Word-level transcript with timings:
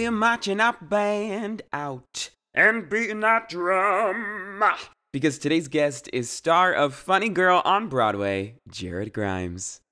We're 0.00 0.10
marching 0.10 0.60
our 0.60 0.78
band 0.80 1.60
out 1.74 2.30
and 2.54 2.88
beating 2.88 3.20
that 3.20 3.50
drum. 3.50 4.64
Because 5.12 5.38
today's 5.38 5.68
guest 5.68 6.08
is 6.10 6.30
star 6.30 6.72
of 6.72 6.94
Funny 6.94 7.28
Girl 7.28 7.60
on 7.66 7.88
Broadway, 7.88 8.54
Jared 8.70 9.12
Grimes. 9.12 9.82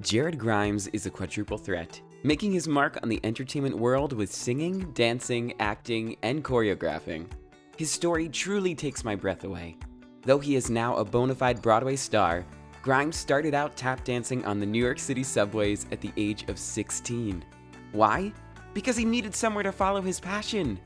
Jared 0.00 0.36
Grimes 0.36 0.88
is 0.88 1.06
a 1.06 1.10
quadruple 1.10 1.58
threat, 1.58 2.00
making 2.24 2.50
his 2.50 2.66
mark 2.66 2.98
on 3.00 3.08
the 3.08 3.20
entertainment 3.22 3.78
world 3.78 4.12
with 4.12 4.34
singing, 4.34 4.90
dancing, 4.94 5.54
acting, 5.60 6.16
and 6.24 6.42
choreographing. 6.42 7.30
His 7.76 7.92
story 7.92 8.28
truly 8.28 8.74
takes 8.74 9.04
my 9.04 9.14
breath 9.14 9.44
away. 9.44 9.76
Though 10.22 10.40
he 10.40 10.56
is 10.56 10.70
now 10.70 10.96
a 10.96 11.04
bona 11.04 11.36
fide 11.36 11.62
Broadway 11.62 11.94
star, 11.94 12.44
Grimes 12.82 13.14
started 13.14 13.54
out 13.54 13.76
tap 13.76 14.02
dancing 14.02 14.44
on 14.44 14.58
the 14.58 14.66
New 14.66 14.82
York 14.82 14.98
City 14.98 15.22
subways 15.22 15.86
at 15.92 16.00
the 16.00 16.10
age 16.16 16.48
of 16.48 16.58
16. 16.58 17.44
Why? 17.92 18.32
Because 18.78 18.96
he 18.96 19.04
needed 19.04 19.34
somewhere 19.34 19.64
to 19.64 19.72
follow 19.72 20.00
his 20.00 20.20
passion. 20.20 20.78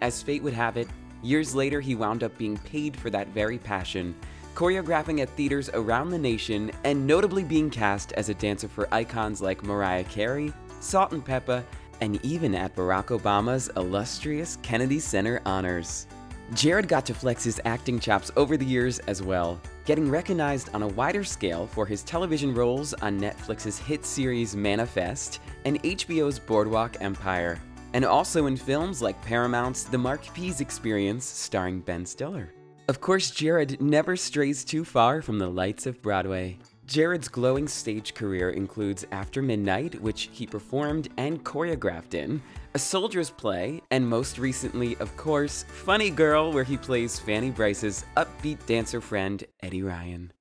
As 0.00 0.22
fate 0.22 0.42
would 0.42 0.54
have 0.54 0.78
it, 0.78 0.88
years 1.22 1.54
later 1.54 1.82
he 1.82 1.94
wound 1.94 2.24
up 2.24 2.38
being 2.38 2.56
paid 2.56 2.96
for 2.96 3.10
that 3.10 3.28
very 3.28 3.58
passion, 3.58 4.16
choreographing 4.54 5.20
at 5.20 5.28
theaters 5.36 5.68
around 5.74 6.08
the 6.08 6.18
nation 6.18 6.70
and 6.84 7.06
notably 7.06 7.44
being 7.44 7.68
cast 7.68 8.12
as 8.12 8.30
a 8.30 8.34
dancer 8.34 8.68
for 8.68 8.88
icons 8.90 9.42
like 9.42 9.62
Mariah 9.62 10.04
Carey, 10.04 10.50
Salt 10.80 11.12
and 11.12 11.22
Pepa, 11.22 11.62
and 12.00 12.18
even 12.24 12.54
at 12.54 12.74
Barack 12.74 13.08
Obama's 13.08 13.70
illustrious 13.76 14.56
Kennedy 14.62 14.98
Center 14.98 15.42
honors. 15.44 16.06
Jared 16.54 16.88
got 16.88 17.04
to 17.04 17.12
flex 17.12 17.44
his 17.44 17.60
acting 17.66 18.00
chops 18.00 18.30
over 18.38 18.56
the 18.56 18.64
years 18.64 18.98
as 19.00 19.22
well, 19.22 19.60
getting 19.84 20.08
recognized 20.10 20.70
on 20.74 20.82
a 20.82 20.88
wider 20.88 21.22
scale 21.22 21.66
for 21.66 21.84
his 21.84 22.02
television 22.02 22.54
roles 22.54 22.94
on 22.94 23.20
Netflix's 23.20 23.78
hit 23.78 24.06
series 24.06 24.56
Manifest 24.56 25.40
and 25.66 25.82
HBO's 25.82 26.38
Boardwalk 26.38 26.96
Empire, 27.00 27.60
and 27.92 28.04
also 28.04 28.46
in 28.46 28.56
films 28.56 29.02
like 29.02 29.20
Paramount's 29.22 29.82
The 29.82 29.98
Marc 29.98 30.32
Pease 30.32 30.60
Experience 30.60 31.24
starring 31.24 31.80
Ben 31.80 32.06
Stiller. 32.06 32.52
Of 32.88 33.00
course, 33.00 33.32
Jared 33.32 33.82
never 33.82 34.16
strays 34.16 34.64
too 34.64 34.84
far 34.84 35.20
from 35.20 35.40
the 35.40 35.48
lights 35.48 35.86
of 35.86 36.00
Broadway. 36.00 36.56
Jared's 36.86 37.26
glowing 37.26 37.66
stage 37.66 38.14
career 38.14 38.50
includes 38.50 39.04
After 39.10 39.42
Midnight, 39.42 40.00
which 40.00 40.30
he 40.30 40.46
performed 40.46 41.08
and 41.16 41.44
choreographed 41.44 42.14
in, 42.14 42.40
A 42.74 42.78
Soldier's 42.78 43.30
Play, 43.30 43.82
and 43.90 44.08
most 44.08 44.38
recently, 44.38 44.96
of 44.98 45.16
course, 45.16 45.64
Funny 45.64 46.10
Girl, 46.10 46.52
where 46.52 46.62
he 46.62 46.76
plays 46.76 47.18
Fanny 47.18 47.50
Brice's 47.50 48.04
upbeat 48.16 48.64
dancer 48.66 49.00
friend, 49.00 49.42
Eddie 49.64 49.82
Ryan. 49.82 50.32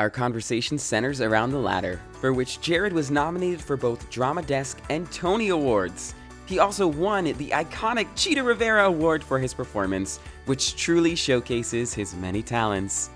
Our 0.00 0.08
conversation 0.08 0.78
centers 0.78 1.20
around 1.20 1.50
the 1.50 1.58
latter, 1.58 2.00
for 2.22 2.32
which 2.32 2.62
Jared 2.62 2.94
was 2.94 3.10
nominated 3.10 3.60
for 3.60 3.76
both 3.76 4.08
Drama 4.08 4.40
Desk 4.40 4.80
and 4.88 5.12
Tony 5.12 5.50
Awards. 5.50 6.14
He 6.46 6.58
also 6.58 6.88
won 6.88 7.24
the 7.24 7.50
iconic 7.50 8.08
Chita 8.16 8.42
Rivera 8.42 8.86
Award 8.86 9.22
for 9.22 9.38
his 9.38 9.52
performance, 9.52 10.18
which 10.46 10.74
truly 10.74 11.14
showcases 11.14 11.92
his 11.92 12.14
many 12.14 12.42
talents. 12.42 13.10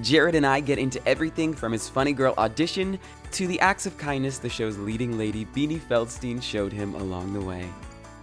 Jared 0.00 0.34
and 0.34 0.46
I 0.46 0.60
get 0.60 0.78
into 0.78 1.06
everything 1.06 1.52
from 1.52 1.70
his 1.70 1.86
Funny 1.90 2.14
Girl 2.14 2.32
audition 2.38 2.98
to 3.32 3.46
the 3.46 3.60
acts 3.60 3.84
of 3.84 3.98
kindness 3.98 4.38
the 4.38 4.48
show's 4.48 4.78
leading 4.78 5.18
lady 5.18 5.44
Beanie 5.44 5.82
Feldstein 5.82 6.42
showed 6.42 6.72
him 6.72 6.94
along 6.94 7.34
the 7.34 7.42
way. 7.42 7.68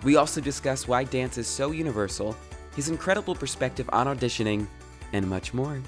We 0.01 0.15
also 0.15 0.41
discuss 0.41 0.87
why 0.87 1.03
dance 1.03 1.37
is 1.37 1.45
so 1.45 1.69
universal, 1.69 2.35
his 2.75 2.89
incredible 2.89 3.35
perspective 3.35 3.87
on 3.93 4.07
auditioning, 4.07 4.65
and 5.13 5.29
much 5.29 5.53
more. 5.53 5.79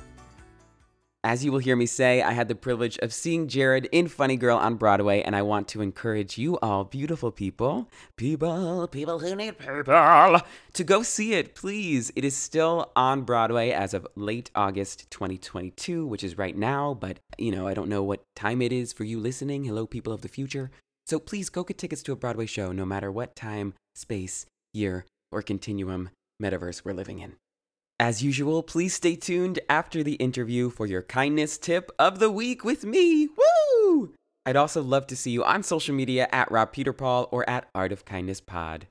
As 1.23 1.45
you 1.45 1.51
will 1.51 1.59
hear 1.59 1.75
me 1.75 1.85
say, 1.85 2.23
I 2.23 2.31
had 2.31 2.47
the 2.47 2.55
privilege 2.55 2.97
of 2.97 3.13
seeing 3.13 3.47
Jared 3.47 3.87
in 3.91 4.07
Funny 4.07 4.35
Girl 4.35 4.57
on 4.57 4.73
Broadway, 4.73 5.21
and 5.21 5.35
I 5.35 5.43
want 5.43 5.67
to 5.67 5.81
encourage 5.81 6.39
you 6.39 6.57
all, 6.63 6.83
beautiful 6.83 7.29
people, 7.29 7.87
people, 8.15 8.87
people 8.87 9.19
who 9.19 9.35
need 9.35 9.59
people, 9.59 10.41
to 10.73 10.83
go 10.83 11.03
see 11.03 11.33
it, 11.33 11.53
please. 11.53 12.11
It 12.15 12.25
is 12.25 12.35
still 12.35 12.91
on 12.95 13.21
Broadway 13.21 13.69
as 13.69 13.93
of 13.93 14.07
late 14.15 14.49
August 14.55 15.11
2022, 15.11 16.07
which 16.07 16.23
is 16.23 16.39
right 16.39 16.57
now, 16.57 16.95
but 16.95 17.19
you 17.37 17.51
know, 17.51 17.67
I 17.67 17.75
don't 17.75 17.89
know 17.89 18.01
what 18.01 18.23
time 18.35 18.59
it 18.59 18.73
is 18.73 18.91
for 18.91 19.03
you 19.03 19.19
listening. 19.19 19.63
Hello, 19.63 19.85
people 19.85 20.13
of 20.13 20.21
the 20.21 20.27
future. 20.27 20.71
So 21.05 21.19
please 21.19 21.49
go 21.49 21.63
get 21.63 21.77
tickets 21.77 22.01
to 22.03 22.13
a 22.13 22.15
Broadway 22.15 22.47
show, 22.47 22.71
no 22.71 22.83
matter 22.83 23.11
what 23.11 23.35
time, 23.35 23.75
space, 23.93 24.47
year, 24.73 25.05
or 25.31 25.43
continuum 25.43 26.09
metaverse 26.41 26.83
we're 26.83 26.93
living 26.93 27.19
in. 27.19 27.35
As 28.01 28.23
usual, 28.23 28.63
please 28.63 28.95
stay 28.95 29.15
tuned 29.15 29.59
after 29.69 30.01
the 30.01 30.15
interview 30.15 30.71
for 30.71 30.87
your 30.87 31.03
kindness 31.03 31.59
tip 31.59 31.91
of 31.99 32.17
the 32.17 32.31
week 32.31 32.63
with 32.63 32.83
me. 32.83 33.27
Woo! 33.27 34.15
I'd 34.43 34.55
also 34.55 34.81
love 34.81 35.05
to 35.05 35.15
see 35.15 35.29
you 35.29 35.43
on 35.43 35.61
social 35.61 35.93
media 35.93 36.27
at 36.31 36.51
Rob 36.51 36.73
Peterpaul 36.73 37.29
or 37.29 37.47
at 37.47 37.69
Art 37.75 37.91
of 37.91 38.03
Kindness 38.03 38.41
Pod. 38.41 38.87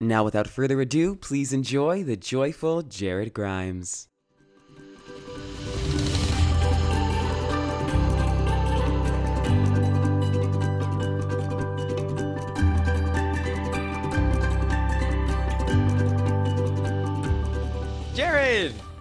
Now, 0.00 0.24
without 0.24 0.48
further 0.48 0.80
ado, 0.80 1.14
please 1.14 1.52
enjoy 1.52 2.02
the 2.02 2.16
joyful 2.16 2.82
Jared 2.82 3.32
Grimes. 3.32 4.07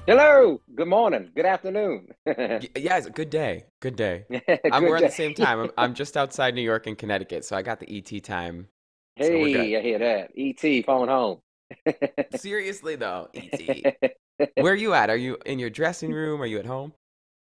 Hello. 0.06 0.62
Good 0.76 0.88
morning. 0.88 1.32
Good 1.36 1.48
afternoon. 1.48 2.10
Y- 2.28 2.70
yeah, 2.76 2.98
it's 2.98 3.08
a 3.08 3.10
good 3.10 3.32
day. 3.32 3.66
Good 3.80 3.96
day. 3.96 4.26
Good 4.30 4.60
I'm, 4.72 4.84
we're 4.84 4.98
at 4.98 5.02
the 5.02 5.10
same 5.10 5.34
time. 5.34 5.60
I'm, 5.60 5.72
I'm 5.80 5.94
just 5.96 6.16
outside 6.16 6.54
New 6.54 6.62
York 6.62 6.86
and 6.86 6.96
Connecticut, 6.96 7.44
so 7.44 7.56
I 7.56 7.64
got 7.64 7.80
the 7.80 7.90
ET 7.98 8.24
time. 8.24 8.68
Hey, 9.16 9.52
good. 9.52 9.78
I 9.80 9.82
hear 9.82 9.98
that. 9.98 10.30
ET 10.38 10.86
phone 10.86 11.08
home. 11.08 11.40
Seriously 12.36 12.98
though, 12.98 13.30
ET. 13.34 14.14
Where 14.58 14.74
are 14.74 14.76
you 14.76 14.94
at? 14.94 15.10
Are 15.10 15.18
you 15.18 15.38
in 15.48 15.58
your 15.58 15.72
dressing 15.72 16.14
room? 16.14 16.40
Are 16.40 16.46
you 16.46 16.60
at 16.60 16.66
home? 16.68 16.94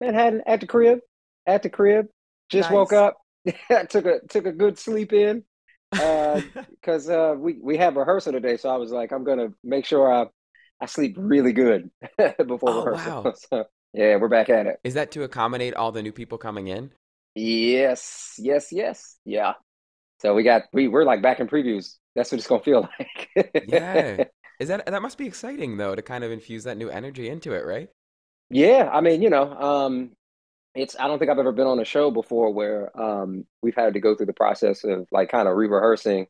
Manhattan 0.00 0.42
at 0.46 0.60
the 0.60 0.66
crib. 0.66 1.00
At 1.46 1.64
the 1.64 1.70
crib. 1.70 2.06
Just 2.50 2.70
woke 2.70 2.92
up. 2.92 3.16
took 3.88 4.06
a 4.06 4.20
took 4.28 4.46
a 4.46 4.52
good 4.52 4.78
sleep 4.78 5.12
in. 5.12 5.42
because 5.90 7.10
uh, 7.10 7.34
we 7.36 7.58
we 7.60 7.76
have 7.78 7.96
rehearsal 7.96 8.32
today, 8.32 8.56
so 8.56 8.68
I 8.68 8.76
was 8.76 8.92
like, 8.92 9.12
I'm 9.12 9.24
gonna 9.24 9.48
make 9.64 9.84
sure 9.84 10.12
I 10.12 10.26
I 10.80 10.86
sleep 10.86 11.16
really 11.18 11.52
good 11.52 11.90
before 12.46 12.74
Oh, 12.74 12.84
rehearsal. 12.84 13.16
wow. 13.24 13.32
So 13.50 13.64
yeah, 13.92 14.16
we're 14.16 14.28
back 14.28 14.50
at 14.50 14.66
it. 14.66 14.80
Is 14.84 14.94
that 14.94 15.10
to 15.10 15.22
accommodate 15.22 15.74
all 15.74 15.92
the 15.92 16.02
new 16.02 16.12
people 16.12 16.38
coming 16.38 16.68
in? 16.68 16.94
Yes, 17.34 18.34
yes, 18.38 18.72
yes, 18.72 19.16
yeah. 19.24 19.54
So 20.20 20.34
we 20.34 20.44
got 20.44 20.64
we 20.72 20.88
we're 20.88 21.04
like 21.04 21.22
back 21.22 21.40
in 21.40 21.48
previews. 21.48 21.96
That's 22.14 22.32
what 22.32 22.38
it's 22.38 22.48
gonna 22.48 22.62
feel 22.64 22.88
like. 23.00 23.50
Yeah. 23.62 24.24
Is 24.58 24.68
that 24.68 24.86
that 24.86 25.02
must 25.02 25.18
be 25.18 25.26
exciting 25.26 25.76
though 25.76 25.94
to 25.94 26.02
kind 26.02 26.24
of 26.24 26.30
infuse 26.30 26.64
that 26.64 26.76
new 26.78 26.88
energy 26.88 27.28
into 27.28 27.52
it, 27.52 27.64
right? 27.66 27.90
Yeah, 28.50 28.88
I 28.92 29.00
mean, 29.00 29.22
you 29.22 29.30
know, 29.30 29.52
um, 29.52 30.12
it's 30.74 30.96
I 30.98 31.08
don't 31.08 31.18
think 31.18 31.30
I've 31.30 31.38
ever 31.38 31.52
been 31.52 31.66
on 31.66 31.80
a 31.80 31.84
show 31.84 32.10
before 32.10 32.52
where 32.52 32.98
um, 33.00 33.46
we've 33.62 33.76
had 33.76 33.94
to 33.94 34.00
go 34.00 34.16
through 34.16 34.26
the 34.26 34.32
process 34.34 34.84
of 34.84 35.08
like 35.12 35.30
kind 35.30 35.48
of 35.48 35.56
re-rehearsing, 35.56 36.26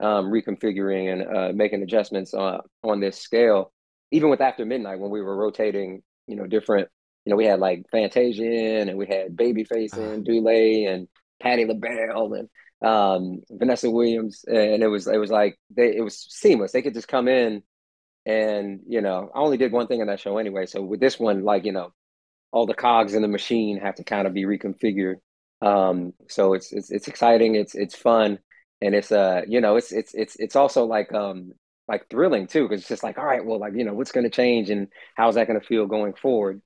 um, 0.00 0.26
reconfiguring, 0.32 1.12
and 1.12 1.36
uh, 1.36 1.52
making 1.54 1.82
adjustments 1.82 2.34
on 2.34 2.60
on 2.84 3.00
this 3.00 3.18
scale. 3.20 3.72
Even 4.10 4.30
with 4.30 4.40
After 4.40 4.64
Midnight, 4.64 5.00
when 5.00 5.10
we 5.10 5.20
were 5.20 5.36
rotating, 5.36 6.02
you 6.26 6.36
know, 6.36 6.46
different, 6.46 6.88
you 7.24 7.30
know, 7.30 7.36
we 7.36 7.44
had 7.44 7.60
like 7.60 7.84
Fantasia 7.90 8.42
in, 8.44 8.88
and 8.88 8.98
we 8.98 9.06
had 9.06 9.36
Babyface 9.36 9.92
Ah. 9.98 10.00
in, 10.14 10.24
Dule, 10.24 10.88
and 10.88 11.08
Patti 11.42 11.64
LaBelle, 11.66 12.32
and 12.34 12.48
um, 12.82 13.42
Vanessa 13.50 13.90
Williams, 13.90 14.44
and 14.46 14.82
it 14.82 14.88
was 14.88 15.06
it 15.06 15.18
was 15.18 15.30
like 15.30 15.58
they 15.74 15.94
it 15.96 16.02
was 16.02 16.26
seamless. 16.30 16.72
They 16.72 16.82
could 16.82 16.94
just 16.94 17.08
come 17.08 17.28
in 17.28 17.62
and 18.26 18.80
you 18.86 19.00
know 19.00 19.30
i 19.34 19.38
only 19.40 19.56
did 19.56 19.72
one 19.72 19.86
thing 19.86 20.00
in 20.00 20.06
that 20.08 20.20
show 20.20 20.38
anyway. 20.38 20.66
So 20.66 20.82
with 20.82 21.00
this 21.00 21.18
one 21.18 21.44
like 21.44 21.64
you 21.64 21.72
know 21.72 21.92
all 22.52 22.66
the 22.66 22.74
cogs 22.74 23.14
in 23.14 23.22
the 23.22 23.28
machine 23.28 23.78
have 23.80 23.96
to 23.96 24.04
kind 24.04 24.26
of 24.26 24.34
be 24.34 24.44
reconfigured. 24.44 25.16
Um 25.62 26.12
so 26.28 26.54
it's 26.54 26.72
it's 26.72 26.90
it's 26.90 27.08
exciting. 27.08 27.54
It's 27.54 27.74
it's 27.74 27.96
fun. 27.96 28.38
And 28.80 28.94
it's 28.94 29.12
uh 29.12 29.42
you 29.48 29.60
know 29.60 29.76
it's 29.76 29.92
it's 29.92 30.14
it's 30.14 30.36
it's 30.36 30.56
also 30.56 30.84
like 30.84 31.12
um 31.12 31.52
like 31.88 32.08
thrilling 32.10 32.46
too 32.46 32.68
because 32.68 32.80
it's 32.80 32.88
just 32.88 33.02
like 33.02 33.18
all 33.18 33.24
right 33.24 33.44
well 33.44 33.58
like 33.58 33.72
you 33.74 33.84
know 33.84 33.94
what's 33.94 34.12
going 34.12 34.24
to 34.24 34.30
change 34.30 34.70
and 34.70 34.88
how's 35.16 35.34
that 35.36 35.46
going 35.46 35.58
to 35.60 35.66
feel 35.66 35.86
going 35.86 36.12
forward 36.14 36.60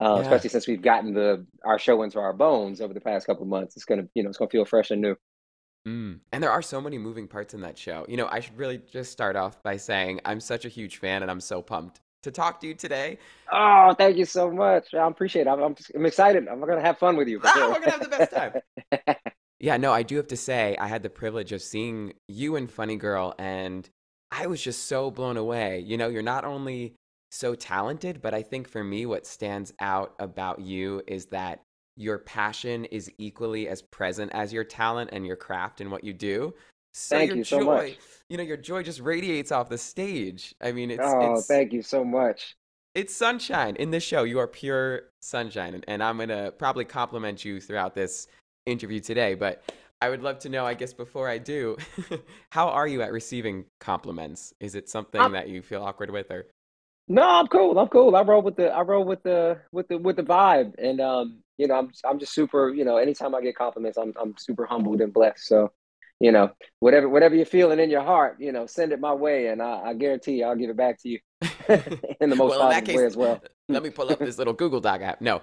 uh, 0.00 0.14
Yeah. 0.16 0.22
especially 0.22 0.50
since 0.50 0.68
we've 0.68 0.82
gotten 0.82 1.12
the 1.14 1.46
our 1.64 1.78
show 1.78 2.02
into 2.02 2.18
our 2.20 2.32
bones 2.32 2.80
over 2.80 2.94
the 2.94 3.00
past 3.00 3.26
couple 3.26 3.42
of 3.42 3.48
months 3.48 3.76
it's 3.76 3.84
gonna 3.84 4.04
you 4.14 4.22
know 4.22 4.28
it's 4.28 4.38
gonna 4.38 4.50
feel 4.50 4.64
fresh 4.64 4.90
and 4.90 5.02
new 5.02 5.16
Mm. 5.86 6.20
And 6.32 6.42
there 6.42 6.50
are 6.50 6.60
so 6.60 6.80
many 6.80 6.98
moving 6.98 7.28
parts 7.28 7.54
in 7.54 7.60
that 7.62 7.78
show. 7.78 8.04
You 8.08 8.16
know, 8.18 8.28
I 8.30 8.40
should 8.40 8.58
really 8.58 8.78
just 8.92 9.10
start 9.12 9.36
off 9.36 9.62
by 9.62 9.76
saying 9.76 10.20
I'm 10.24 10.40
such 10.40 10.64
a 10.64 10.68
huge 10.68 10.98
fan 10.98 11.22
and 11.22 11.30
I'm 11.30 11.40
so 11.40 11.62
pumped 11.62 12.00
to 12.24 12.30
talk 12.32 12.60
to 12.60 12.66
you 12.66 12.74
today. 12.74 13.16
oh 13.52 13.94
thank 13.96 14.16
you 14.16 14.24
so 14.24 14.50
much 14.50 14.92
i 14.92 15.06
appreciate 15.06 15.42
it 15.42 15.48
i'm, 15.48 15.62
I'm, 15.62 15.76
I'm 15.94 16.04
excited 16.04 16.48
i'm 16.48 16.58
gonna 16.60 16.80
have 16.80 16.98
fun 16.98 17.16
with 17.16 17.28
you 17.28 17.40
Ah, 17.44 17.52
sure. 17.54 17.68
we're 17.70 17.78
gonna 17.80 17.92
have 17.92 18.02
the 18.02 18.08
best 18.08 18.32
time. 18.32 19.16
Yeah, 19.60 19.76
no, 19.76 19.92
I 19.92 20.02
do 20.04 20.16
have 20.16 20.28
to 20.28 20.36
say, 20.36 20.76
I 20.78 20.86
had 20.86 21.02
the 21.02 21.10
privilege 21.10 21.52
of 21.52 21.60
seeing 21.62 22.12
you 22.28 22.54
and 22.56 22.70
Funny 22.70 22.96
Girl, 22.96 23.34
and 23.40 23.88
I 24.30 24.46
was 24.46 24.62
just 24.62 24.86
so 24.86 25.10
blown 25.10 25.36
away. 25.36 25.80
You 25.80 25.96
know, 25.96 26.08
you're 26.08 26.22
not 26.22 26.44
only 26.44 26.94
so 27.30 27.54
talented, 27.54 28.20
but 28.22 28.34
I 28.34 28.42
think 28.42 28.68
for 28.68 28.82
me, 28.84 29.06
what 29.06 29.26
stands 29.26 29.72
out 29.80 30.14
about 30.18 30.60
you 30.60 31.02
is 31.06 31.26
that 31.26 31.60
your 31.96 32.18
passion 32.18 32.84
is 32.86 33.10
equally 33.18 33.68
as 33.68 33.82
present 33.82 34.30
as 34.32 34.52
your 34.52 34.64
talent 34.64 35.10
and 35.12 35.26
your 35.26 35.36
craft 35.36 35.80
and 35.80 35.90
what 35.90 36.04
you 36.04 36.12
do. 36.12 36.54
So 36.94 37.16
Thank 37.16 37.28
your 37.28 37.36
you 37.38 37.44
so 37.44 37.60
joy, 37.60 37.64
much. 37.64 37.98
you 38.28 38.36
know, 38.36 38.42
your 38.42 38.56
joy 38.56 38.82
just 38.82 39.00
radiates 39.00 39.52
off 39.52 39.68
the 39.68 39.78
stage. 39.78 40.54
I 40.60 40.72
mean, 40.72 40.90
it's 40.90 41.02
oh, 41.04 41.34
it's 41.34 41.46
thank 41.46 41.72
you 41.72 41.82
so 41.82 42.04
much. 42.04 42.56
it's 42.94 43.14
sunshine 43.14 43.76
in 43.76 43.90
this 43.90 44.02
show. 44.04 44.24
You 44.24 44.38
are 44.38 44.46
pure 44.48 45.02
sunshine, 45.20 45.74
and, 45.74 45.84
and 45.88 46.02
I'm 46.02 46.18
gonna 46.18 46.50
probably 46.52 46.84
compliment 46.84 47.44
you 47.44 47.60
throughout 47.60 47.94
this 47.94 48.26
interview 48.66 49.00
today. 49.00 49.34
But 49.34 49.62
I 50.00 50.08
would 50.10 50.22
love 50.22 50.38
to 50.40 50.48
know, 50.48 50.64
I 50.64 50.74
guess, 50.74 50.92
before 50.92 51.28
I 51.28 51.38
do, 51.38 51.76
how 52.50 52.68
are 52.68 52.86
you 52.86 53.02
at 53.02 53.10
receiving 53.12 53.64
compliments? 53.80 54.54
Is 54.60 54.74
it 54.74 54.88
something 54.88 55.20
I'm- 55.20 55.32
that 55.32 55.48
you 55.48 55.60
feel 55.62 55.82
awkward 55.82 56.10
with, 56.10 56.30
or 56.30 56.46
No, 57.08 57.22
I'm 57.22 57.46
cool. 57.48 57.78
I'm 57.78 57.88
cool. 57.88 58.14
I 58.14 58.22
roll 58.22 58.42
with 58.42 58.56
the 58.56 58.70
I 58.70 58.82
roll 58.82 59.04
with 59.04 59.22
the 59.22 59.58
with 59.72 59.88
the 59.88 59.98
with 59.98 60.16
the 60.16 60.22
vibe, 60.22 60.74
and 60.78 61.00
um, 61.00 61.38
you 61.56 61.66
know, 61.66 61.74
I'm 61.74 61.90
I'm 62.04 62.18
just 62.20 62.32
super. 62.32 62.72
You 62.72 62.84
know, 62.84 62.96
anytime 62.98 63.34
I 63.34 63.40
get 63.40 63.56
compliments, 63.56 63.98
I'm 63.98 64.12
I'm 64.20 64.34
super 64.38 64.66
humbled 64.66 65.00
and 65.00 65.12
blessed. 65.12 65.46
So, 65.46 65.72
you 66.20 66.30
know, 66.30 66.50
whatever 66.78 67.08
whatever 67.08 67.34
you're 67.34 67.46
feeling 67.46 67.80
in 67.80 67.90
your 67.90 68.02
heart, 68.02 68.36
you 68.38 68.52
know, 68.52 68.66
send 68.66 68.92
it 68.92 69.00
my 69.00 69.14
way, 69.14 69.48
and 69.48 69.60
I, 69.60 69.80
I 69.86 69.94
guarantee 69.94 70.44
I'll 70.44 70.54
give 70.54 70.70
it 70.70 70.76
back 70.76 70.98
to 71.02 71.08
you 71.08 71.18
in 72.20 72.30
the 72.30 72.36
most 72.36 72.50
well, 72.50 72.60
positive 72.60 72.84
case, 72.86 72.96
way 72.98 73.04
as 73.06 73.16
well. 73.16 73.42
let 73.68 73.82
me 73.82 73.90
pull 73.90 74.10
up 74.12 74.20
this 74.20 74.38
little 74.38 74.52
Google 74.54 74.80
Doc 74.80 75.00
app. 75.00 75.20
No, 75.20 75.40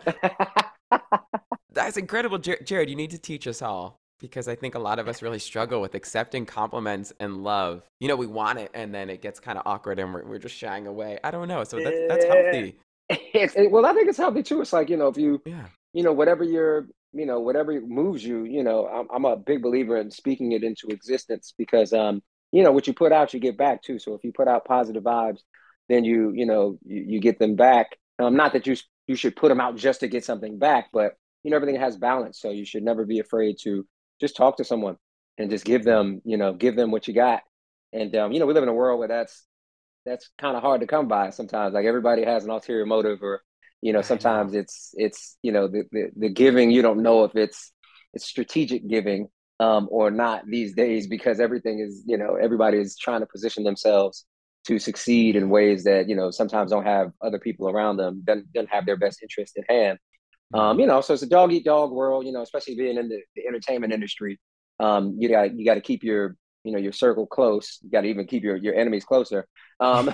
that's 1.73 1.97
incredible, 1.97 2.37
Jared. 2.37 2.89
You 2.89 2.95
need 2.95 3.11
to 3.11 3.17
teach 3.17 3.47
us 3.47 3.61
all 3.61 3.99
because 4.19 4.47
I 4.47 4.55
think 4.55 4.75
a 4.75 4.79
lot 4.79 4.99
of 4.99 5.07
us 5.07 5.21
really 5.21 5.39
struggle 5.39 5.81
with 5.81 5.95
accepting 5.95 6.45
compliments 6.45 7.13
and 7.19 7.43
love. 7.43 7.83
You 7.99 8.07
know, 8.07 8.15
we 8.15 8.27
want 8.27 8.59
it, 8.59 8.71
and 8.73 8.93
then 8.93 9.09
it 9.09 9.21
gets 9.21 9.39
kind 9.39 9.57
of 9.57 9.63
awkward, 9.65 9.99
and 9.99 10.13
we're, 10.13 10.23
we're 10.23 10.39
just 10.39 10.55
shying 10.55 10.87
away. 10.87 11.19
I 11.23 11.31
don't 11.31 11.47
know. 11.47 11.63
So 11.63 11.79
that's 11.79 11.97
that's 12.07 12.25
healthy. 12.25 12.77
it, 13.09 13.71
well, 13.71 13.85
I 13.85 13.93
think 13.93 14.09
it's 14.09 14.17
healthy 14.17 14.43
too. 14.43 14.61
It's 14.61 14.73
like 14.73 14.89
you 14.89 14.97
know, 14.97 15.07
if 15.07 15.17
you 15.17 15.41
Yeah. 15.45 15.67
you 15.93 16.03
know 16.03 16.13
whatever 16.13 16.43
your 16.43 16.87
you 17.15 17.25
know 17.25 17.39
whatever 17.39 17.79
moves 17.81 18.23
you 18.23 18.43
you 18.43 18.61
know 18.61 18.87
I'm, 18.87 19.07
I'm 19.11 19.25
a 19.25 19.37
big 19.37 19.61
believer 19.61 19.97
in 19.97 20.11
speaking 20.11 20.51
it 20.51 20.63
into 20.63 20.87
existence 20.89 21.53
because 21.57 21.93
um 21.93 22.21
you 22.51 22.61
know 22.61 22.71
what 22.71 22.87
you 22.87 22.93
put 22.93 23.11
out 23.11 23.33
you 23.33 23.39
get 23.39 23.57
back 23.57 23.81
too 23.81 23.97
so 23.97 24.13
if 24.13 24.23
you 24.23 24.33
put 24.33 24.47
out 24.47 24.65
positive 24.65 25.03
vibes 25.03 25.39
then 25.87 26.03
you 26.03 26.33
you 26.35 26.45
know 26.45 26.77
you, 26.85 27.05
you 27.07 27.19
get 27.21 27.39
them 27.39 27.55
back 27.55 27.97
um 28.19 28.35
not 28.35 28.53
that 28.53 28.67
you 28.67 28.75
you 29.07 29.15
should 29.15 29.35
put 29.35 29.49
them 29.49 29.61
out 29.61 29.77
just 29.77 30.01
to 30.01 30.07
get 30.07 30.25
something 30.25 30.59
back 30.59 30.89
but 30.91 31.13
you 31.43 31.51
know 31.51 31.55
everything 31.55 31.79
has 31.79 31.95
balance 31.95 32.39
so 32.39 32.49
you 32.49 32.65
should 32.65 32.83
never 32.83 33.05
be 33.05 33.19
afraid 33.19 33.55
to 33.61 33.87
just 34.19 34.35
talk 34.35 34.57
to 34.57 34.63
someone 34.63 34.97
and 35.37 35.49
just 35.49 35.65
give 35.65 35.83
them 35.83 36.21
you 36.25 36.37
know 36.37 36.53
give 36.53 36.75
them 36.75 36.91
what 36.91 37.07
you 37.07 37.13
got. 37.13 37.41
And 37.93 38.15
um 38.15 38.31
you 38.31 38.39
know 38.39 38.45
we 38.45 38.53
live 38.53 38.63
in 38.63 38.69
a 38.69 38.73
world 38.73 38.99
where 38.99 39.07
that's 39.07 39.45
that's 40.05 40.29
kind 40.39 40.55
of 40.55 40.61
hard 40.61 40.81
to 40.81 40.87
come 40.87 41.07
by 41.07 41.31
sometimes. 41.31 41.73
Like 41.73 41.85
everybody 41.85 42.23
has 42.23 42.43
an 42.43 42.51
ulterior 42.51 42.85
motive 42.85 43.21
or 43.21 43.41
you 43.81 43.93
know. 43.93 44.01
sometimes 44.01 44.53
it's 44.53 44.91
it's 44.93 45.37
you 45.41 45.51
know 45.51 45.67
the, 45.67 45.83
the 45.91 46.09
the 46.15 46.29
giving 46.29 46.71
you 46.71 46.81
don't 46.81 47.01
know 47.01 47.23
if 47.23 47.35
it's 47.35 47.71
it's 48.13 48.25
strategic 48.25 48.87
giving 48.87 49.27
um 49.59 49.87
or 49.91 50.11
not 50.11 50.45
these 50.47 50.73
days 50.73 51.07
because 51.07 51.39
everything 51.39 51.79
is 51.79 52.03
you 52.05 52.17
know 52.17 52.35
everybody 52.35 52.77
is 52.77 52.97
trying 52.97 53.21
to 53.21 53.25
position 53.25 53.63
themselves 53.63 54.25
to 54.67 54.79
succeed 54.79 55.35
in 55.35 55.49
ways 55.49 55.83
that 55.83 56.09
you 56.09 56.15
know 56.15 56.31
sometimes 56.31 56.71
don't 56.71 56.85
have 56.85 57.11
other 57.21 57.39
people 57.39 57.69
around 57.69 57.97
them 57.97 58.21
doesn't, 58.25 58.51
doesn't 58.53 58.69
have 58.69 58.85
their 58.85 58.97
best 58.97 59.21
interest 59.21 59.57
at 59.57 59.63
hand 59.69 59.97
um 60.53 60.79
you 60.79 60.85
know 60.85 61.01
so 61.01 61.13
it's 61.13 61.23
a 61.23 61.27
dog 61.27 61.51
eat 61.51 61.65
dog 61.65 61.91
world 61.91 62.25
you 62.25 62.31
know 62.31 62.41
especially 62.41 62.75
being 62.75 62.97
in 62.97 63.09
the, 63.09 63.19
the 63.35 63.47
entertainment 63.47 63.91
industry 63.93 64.39
um 64.79 65.15
you 65.19 65.29
got 65.29 65.57
you 65.57 65.65
got 65.65 65.75
to 65.75 65.81
keep 65.81 66.03
your 66.03 66.35
you 66.63 66.71
know 66.71 66.77
your 66.79 66.91
circle 66.91 67.25
close 67.25 67.79
you 67.81 67.89
got 67.89 68.01
to 68.01 68.07
even 68.07 68.25
keep 68.27 68.43
your 68.43 68.55
your 68.55 68.75
enemies 68.75 69.05
closer 69.05 69.47
um 69.79 70.09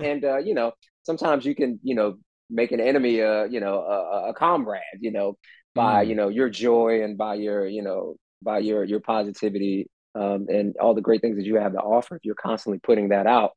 and 0.00 0.24
uh 0.24 0.38
you 0.38 0.54
know 0.54 0.72
sometimes 1.02 1.44
you 1.44 1.54
can 1.54 1.78
you 1.82 1.94
know 1.94 2.16
make 2.50 2.72
an 2.72 2.80
enemy 2.80 3.22
uh 3.22 3.44
you 3.44 3.60
know 3.60 3.80
a, 3.80 4.30
a 4.30 4.34
comrade 4.34 4.82
you 5.00 5.10
know 5.10 5.36
by 5.74 6.04
Mm. 6.04 6.08
you 6.08 6.14
know 6.16 6.28
your 6.28 6.50
joy 6.50 7.02
and 7.04 7.16
by 7.16 7.34
your 7.34 7.64
you 7.66 7.82
know 7.82 8.16
by 8.42 8.58
your 8.58 8.82
your 8.82 8.98
positivity 8.98 9.88
um 10.16 10.46
and 10.48 10.74
all 10.80 10.94
the 10.94 11.00
great 11.00 11.20
things 11.20 11.36
that 11.36 11.44
you 11.46 11.56
have 11.56 11.72
to 11.72 11.78
offer 11.78 12.16
if 12.16 12.24
you're 12.24 12.34
constantly 12.34 12.80
putting 12.80 13.10
that 13.10 13.26
out 13.28 13.52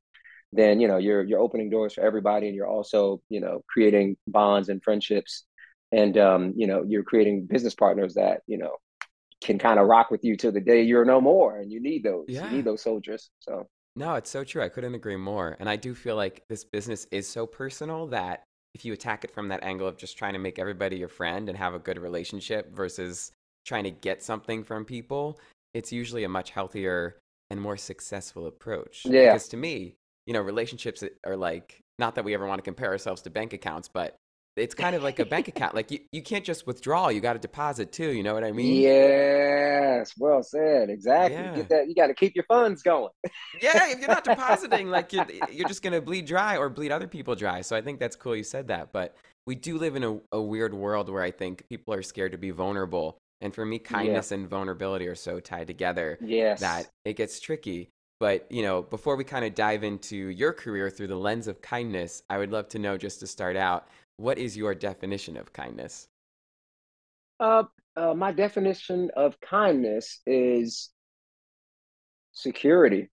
then 0.51 0.79
you 0.79 0.87
know 0.87 0.97
you're 0.97 1.23
you're 1.23 1.39
opening 1.39 1.71
doors 1.71 1.95
for 1.95 2.01
everybody 2.01 2.45
and 2.47 2.55
you're 2.55 2.67
also 2.67 3.19
you 3.29 3.39
know 3.41 3.61
creating 3.67 4.15
bonds 4.27 4.69
and 4.69 4.83
friendships 4.83 5.45
and 5.93 6.17
um 6.17 6.53
you 6.55 6.67
know 6.67 6.83
you're 6.87 7.03
creating 7.03 7.45
business 7.45 7.75
partners 7.75 8.13
that 8.15 8.41
you 8.47 8.57
know 8.57 8.73
can 9.41 9.57
kind 9.59 9.79
of 9.79 9.87
rock 9.87 10.09
with 10.11 10.23
you 10.23 10.35
till 10.35 10.51
the 10.51 10.61
day 10.61 10.81
you're 10.81 11.05
no 11.05 11.19
more 11.21 11.57
and 11.59 11.71
you 11.71 11.79
need 11.81 12.01
those 12.03 12.25
Yeah. 12.27 12.45
you 12.49 12.57
need 12.57 12.65
those 12.65 12.81
soldiers 12.81 13.29
so 13.39 13.67
No, 13.95 14.15
it's 14.15 14.29
so 14.31 14.43
true. 14.43 14.63
I 14.63 14.69
couldn't 14.69 14.95
agree 14.95 15.17
more. 15.17 15.55
And 15.59 15.69
I 15.69 15.75
do 15.75 15.93
feel 15.93 16.15
like 16.15 16.41
this 16.49 16.63
business 16.65 17.05
is 17.11 17.25
so 17.27 17.45
personal 17.45 18.07
that 18.07 18.43
if 18.73 18.83
you 18.85 18.91
attack 18.93 19.23
it 19.23 19.31
from 19.31 19.49
that 19.49 19.61
angle 19.63 19.87
of 19.87 19.97
just 19.97 20.17
trying 20.17 20.33
to 20.33 20.39
make 20.39 20.57
everybody 20.57 20.95
your 20.97 21.09
friend 21.19 21.47
and 21.47 21.55
have 21.55 21.75
a 21.75 21.79
good 21.87 21.99
relationship 21.99 22.73
versus 22.73 23.31
trying 23.69 23.83
to 23.83 23.91
get 23.91 24.23
something 24.23 24.63
from 24.63 24.83
people, 24.83 25.37
it's 25.75 25.91
usually 25.91 26.23
a 26.23 26.29
much 26.29 26.49
healthier 26.49 27.19
and 27.51 27.61
more 27.61 27.77
successful 27.77 28.47
approach. 28.47 29.03
Yeah. 29.05 29.33
Because 29.33 29.47
to 29.49 29.57
me, 29.57 29.93
you 30.25 30.33
know, 30.33 30.41
relationships 30.41 31.03
are 31.27 31.37
like, 31.37 31.79
not 31.99 32.15
that 32.15 32.25
we 32.25 32.33
ever 32.33 32.47
want 32.47 32.57
to 32.57 32.63
compare 32.71 32.89
ourselves 32.89 33.21
to 33.23 33.29
bank 33.29 33.53
accounts, 33.53 33.87
but 33.87 34.15
it's 34.55 34.75
kind 34.75 34.95
of 34.95 35.03
like 35.03 35.19
a 35.19 35.25
bank 35.25 35.47
account. 35.47 35.73
Like 35.75 35.91
you, 35.91 35.99
you 36.11 36.21
can't 36.21 36.45
just 36.45 36.67
withdraw, 36.67 37.09
you 37.09 37.21
got 37.21 37.33
to 37.33 37.39
deposit 37.39 37.91
too. 37.91 38.11
You 38.11 38.23
know 38.23 38.33
what 38.33 38.43
I 38.43 38.51
mean? 38.51 38.81
yes 38.81 40.13
well 40.17 40.43
said 40.43 40.89
exactly 40.89 41.37
Yeah. 41.37 41.55
get 41.55 41.69
that 41.69 41.87
you 41.87 41.95
got 41.95 42.07
to 42.07 42.13
keep 42.13 42.35
your 42.35 42.45
funds 42.45 42.83
going 42.83 43.09
yeah, 43.61 43.89
if 43.91 43.99
you're 43.99 44.09
not 44.09 44.23
depositing, 44.33 44.89
like 44.89 45.13
you're, 45.13 45.25
you're 45.51 45.67
just 45.67 45.81
gonna 45.81 46.01
bleed 46.01 46.25
dry 46.25 46.57
or 46.57 46.69
bleed 46.69 46.91
other 46.91 47.07
people 47.07 47.35
dry. 47.35 47.61
So 47.61 47.75
I 47.75 47.81
think 47.81 47.99
that's 47.99 48.15
cool 48.15 48.35
you 48.35 48.43
said 48.43 48.67
that. 48.67 48.91
But 48.91 49.15
we 49.45 49.55
do 49.55 49.77
live 49.77 49.95
in 49.95 50.03
a, 50.03 50.19
a 50.31 50.41
weird 50.41 50.73
world 50.73 51.09
where 51.09 51.23
I 51.23 51.31
think 51.31 51.67
people 51.69 51.93
are 51.93 52.01
scared 52.01 52.31
to 52.33 52.37
be 52.37 52.51
vulnerable. 52.51 53.17
And 53.41 53.53
for 53.53 53.65
me, 53.65 53.77
kindness 53.79 54.31
and 54.31 54.47
vulnerability 54.47 55.07
are 55.07 55.15
so 55.15 55.39
tied 55.39 55.67
together 55.67 56.17
yes 56.21 56.61
that 56.61 56.87
it 57.05 57.15
gets 57.17 57.39
tricky. 57.39 57.89
But, 58.19 58.47
you 58.49 58.61
know, 58.61 58.81
before 58.83 59.17
we 59.17 59.25
kind 59.25 59.43
of 59.43 59.53
dive 59.53 59.83
into 59.83 60.15
your 60.15 60.53
career 60.53 60.89
through 60.89 61.07
the 61.07 61.17
lens 61.17 61.47
of 61.47 61.61
kindness, 61.61 62.23
I 62.29 62.37
would 62.37 62.51
love 62.51 62.69
to 62.69 62.79
know 62.79 62.97
just 62.97 63.19
to 63.19 63.27
start 63.27 63.57
out, 63.57 63.87
what 64.17 64.37
is 64.37 64.55
your 64.55 64.75
definition 64.75 65.37
of 65.37 65.53
kindness? 65.53 66.07
Uh, 67.39 67.63
uh, 67.95 68.13
my 68.13 68.31
definition 68.31 69.11
of 69.15 69.39
kindness 69.39 70.21
is 70.25 70.89
security. 72.31 73.09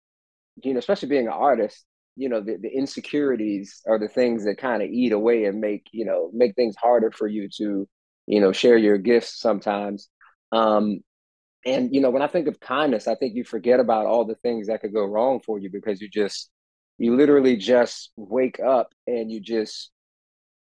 You 0.64 0.74
know, 0.74 0.80
especially 0.80 1.10
being 1.10 1.28
an 1.28 1.34
artist, 1.34 1.86
you 2.16 2.30
know, 2.30 2.42
the, 2.42 2.58
the 2.62 2.70
insecurities 2.70 3.82
are 3.88 4.00
the 4.00 4.08
things 4.08 4.46
that 4.46 4.58
kind 4.58 4.82
of 4.82 4.90
eat 4.90 5.12
away 5.12 5.46
and 5.46 5.60
make, 5.60 5.88
you 5.92 6.06
know, 6.06 6.30
make 6.34 6.56
things 6.56 6.75
harder 6.82 7.12
for 7.12 7.28
you 7.28 7.50
to, 7.58 7.88
you 8.25 8.42
know, 8.42 8.52
share 8.54 8.78
your 8.78 8.98
gifts 8.98 9.40
sometimes. 9.40 10.10
Um, 10.52 11.02
and 11.66 11.94
you 11.94 12.00
know, 12.00 12.12
when 12.12 12.22
I 12.22 12.28
think 12.28 12.48
of 12.48 12.60
kindness, 12.60 13.08
I 13.08 13.16
think 13.16 13.36
you 13.36 13.44
forget 13.44 13.80
about 13.80 14.06
all 14.06 14.24
the 14.24 14.36
things 14.36 14.68
that 14.68 14.82
could 14.82 14.94
go 14.94 15.06
wrong 15.06 15.42
for 15.46 15.60
you 15.60 15.70
because 15.70 16.00
you 16.00 16.08
just 16.10 16.50
you 16.98 17.16
literally 17.16 17.58
just 17.58 18.12
wake 18.16 18.60
up 18.60 18.94
and 19.08 19.32
you 19.32 19.42
just 19.42 19.92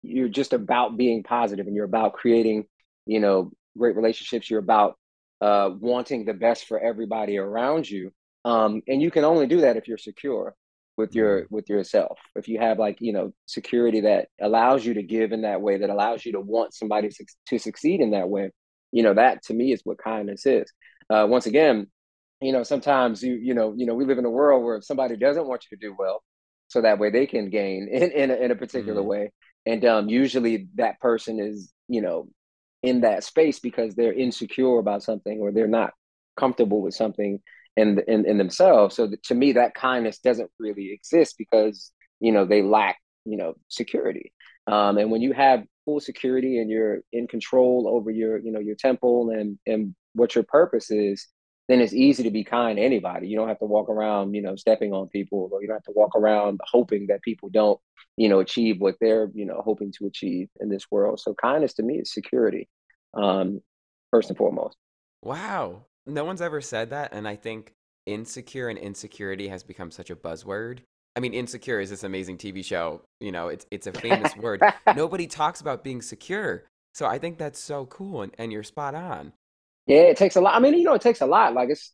you're 0.04 0.30
just 0.30 0.54
about 0.54 0.98
being 0.98 1.24
positive 1.24 1.66
and 1.66 1.76
you're 1.76 1.86
about 1.86 2.14
creating, 2.14 2.66
you 3.06 3.20
know, 3.20 3.52
great 3.78 3.96
relationships. 3.96 4.50
You're 4.50 4.60
about 4.60 4.98
uh, 5.42 5.72
wanting 5.80 6.26
the 6.26 6.34
best 6.34 6.68
for 6.68 6.80
everybody 6.80 7.38
around 7.38 7.90
you. 7.90 8.12
Um, 8.46 8.82
and 8.88 9.02
you 9.02 9.10
can 9.10 9.24
only 9.24 9.48
do 9.48 9.62
that 9.62 9.78
if 9.78 9.88
you're 9.88 9.98
secure 9.98 10.56
with 10.96 11.16
your 11.16 11.42
mm-hmm. 11.42 11.56
with 11.56 11.70
yourself 11.70 12.20
if 12.36 12.48
you 12.48 12.60
have 12.60 12.78
like 12.78 12.98
you 13.02 13.14
know 13.14 13.34
security 13.48 14.02
that 14.02 14.28
allows 14.40 14.86
you 14.86 14.94
to 14.94 15.02
give 15.02 15.32
in 15.32 15.42
that 15.42 15.60
way 15.60 15.80
that 15.80 15.90
allows 15.90 16.24
you 16.24 16.34
to 16.34 16.40
want 16.40 16.72
somebody 16.72 17.10
to 17.48 17.58
succeed 17.58 18.00
in 18.00 18.12
that 18.12 18.30
way 18.30 18.52
you 18.92 19.02
know 19.02 19.16
that 19.16 19.42
to 19.42 19.56
me 19.56 19.74
is 19.74 19.82
what 19.84 19.98
kindness 19.98 20.46
is 20.46 20.72
uh, 21.10 21.26
once 21.28 21.46
again, 21.46 21.88
you 22.42 22.52
know, 22.52 22.64
sometimes 22.64 23.24
you 23.24 23.36
you 23.36 23.54
know 23.54 23.74
you 23.76 23.86
know 23.86 23.94
we 23.94 24.06
live 24.06 24.18
in 24.18 24.26
a 24.26 24.30
world 24.30 24.64
where 24.64 24.78
if 24.78 24.86
somebody 24.86 25.16
doesn't 25.16 25.48
want 25.48 25.66
you 25.70 25.78
to 25.78 25.88
do 25.88 25.96
well, 25.98 26.24
so 26.68 26.82
that 26.82 27.00
way 27.00 27.10
they 27.10 27.26
can 27.26 27.50
gain 27.50 27.88
in 27.92 28.12
in 28.12 28.32
a, 28.32 28.36
in 28.36 28.52
a 28.52 28.56
particular 28.56 29.02
mm. 29.02 29.06
way, 29.06 29.32
and 29.66 29.86
um, 29.86 30.10
usually 30.10 30.68
that 30.76 31.00
person 31.00 31.40
is 31.40 31.72
you 31.88 32.02
know 32.02 32.28
in 32.82 33.02
that 33.02 33.24
space 33.24 33.60
because 33.60 33.96
they're 33.96 34.14
insecure 34.14 34.78
about 34.78 35.04
something 35.04 35.40
or 35.40 35.52
they're 35.52 35.68
not 35.68 35.92
comfortable 36.38 36.82
with 36.82 36.94
something 36.94 37.40
in 37.76 38.00
in, 38.08 38.26
in 38.26 38.38
themselves. 38.38 38.96
So 38.96 39.10
to 39.24 39.36
me, 39.36 39.54
that 39.54 39.74
kindness 39.74 40.20
doesn't 40.20 40.52
really 40.60 40.92
exist 40.92 41.36
because 41.38 41.92
you 42.20 42.32
know 42.32 42.46
they 42.46 42.62
lack 42.62 42.98
you 43.26 43.38
know 43.38 43.56
security. 43.70 44.34
Um, 44.68 44.98
and 44.98 45.12
when 45.12 45.22
you 45.22 45.34
have 45.34 45.64
full 45.86 46.00
security 46.00 46.60
and 46.60 46.70
you're 46.70 47.00
in 47.12 47.28
control 47.28 47.86
over 47.88 48.12
your 48.12 48.38
you 48.38 48.52
know 48.52 48.60
your 48.60 48.76
temple 48.76 49.30
and 49.32 49.58
and 49.66 49.96
what 50.14 50.36
your 50.36 50.44
purpose 50.44 50.92
is, 50.92 51.28
then 51.68 51.80
it's 51.80 51.94
easy 51.94 52.24
to 52.24 52.32
be 52.32 52.44
kind 52.44 52.78
to 52.78 52.84
anybody. 52.84 53.28
You 53.28 53.38
don't 53.38 53.48
have 53.48 53.60
to 53.60 53.66
walk 53.66 53.90
around, 53.90 54.34
you 54.34 54.42
know, 54.42 54.56
stepping 54.56 54.94
on 54.94 55.08
people, 55.08 55.50
or 55.52 55.62
you 55.62 55.68
don't 55.68 55.78
have 55.78 55.84
to 55.84 55.94
walk 55.96 56.16
around 56.16 56.60
hoping 56.64 57.08
that 57.08 57.22
people 57.22 57.50
don't, 57.50 57.80
you 58.18 58.28
know, 58.30 58.40
achieve 58.40 58.82
what 58.82 58.96
they're, 59.00 59.30
you 59.34 59.46
know, 59.46 59.62
hoping 59.64 59.92
to 60.00 60.06
achieve 60.06 60.50
in 60.60 60.70
this 60.70 60.92
world. 60.92 61.20
So 61.20 61.34
kindness 61.34 61.74
to 61.76 61.84
me 61.84 62.00
is 62.00 62.14
security, 62.14 62.68
um, 63.14 63.62
first 64.12 64.30
and 64.30 64.38
foremost. 64.38 64.78
Wow. 65.24 65.86
No 66.06 66.26
one's 66.26 66.42
ever 66.42 66.60
said 66.60 66.90
that. 66.90 67.14
And 67.14 67.28
I 67.28 67.38
think 67.38 67.74
insecure 68.06 68.68
and 68.68 68.78
insecurity 68.78 69.48
has 69.48 69.64
become 69.64 69.90
such 69.90 70.10
a 70.10 70.16
buzzword. 70.16 70.80
I 71.16 71.20
mean, 71.20 71.34
insecure 71.34 71.80
is 71.80 71.90
this 71.90 72.04
amazing 72.04 72.40
TV 72.40 72.66
show. 72.66 73.04
You 73.22 73.32
know, 73.32 73.48
it's 73.48 73.66
it's 73.72 73.88
a 73.88 73.94
famous 73.94 74.36
word. 74.36 74.62
Nobody 74.96 75.28
talks 75.28 75.62
about 75.62 75.84
being 75.84 76.02
secure. 76.02 76.64
So 76.94 77.06
I 77.06 77.18
think 77.18 77.38
that's 77.38 77.60
so 77.60 77.86
cool 77.86 78.22
and, 78.22 78.34
and 78.38 78.52
you're 78.52 78.64
spot 78.64 78.96
on. 78.96 79.34
Yeah, 79.88 80.02
it 80.02 80.18
takes 80.18 80.36
a 80.36 80.42
lot. 80.42 80.56
I 80.56 80.60
mean, 80.60 80.76
you 80.76 80.84
know, 80.84 80.94
it 80.94 81.02
takes 81.02 81.22
a 81.22 81.26
lot. 81.26 81.54
Like 81.54 81.70
it's 81.70 81.92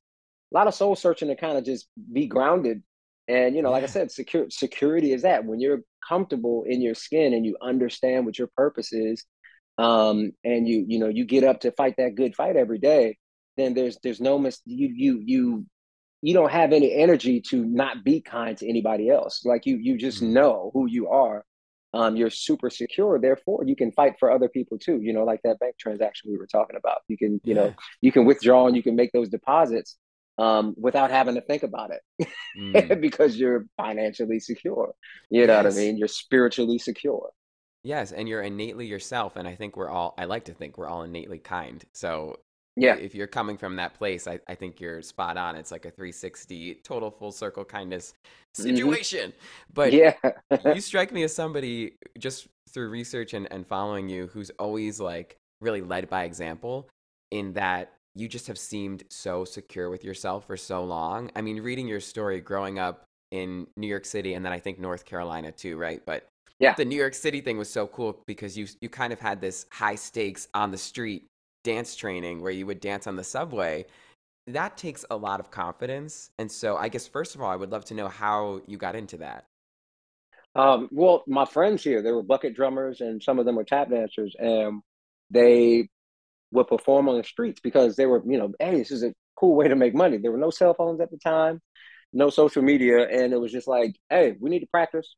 a 0.54 0.58
lot 0.58 0.68
of 0.68 0.76
soul 0.76 0.96
searching 0.96 1.30
to 1.30 1.36
kind 1.36 1.58
of 1.58 1.64
just 1.64 1.88
be 2.12 2.28
grounded. 2.28 2.84
And 3.28 3.56
you 3.56 3.62
know, 3.62 3.72
like 3.72 3.84
I 3.84 3.88
said, 3.88 4.12
secure 4.12 4.50
security 4.50 5.14
is 5.14 5.22
that 5.24 5.46
when 5.46 5.60
you're 5.60 5.82
comfortable 6.08 6.64
in 6.68 6.82
your 6.82 6.96
skin 6.96 7.34
and 7.34 7.46
you 7.46 7.58
understand 7.62 8.26
what 8.26 8.38
your 8.38 8.50
purpose 8.56 8.92
is, 8.92 9.24
um, 9.78 10.32
and 10.44 10.68
you 10.68 10.86
you 10.88 11.00
know 11.00 11.08
you 11.08 11.26
get 11.26 11.44
up 11.44 11.62
to 11.62 11.72
fight 11.72 11.96
that 11.98 12.16
good 12.16 12.36
fight 12.36 12.56
every 12.56 12.80
day, 12.80 13.18
then 13.58 13.74
there's 13.74 13.98
there's 14.04 14.20
no 14.20 14.40
mis 14.40 14.60
you 14.66 14.90
you 14.96 15.22
you 15.24 15.66
you 16.22 16.34
don't 16.34 16.52
have 16.52 16.74
any 16.74 16.94
energy 16.94 17.42
to 17.50 17.64
not 17.64 18.04
be 18.04 18.20
kind 18.22 18.58
to 18.58 18.68
anybody 18.68 19.10
else. 19.10 19.46
Like 19.46 19.66
you 19.66 19.78
you 19.78 19.98
just 19.98 20.22
mm-hmm. 20.22 20.34
know 20.34 20.72
who 20.74 20.88
you 20.88 21.10
are 21.10 21.46
um, 21.94 22.16
you're 22.16 22.30
super 22.30 22.70
secure. 22.70 23.20
Therefore, 23.20 23.64
you 23.66 23.76
can 23.76 23.92
fight 23.92 24.14
for 24.20 24.32
other 24.32 24.50
people 24.50 24.78
too. 24.78 25.00
You 25.02 25.14
know, 25.14 25.24
like 25.24 25.42
that 25.44 25.60
bank 25.60 25.76
transaction 25.80 26.32
we 26.32 26.38
were 26.38 26.48
talking 26.48 26.76
about. 26.76 27.00
You 27.08 27.18
can, 27.18 27.42
you 27.44 27.56
yeah. 27.56 27.62
know, 27.62 27.74
you 28.02 28.12
can 28.12 28.26
withdraw 28.26 28.68
and 28.68 28.76
you 28.76 28.84
can 28.84 28.96
make 28.96 29.12
those 29.12 29.30
deposits 29.30 29.98
um, 30.38 30.74
without 30.78 31.12
having 31.12 31.36
to 31.36 31.42
think 31.42 31.64
about 31.64 31.92
it 31.92 32.28
mm. 32.58 33.02
because 33.02 33.38
you're 33.38 33.66
financially 33.78 34.40
secure. 34.40 34.94
You 35.30 35.48
know 35.48 35.54
yes. 35.54 35.64
what 35.64 35.74
I 35.74 35.76
mean? 35.76 35.98
You're 35.98 36.08
spiritually 36.08 36.78
secure. 36.78 37.32
Yes, 37.84 38.12
and 38.12 38.28
you're 38.28 38.42
innately 38.42 38.88
yourself. 38.88 39.36
And 39.36 39.48
I 39.48 39.56
think 39.56 39.78
we're 39.78 39.90
all, 39.90 40.14
I 40.18 40.26
like 40.26 40.46
to 40.46 40.54
think 40.54 40.78
we're 40.78 40.88
all 40.88 41.04
innately 41.04 41.40
kind. 41.40 41.84
So 41.94 42.38
yeah. 42.82 42.96
if 42.96 43.14
you're 43.14 43.28
coming 43.28 43.58
from 43.58 43.76
that 43.76 43.94
place 43.94 44.28
I, 44.28 44.40
I 44.48 44.56
think 44.56 44.80
you're 44.80 45.02
spot 45.02 45.38
on. 45.38 45.56
It's 45.56 45.72
like 45.72 45.86
a 45.86 45.92
360 45.92 46.76
total 46.84 47.12
full 47.12 47.32
circle 47.32 47.66
kindness 47.66 48.14
mm-hmm. 48.58 48.64
situation. 48.64 49.32
Mm-hmm. 49.32 49.74
but 49.74 49.94
yeah. 49.94 50.14
you 50.74 50.82
strike 50.92 51.12
me 51.12 51.24
as 51.24 51.34
somebody 51.34 51.94
just 52.18 52.48
through 52.70 52.90
research 52.90 53.34
and, 53.34 53.48
and 53.52 53.66
following 53.66 54.10
you 54.10 54.28
who's 54.28 54.52
always 54.52 55.00
like 55.00 55.38
really 55.62 55.82
led 55.82 56.10
by 56.10 56.24
example 56.24 56.88
in 57.32 57.54
that 57.54 57.94
you 58.16 58.28
just 58.28 58.48
have 58.48 58.58
seemed 58.58 59.04
so 59.10 59.46
secure 59.46 59.90
with 59.90 60.04
yourself 60.04 60.46
for 60.46 60.58
so 60.58 60.84
long. 60.84 61.32
I 61.36 61.42
mean 61.42 61.62
reading 61.62 61.88
your 61.88 62.00
story 62.00 62.42
growing 62.42 62.80
up 62.80 63.06
in 63.32 63.68
new 63.78 63.88
york 63.88 64.06
city 64.06 64.34
and 64.34 64.44
then 64.44 64.52
i 64.52 64.58
think 64.58 64.80
north 64.80 65.06
carolina 65.06 65.52
too 65.52 65.78
right? 65.78 66.02
But 66.06 66.28
yeah. 66.60 66.74
the 66.74 66.86
new 66.86 66.96
york 66.96 67.14
city 67.14 67.42
thing 67.42 67.58
was 67.58 67.70
so 67.70 67.88
cool 67.88 68.22
because 68.26 68.58
you 68.58 68.68
you 68.82 68.90
kind 68.90 69.14
of 69.14 69.20
had 69.20 69.40
this 69.40 69.66
high 69.72 69.96
stakes 69.96 70.48
on 70.54 70.72
the 70.72 70.78
street 70.78 71.28
dance 71.64 71.96
training 71.96 72.42
where 72.42 72.52
you 72.52 72.66
would 72.66 72.80
dance 72.80 73.08
on 73.08 73.16
the 73.16 73.24
subway 73.24 73.86
that 74.54 74.78
takes 74.78 75.06
a 75.12 75.16
lot 75.16 75.40
of 75.40 75.52
confidence. 75.52 76.32
And 76.38 76.52
so 76.52 76.76
i 76.78 76.90
guess 76.90 77.08
first 77.08 77.36
of 77.36 77.42
all 77.42 77.50
i 77.50 77.56
would 77.56 77.72
love 77.72 77.86
to 77.86 77.94
know 77.94 78.08
how 78.08 78.62
you 78.68 78.78
got 78.78 78.96
into 78.96 79.18
that. 79.18 79.46
Um, 80.56 80.90
well 80.92 81.24
my 81.28 81.46
friends 81.46 81.84
here 81.84 82.02
they 82.02 82.12
were 82.12 82.24
bucket 82.24 82.56
drummers 82.56 83.02
and 83.02 83.22
some 83.22 83.40
of 83.40 83.46
them 83.46 83.56
were 83.56 83.64
tap 83.64 83.90
dancers 83.90 84.36
and 84.38 84.82
they 85.30 85.90
would 86.52 86.68
perform 86.68 87.08
on 87.08 87.18
the 87.18 87.24
streets 87.24 87.60
because 87.62 87.96
they 87.96 88.08
were 88.08 88.24
you 88.26 88.38
know 88.38 88.52
hey 88.60 88.78
this 88.78 88.92
is 88.92 89.04
a 89.04 89.14
cool 89.36 89.56
way 89.56 89.68
to 89.68 89.76
make 89.76 89.96
money. 89.96 90.18
There 90.18 90.32
were 90.32 90.38
no 90.38 90.50
cell 90.50 90.74
phones 90.74 91.00
at 91.00 91.12
the 91.12 91.18
time 91.18 91.62
no 92.12 92.32
social 92.32 92.64
media 92.64 93.08
and 93.08 93.34
it 93.34 93.40
was 93.40 93.52
just 93.52 93.68
like 93.68 93.96
hey 94.10 94.36
we 94.40 94.50
need 94.50 94.62
to 94.62 94.68
practice. 94.68 95.16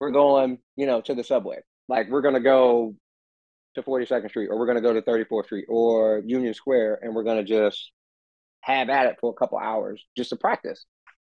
We're 0.00 0.10
going 0.10 0.58
you 0.74 0.86
know 0.86 1.00
to 1.02 1.14
the 1.14 1.24
subway. 1.24 1.58
Like 1.88 2.10
we're 2.10 2.22
going 2.22 2.34
to 2.34 2.40
go 2.40 2.96
to 3.76 3.82
42nd 3.82 4.28
Street, 4.28 4.48
or 4.48 4.58
we're 4.58 4.66
going 4.66 4.76
to 4.76 4.82
go 4.82 4.92
to 4.92 5.02
34th 5.02 5.46
Street 5.46 5.66
or 5.68 6.22
Union 6.26 6.52
Square, 6.52 7.00
and 7.02 7.14
we're 7.14 7.22
going 7.22 7.44
to 7.44 7.44
just 7.44 7.92
have 8.62 8.88
at 8.88 9.06
it 9.06 9.16
for 9.20 9.30
a 9.30 9.34
couple 9.34 9.58
hours 9.58 10.04
just 10.16 10.30
to 10.30 10.36
practice. 10.36 10.84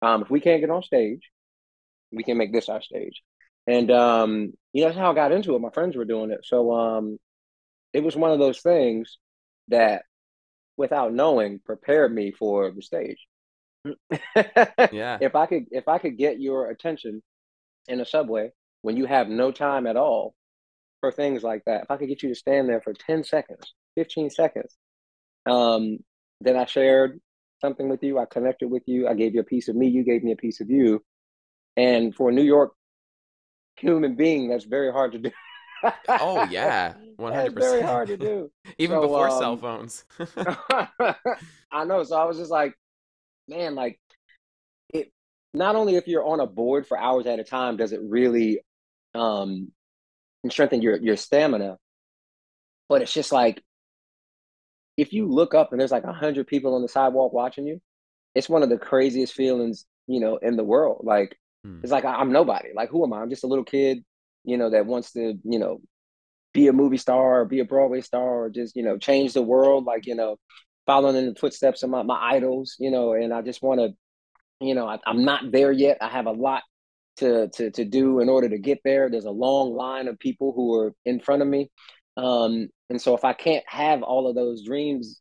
Um, 0.02 0.22
if 0.22 0.30
we 0.30 0.40
can't 0.40 0.60
get 0.60 0.70
on 0.70 0.82
stage, 0.82 1.22
we 2.12 2.22
can 2.22 2.38
make 2.38 2.52
this 2.52 2.68
our 2.68 2.80
stage. 2.80 3.22
And 3.66 3.90
um, 3.90 4.52
you 4.72 4.82
know, 4.82 4.88
that's 4.88 4.98
how 4.98 5.10
I 5.10 5.14
got 5.14 5.32
into 5.32 5.56
it. 5.56 5.60
My 5.60 5.70
friends 5.70 5.96
were 5.96 6.04
doing 6.04 6.30
it, 6.30 6.40
so 6.44 6.72
um, 6.72 7.18
it 7.92 8.04
was 8.04 8.14
one 8.14 8.30
of 8.30 8.38
those 8.38 8.60
things 8.60 9.18
that, 9.68 10.02
without 10.76 11.12
knowing, 11.12 11.60
prepared 11.64 12.14
me 12.14 12.30
for 12.30 12.70
the 12.70 12.82
stage. 12.82 13.26
yeah. 14.92 15.18
If 15.20 15.34
I 15.34 15.46
could, 15.46 15.64
if 15.70 15.88
I 15.88 15.98
could 15.98 16.16
get 16.16 16.40
your 16.40 16.70
attention 16.70 17.22
in 17.88 18.00
a 18.00 18.06
subway 18.06 18.50
when 18.82 18.96
you 18.96 19.06
have 19.06 19.28
no 19.28 19.50
time 19.50 19.86
at 19.86 19.96
all 19.96 20.34
for 21.00 21.12
things 21.12 21.42
like 21.42 21.62
that. 21.66 21.82
If 21.82 21.90
I 21.90 21.96
could 21.96 22.08
get 22.08 22.22
you 22.22 22.30
to 22.30 22.34
stand 22.34 22.68
there 22.68 22.80
for 22.80 22.92
10 22.92 23.24
seconds, 23.24 23.74
15 23.96 24.30
seconds, 24.30 24.76
um, 25.46 25.98
then 26.40 26.56
I 26.56 26.64
shared 26.64 27.20
something 27.60 27.88
with 27.88 28.02
you. 28.02 28.18
I 28.18 28.26
connected 28.26 28.70
with 28.70 28.82
you. 28.86 29.08
I 29.08 29.14
gave 29.14 29.34
you 29.34 29.40
a 29.40 29.44
piece 29.44 29.68
of 29.68 29.76
me. 29.76 29.88
You 29.88 30.04
gave 30.04 30.22
me 30.22 30.32
a 30.32 30.36
piece 30.36 30.60
of 30.60 30.70
you. 30.70 31.02
And 31.76 32.14
for 32.14 32.30
a 32.30 32.32
New 32.32 32.42
York 32.42 32.72
human 33.76 34.16
being, 34.16 34.48
that's 34.48 34.64
very 34.64 34.92
hard 34.92 35.12
to 35.12 35.18
do. 35.18 35.30
oh 36.08 36.44
yeah, 36.50 36.94
one 37.16 37.32
hundred 37.32 37.54
percent. 37.54 37.72
Very 37.72 37.82
hard 37.82 38.08
to 38.08 38.16
do, 38.16 38.50
even 38.78 38.96
so, 38.96 39.00
before 39.02 39.28
um, 39.28 39.38
cell 39.38 39.56
phones. 39.56 40.04
I 41.70 41.84
know. 41.84 42.02
So 42.04 42.16
I 42.16 42.24
was 42.24 42.38
just 42.38 42.50
like, 42.50 42.74
man, 43.46 43.74
like 43.74 44.00
it. 44.92 45.12
Not 45.52 45.76
only 45.76 45.96
if 45.96 46.08
you're 46.08 46.24
on 46.24 46.40
a 46.40 46.46
board 46.46 46.86
for 46.86 46.98
hours 46.98 47.26
at 47.26 47.38
a 47.38 47.44
time, 47.44 47.76
does 47.76 47.92
it 47.92 48.00
really 48.02 48.60
um, 49.14 49.70
and 50.42 50.52
strengthen 50.52 50.82
your 50.82 50.96
your 50.96 51.16
stamina. 51.16 51.76
But 52.88 53.02
it's 53.02 53.12
just 53.12 53.32
like 53.32 53.62
if 54.96 55.12
you 55.12 55.26
look 55.26 55.54
up 55.54 55.72
and 55.72 55.80
there's 55.80 55.92
like 55.92 56.04
a 56.04 56.12
hundred 56.12 56.46
people 56.46 56.74
on 56.74 56.82
the 56.82 56.88
sidewalk 56.88 57.32
watching 57.32 57.66
you, 57.66 57.80
it's 58.34 58.48
one 58.48 58.62
of 58.62 58.70
the 58.70 58.78
craziest 58.78 59.34
feelings, 59.34 59.84
you 60.06 60.20
know, 60.20 60.36
in 60.36 60.56
the 60.56 60.64
world. 60.64 61.02
Like 61.04 61.38
hmm. 61.64 61.80
it's 61.82 61.92
like 61.92 62.04
I'm 62.04 62.32
nobody. 62.32 62.70
Like 62.74 62.90
who 62.90 63.04
am 63.04 63.12
I? 63.12 63.20
I'm 63.20 63.30
just 63.30 63.44
a 63.44 63.48
little 63.48 63.64
kid, 63.64 64.04
you 64.44 64.56
know, 64.56 64.70
that 64.70 64.86
wants 64.86 65.12
to, 65.12 65.34
you 65.44 65.58
know, 65.58 65.80
be 66.54 66.68
a 66.68 66.72
movie 66.72 66.96
star 66.96 67.40
or 67.40 67.44
be 67.44 67.60
a 67.60 67.64
Broadway 67.64 68.00
star 68.00 68.44
or 68.44 68.50
just, 68.50 68.76
you 68.76 68.82
know, 68.82 68.96
change 68.96 69.34
the 69.34 69.42
world, 69.42 69.84
like, 69.84 70.06
you 70.06 70.14
know, 70.14 70.36
following 70.86 71.16
in 71.16 71.26
the 71.26 71.34
footsteps 71.34 71.82
of 71.82 71.90
my, 71.90 72.02
my 72.02 72.18
idols, 72.32 72.76
you 72.78 72.90
know, 72.90 73.12
and 73.12 73.34
I 73.34 73.42
just 73.42 73.62
want 73.62 73.80
to 73.80 73.90
you 74.60 74.74
know, 74.74 74.86
I, 74.86 74.98
I'm 75.06 75.24
not 75.24 75.52
there 75.52 75.72
yet. 75.72 75.98
I 76.00 76.08
have 76.08 76.26
a 76.26 76.32
lot 76.32 76.62
to 77.18 77.48
to 77.48 77.70
to 77.70 77.84
do 77.84 78.20
in 78.20 78.28
order 78.28 78.48
to 78.48 78.58
get 78.58 78.80
there. 78.84 79.08
There's 79.08 79.24
a 79.24 79.30
long 79.30 79.74
line 79.74 80.08
of 80.08 80.18
people 80.18 80.52
who 80.54 80.74
are 80.74 80.94
in 81.04 81.20
front 81.20 81.42
of 81.42 81.48
me, 81.48 81.70
um, 82.16 82.68
and 82.90 83.00
so 83.00 83.14
if 83.14 83.24
I 83.24 83.32
can't 83.32 83.64
have 83.66 84.02
all 84.02 84.28
of 84.28 84.34
those 84.34 84.64
dreams 84.64 85.20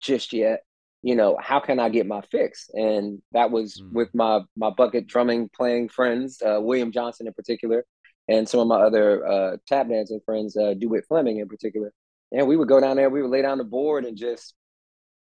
just 0.00 0.32
yet, 0.32 0.60
you 1.02 1.16
know, 1.16 1.38
how 1.40 1.60
can 1.60 1.78
I 1.78 1.88
get 1.88 2.06
my 2.06 2.20
fix? 2.30 2.70
And 2.72 3.20
that 3.32 3.50
was 3.50 3.80
mm. 3.80 3.92
with 3.92 4.14
my 4.14 4.40
my 4.56 4.70
bucket 4.70 5.06
drumming 5.06 5.50
playing 5.54 5.88
friends, 5.88 6.42
uh, 6.42 6.60
William 6.60 6.92
Johnson 6.92 7.26
in 7.26 7.32
particular, 7.32 7.84
and 8.28 8.48
some 8.48 8.60
of 8.60 8.66
my 8.66 8.80
other 8.80 9.26
uh, 9.26 9.56
tap 9.66 9.88
dancing 9.88 10.20
friends, 10.24 10.56
uh, 10.56 10.74
Dewitt 10.74 11.04
Fleming 11.08 11.38
in 11.38 11.48
particular. 11.48 11.92
And 12.32 12.46
we 12.46 12.56
would 12.56 12.68
go 12.68 12.80
down 12.80 12.96
there, 12.96 13.10
we 13.10 13.22
would 13.22 13.30
lay 13.30 13.42
down 13.42 13.58
the 13.58 13.64
board 13.64 14.04
and 14.04 14.16
just 14.16 14.54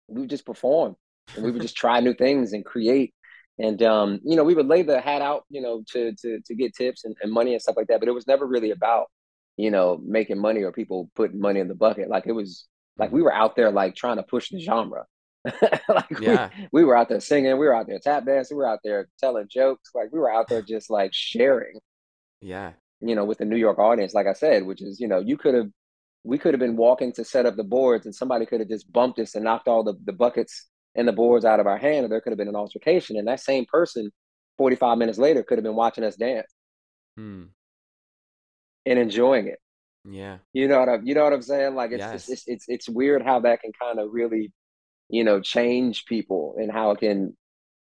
we 0.08 0.22
would 0.22 0.30
just 0.30 0.46
perform, 0.46 0.96
and 1.36 1.44
we 1.46 1.52
would 1.52 1.62
just 1.62 1.78
try 1.78 2.00
new 2.00 2.14
things 2.14 2.54
and 2.54 2.66
create. 2.66 3.14
And 3.60 3.82
um, 3.82 4.20
you 4.24 4.36
know, 4.36 4.44
we 4.44 4.54
would 4.54 4.68
lay 4.68 4.84
the 4.84 5.02
hat 5.02 5.22
out, 5.22 5.46
you 5.50 5.62
know, 5.62 5.84
to 5.94 6.14
to 6.22 6.40
to 6.42 6.56
get 6.56 6.76
tips 6.76 7.06
and, 7.06 7.16
and 7.22 7.32
money 7.32 7.54
and 7.54 7.62
stuff 7.62 7.78
like 7.78 7.88
that. 7.88 8.00
But 8.00 8.10
it 8.10 8.14
was 8.14 8.28
never 8.28 8.46
really 8.46 8.72
about, 8.72 9.08
you 9.56 9.72
know, 9.72 10.00
making 10.06 10.40
money 10.40 10.62
or 10.64 10.72
people 10.72 11.10
putting 11.16 11.40
money 11.40 11.60
in 11.60 11.68
the 11.68 11.76
bucket. 11.76 12.10
Like 12.10 12.28
it 12.28 12.34
was 12.34 12.68
like 12.98 13.12
we 13.12 13.22
were 13.22 13.34
out 13.34 13.56
there 13.56 13.72
like 13.72 13.96
trying 13.96 14.18
to 14.18 14.24
push 14.24 14.50
the 14.50 14.60
genre. 14.60 15.06
like 15.62 16.20
yeah. 16.20 16.50
we, 16.72 16.82
we 16.82 16.84
were 16.84 16.98
out 16.98 17.10
there 17.10 17.20
singing, 17.20 17.58
we 17.58 17.66
were 17.66 17.76
out 17.76 17.88
there 17.88 18.00
tap 18.00 18.26
dancing, 18.26 18.58
we 18.58 18.64
were 18.64 18.70
out 18.70 18.80
there 18.84 19.08
telling 19.20 19.48
jokes, 19.50 19.92
like 19.96 20.12
we 20.12 20.20
were 20.20 20.32
out 20.32 20.48
there 20.50 20.62
just 20.62 20.90
like 20.90 21.12
sharing. 21.14 21.80
Yeah. 22.42 22.74
You 23.00 23.16
know, 23.16 23.26
with 23.26 23.38
the 23.38 23.46
New 23.46 23.58
York 23.58 23.80
audience, 23.80 24.14
like 24.14 24.28
I 24.28 24.34
said, 24.34 24.66
which 24.66 24.82
is, 24.82 25.00
you 25.00 25.08
know, 25.08 25.20
you 25.20 25.38
could 25.38 25.54
have 25.54 25.70
we 26.24 26.38
could 26.38 26.54
have 26.54 26.60
been 26.60 26.76
walking 26.76 27.14
to 27.14 27.24
set 27.24 27.46
up 27.46 27.56
the 27.56 27.64
boards 27.64 28.06
and 28.06 28.14
somebody 28.14 28.46
could 28.46 28.60
have 28.60 28.70
just 28.70 28.92
bumped 28.92 29.18
us 29.20 29.36
and 29.36 29.46
knocked 29.46 29.68
all 29.68 29.84
the, 29.84 29.94
the 30.04 30.12
buckets 30.12 30.68
and 30.98 31.08
the 31.08 31.14
boards 31.14 31.46
out 31.46 31.60
of 31.60 31.68
our 31.68 31.78
hand, 31.78 32.06
or 32.06 32.10
there 32.10 32.20
could 32.20 32.32
have 32.32 32.38
been 32.38 32.48
an 32.48 32.56
altercation. 32.56 33.16
And 33.16 33.28
that 33.28 33.40
same 33.40 33.66
person, 33.66 34.12
45 34.58 34.98
minutes 34.98 35.18
later, 35.18 35.44
could 35.44 35.58
have 35.58 35.64
been 35.64 35.76
watching 35.76 36.04
us 36.04 36.16
dance 36.16 36.52
hmm. 37.16 37.44
and 38.86 39.00
enjoying 39.00 39.48
it. 39.48 39.60
Yeah. 40.04 40.38
You 40.54 40.68
know 40.68 40.80
what 40.80 40.90
I'm, 40.90 41.06
you 41.06 41.16
know 41.16 41.24
what 41.24 41.34
I'm 41.34 41.42
saying? 41.42 41.76
Like 41.76 41.92
it's, 41.92 42.00
yes. 42.00 42.30
it's, 42.30 42.44
it's, 42.48 42.66
it's 42.68 42.90
weird 42.90 43.22
how 43.22 43.42
that 43.42 43.62
can 43.62 43.72
kind 43.80 44.00
of 44.00 44.10
really, 44.12 44.52
you 45.10 45.24
know, 45.24 45.40
change 45.40 46.06
people 46.06 46.56
and 46.58 46.72
how 46.72 46.92
it 46.92 47.00
can 47.00 47.38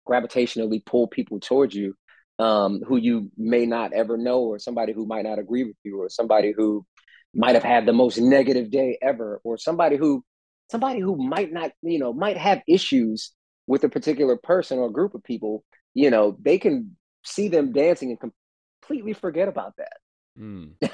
gravitationally 0.10 0.86
pull 0.86 1.08
people 1.08 1.39
towards 1.39 1.75
you 1.75 1.96
um, 2.39 2.82
who 2.88 2.98
you 2.98 3.32
may 3.38 3.65
not 3.65 3.93
ever 3.93 4.17
know, 4.17 4.41
or 4.41 4.60
somebody 4.60 4.93
who 4.93 5.05
might 5.05 5.24
not 5.24 5.39
agree 5.39 5.63
with 5.63 5.75
you, 5.84 6.01
or 6.01 6.10
somebody 6.10 6.53
who 6.55 6.86
might 7.34 7.55
have 7.55 7.63
had 7.63 7.86
the 7.86 7.93
most 7.93 8.17
negative 8.17 8.72
day 8.72 8.98
ever, 9.01 9.39
or 9.43 9.58
somebody 9.58 9.98
who 9.98 10.24
somebody 10.72 11.00
who 11.00 11.15
might 11.15 11.51
not, 11.51 11.72
you 11.82 12.00
know, 12.00 12.13
might 12.13 12.38
have 12.38 12.62
issues 12.67 13.32
with 13.67 13.84
a 13.84 13.89
particular 13.89 14.38
person 14.38 14.79
or 14.79 14.89
group 14.89 15.13
of 15.15 15.24
people, 15.24 15.63
you 15.93 16.10
know, 16.10 16.38
they 16.41 16.58
can 16.58 16.96
see 17.24 17.48
them 17.48 17.72
dancing 17.72 18.10
and 18.10 18.34
completely 18.82 19.13
forget 19.13 19.48
about 19.48 19.74
that. 19.77 19.98
Mm. 20.38 20.74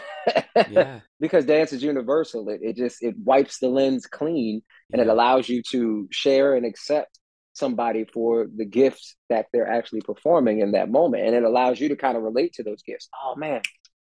Yeah. 0.70 1.00
because 1.20 1.46
dance 1.46 1.74
is 1.74 1.82
universal. 1.82 2.50
It, 2.50 2.60
it 2.62 2.76
just 2.76 3.02
it 3.02 3.16
wipes 3.18 3.60
the 3.60 3.70
lens 3.70 4.06
clean 4.06 4.62
and 4.92 5.00
yeah. 5.00 5.06
it 5.06 5.08
allows 5.08 5.48
you 5.48 5.64
to 5.72 6.08
share 6.12 6.56
and 6.56 6.66
accept 6.66 7.18
somebody 7.54 8.06
for 8.06 8.48
the 8.54 8.66
gifts 8.66 9.16
that 9.30 9.48
they're 9.52 9.68
actually 9.70 10.02
performing 10.02 10.60
in 10.60 10.74
that 10.74 10.92
moment. 10.92 11.26
And 11.26 11.36
it 11.36 11.44
allows 11.44 11.80
you 11.80 11.90
to 11.90 11.96
kind 11.96 12.18
of 12.18 12.24
relate 12.24 12.54
to 12.54 12.64
those 12.64 12.84
gifts. 12.84 13.10
Oh 13.24 13.36
man, 13.38 13.62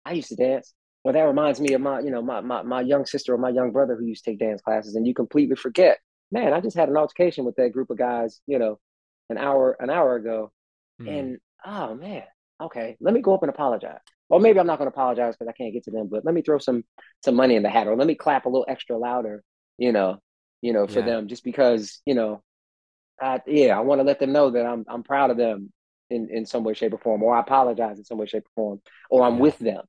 I 0.04 0.12
used 0.12 0.28
to 0.28 0.36
dance. 0.36 0.74
Well, 1.04 1.14
that 1.14 1.22
reminds 1.22 1.60
me 1.60 1.72
of 1.72 1.80
my, 1.80 2.00
you 2.00 2.10
know, 2.10 2.22
my, 2.22 2.40
my 2.40 2.62
my 2.62 2.80
young 2.80 3.06
sister 3.06 3.34
or 3.34 3.38
my 3.38 3.50
young 3.50 3.72
brother 3.72 3.96
who 3.96 4.04
used 4.04 4.24
to 4.24 4.30
take 4.30 4.38
dance 4.38 4.62
classes, 4.62 4.94
and 4.94 5.06
you 5.06 5.14
completely 5.14 5.56
forget. 5.56 5.98
Man, 6.30 6.52
I 6.52 6.60
just 6.60 6.76
had 6.76 6.88
an 6.88 6.96
altercation 6.96 7.44
with 7.44 7.56
that 7.56 7.72
group 7.72 7.90
of 7.90 7.98
guys, 7.98 8.40
you 8.46 8.58
know, 8.58 8.78
an 9.28 9.36
hour 9.36 9.76
an 9.80 9.90
hour 9.90 10.14
ago, 10.16 10.52
mm. 11.00 11.08
and 11.08 11.38
oh 11.64 11.94
man, 11.94 12.22
okay, 12.60 12.96
let 13.00 13.14
me 13.14 13.20
go 13.20 13.34
up 13.34 13.42
and 13.42 13.50
apologize. 13.50 13.98
Or 14.30 14.40
maybe 14.40 14.58
I'm 14.58 14.66
not 14.66 14.78
going 14.78 14.90
to 14.90 14.94
apologize 14.94 15.34
because 15.36 15.48
I 15.48 15.52
can't 15.52 15.74
get 15.74 15.84
to 15.84 15.90
them, 15.90 16.08
but 16.08 16.24
let 16.24 16.34
me 16.34 16.40
throw 16.40 16.58
some 16.58 16.84
some 17.24 17.34
money 17.34 17.56
in 17.56 17.62
the 17.62 17.68
hat, 17.68 17.88
or 17.88 17.96
let 17.96 18.06
me 18.06 18.14
clap 18.14 18.46
a 18.46 18.48
little 18.48 18.64
extra 18.68 18.96
louder, 18.96 19.42
you 19.78 19.92
know, 19.92 20.20
you 20.62 20.72
know, 20.72 20.86
for 20.86 21.00
yeah. 21.00 21.06
them, 21.06 21.28
just 21.28 21.44
because, 21.44 22.00
you 22.06 22.14
know, 22.14 22.42
I, 23.20 23.40
yeah, 23.46 23.76
I 23.76 23.80
want 23.80 23.98
to 23.98 24.04
let 24.04 24.20
them 24.20 24.32
know 24.32 24.50
that 24.50 24.64
I'm 24.64 24.84
I'm 24.88 25.02
proud 25.02 25.30
of 25.30 25.36
them 25.36 25.72
in 26.08 26.28
in 26.30 26.46
some 26.46 26.64
way, 26.64 26.74
shape, 26.74 26.94
or 26.94 26.98
form, 26.98 27.22
or 27.22 27.34
I 27.34 27.40
apologize 27.40 27.98
in 27.98 28.04
some 28.04 28.18
way, 28.18 28.26
shape, 28.26 28.44
or 28.44 28.54
form, 28.54 28.80
or 29.10 29.24
I'm 29.24 29.34
yeah. 29.34 29.40
with 29.40 29.58
them 29.58 29.82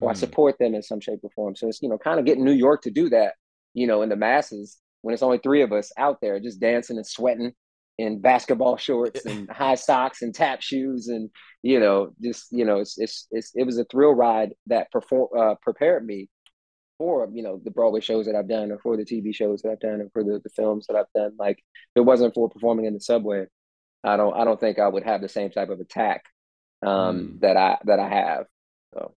or. 0.00 0.10
I 0.10 0.14
support 0.14 0.58
them 0.58 0.74
in 0.74 0.82
some 0.82 1.00
shape 1.00 1.20
or 1.22 1.30
form. 1.30 1.54
So 1.56 1.68
it's, 1.68 1.82
you 1.82 1.88
know, 1.88 1.98
kind 1.98 2.18
of 2.18 2.26
getting 2.26 2.44
New 2.44 2.52
York 2.52 2.82
to 2.82 2.90
do 2.90 3.08
that, 3.10 3.34
you 3.74 3.86
know, 3.86 4.02
in 4.02 4.08
the 4.08 4.16
masses 4.16 4.78
when 5.02 5.12
it's 5.12 5.22
only 5.22 5.38
three 5.38 5.62
of 5.62 5.72
us 5.72 5.92
out 5.96 6.18
there 6.20 6.40
just 6.40 6.60
dancing 6.60 6.96
and 6.96 7.06
sweating 7.06 7.52
in 7.98 8.20
basketball 8.20 8.76
shorts 8.76 9.24
and 9.26 9.50
high 9.50 9.74
socks 9.74 10.22
and 10.22 10.34
tap 10.34 10.62
shoes 10.62 11.08
and 11.08 11.30
you 11.62 11.78
know 11.78 12.12
just 12.22 12.46
you 12.50 12.64
know 12.64 12.78
it's 12.78 12.98
it's, 12.98 13.26
it's 13.30 13.52
it 13.54 13.64
was 13.64 13.78
a 13.78 13.84
thrill 13.84 14.14
ride 14.14 14.54
that 14.66 14.90
perform 14.90 15.28
uh, 15.38 15.54
prepared 15.62 16.04
me 16.04 16.28
for 16.98 17.28
you 17.32 17.42
know 17.42 17.60
the 17.64 17.70
Broadway 17.70 18.00
shows 18.00 18.26
that 18.26 18.34
I've 18.34 18.48
done 18.48 18.70
or 18.72 18.78
for 18.78 18.96
the 18.96 19.04
TV 19.04 19.34
shows 19.34 19.62
that 19.62 19.70
I've 19.70 19.80
done 19.80 20.00
or 20.00 20.08
for 20.12 20.24
the, 20.24 20.40
the 20.42 20.50
films 20.50 20.86
that 20.86 20.96
I've 20.96 21.12
done 21.14 21.32
like 21.38 21.58
if 21.58 21.96
it 21.96 22.00
wasn't 22.00 22.34
for 22.34 22.48
performing 22.48 22.86
in 22.86 22.94
the 22.94 23.00
subway 23.00 23.46
I 24.02 24.16
don't 24.16 24.34
I 24.34 24.44
don't 24.44 24.60
think 24.60 24.78
I 24.78 24.88
would 24.88 25.04
have 25.04 25.20
the 25.20 25.28
same 25.28 25.50
type 25.50 25.68
of 25.68 25.80
attack 25.80 26.24
um, 26.82 26.88
mm. 26.88 27.40
that 27.40 27.56
I 27.56 27.78
that 27.84 27.98
I 27.98 28.08
have 28.08 28.46
so 28.94 29.14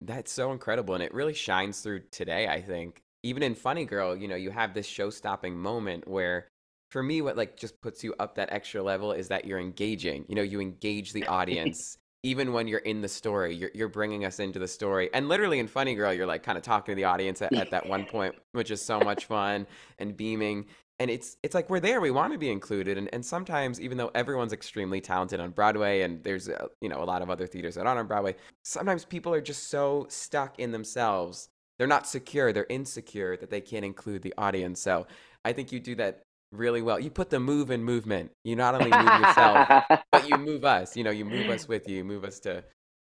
that's 0.00 0.32
so 0.32 0.52
incredible. 0.52 0.94
And 0.94 1.02
it 1.02 1.14
really 1.14 1.34
shines 1.34 1.80
through 1.80 2.00
today, 2.10 2.48
I 2.48 2.60
think. 2.60 3.02
Even 3.22 3.42
in 3.42 3.54
Funny 3.54 3.84
Girl, 3.84 4.16
you 4.16 4.28
know, 4.28 4.36
you 4.36 4.50
have 4.50 4.72
this 4.72 4.86
show 4.86 5.10
stopping 5.10 5.56
moment 5.56 6.08
where 6.08 6.48
for 6.90 7.02
me 7.02 7.22
what 7.22 7.36
like 7.36 7.56
just 7.56 7.80
puts 7.80 8.02
you 8.02 8.14
up 8.18 8.34
that 8.34 8.52
extra 8.52 8.82
level 8.82 9.12
is 9.12 9.28
that 9.28 9.44
you're 9.44 9.58
engaging. 9.58 10.24
You 10.28 10.34
know, 10.34 10.42
you 10.42 10.60
engage 10.60 11.12
the 11.12 11.26
audience 11.26 11.98
even 12.22 12.52
when 12.52 12.66
you're 12.66 12.80
in 12.80 13.02
the 13.02 13.08
story. 13.08 13.54
You're 13.54 13.70
you're 13.74 13.88
bringing 13.88 14.24
us 14.24 14.40
into 14.40 14.58
the 14.58 14.68
story. 14.68 15.10
And 15.12 15.28
literally 15.28 15.58
in 15.58 15.68
Funny 15.68 15.94
Girl, 15.94 16.12
you're 16.12 16.26
like 16.26 16.42
kind 16.42 16.56
of 16.56 16.64
talking 16.64 16.92
to 16.92 16.96
the 16.96 17.04
audience 17.04 17.42
at, 17.42 17.52
at 17.52 17.70
that 17.70 17.86
one 17.86 18.04
point, 18.10 18.34
which 18.52 18.70
is 18.70 18.82
so 18.82 19.00
much 19.00 19.26
fun 19.26 19.66
and 19.98 20.16
beaming 20.16 20.66
and 21.00 21.10
it's 21.10 21.38
it's 21.42 21.54
like 21.54 21.68
we're 21.68 21.80
there 21.80 22.00
we 22.00 22.10
want 22.10 22.32
to 22.32 22.38
be 22.38 22.50
included 22.50 22.96
and, 22.96 23.08
and 23.12 23.24
sometimes 23.24 23.80
even 23.80 23.98
though 23.98 24.10
everyone's 24.14 24.52
extremely 24.52 25.00
talented 25.00 25.40
on 25.40 25.50
broadway 25.50 26.02
and 26.02 26.22
there's 26.22 26.48
a, 26.48 26.68
you 26.80 26.88
know 26.88 27.02
a 27.02 27.04
lot 27.04 27.22
of 27.22 27.30
other 27.30 27.46
theaters 27.46 27.74
that 27.74 27.86
aren't 27.86 27.98
on 27.98 28.06
broadway 28.06 28.36
sometimes 28.62 29.04
people 29.04 29.34
are 29.34 29.40
just 29.40 29.68
so 29.68 30.06
stuck 30.08 30.58
in 30.60 30.70
themselves 30.70 31.48
they're 31.78 31.88
not 31.88 32.06
secure 32.06 32.52
they're 32.52 32.66
insecure 32.68 33.36
that 33.38 33.50
they 33.50 33.60
can't 33.60 33.84
include 33.84 34.22
the 34.22 34.34
audience. 34.38 34.80
So 34.80 35.06
i 35.44 35.52
think 35.52 35.72
you 35.72 35.80
do 35.80 35.96
that 35.96 36.22
really 36.52 36.82
well. 36.82 36.98
You 36.98 37.10
put 37.10 37.30
the 37.30 37.38
move 37.38 37.70
in 37.70 37.84
movement. 37.84 38.32
You 38.44 38.56
not 38.56 38.74
only 38.74 38.90
move 38.90 39.20
yourself 39.20 39.84
but 40.12 40.28
you 40.28 40.36
move 40.36 40.64
us. 40.64 40.96
You 40.96 41.04
know 41.04 41.10
you 41.10 41.24
move 41.24 41.48
us 41.48 41.68
with 41.68 41.88
you. 41.88 41.98
You 41.98 42.04
move 42.04 42.24
us 42.24 42.40
to 42.40 42.64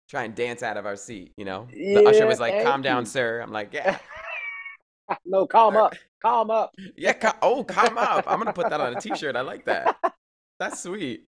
try 0.10 0.24
and 0.24 0.36
dance 0.36 0.62
out 0.62 0.78
of 0.78 0.86
our 0.86 0.96
seat 0.96 1.34
you 1.38 1.46
know? 1.46 1.68
The 1.72 2.02
yeah, 2.04 2.10
usher 2.10 2.28
was 2.28 2.40
like 2.40 2.64
calm 2.64 2.82
down 2.82 3.06
sir. 3.06 3.42
I'm 3.42 3.52
like 3.52 3.74
yeah 3.74 3.98
no, 5.26 5.46
calm 5.46 5.76
up, 5.76 5.96
calm 6.22 6.52
up. 6.52 6.74
Yeah, 6.96 7.14
ca- 7.14 7.38
oh, 7.42 7.64
calm 7.64 7.98
up. 7.98 8.26
I'm 8.28 8.40
gonna 8.40 8.54
put 8.54 8.70
that 8.70 8.82
on 8.82 8.96
a 8.96 9.02
T-shirt. 9.02 9.36
I 9.36 9.42
like 9.42 9.66
that. 9.66 9.98
That's 10.60 10.82
sweet. 10.84 11.26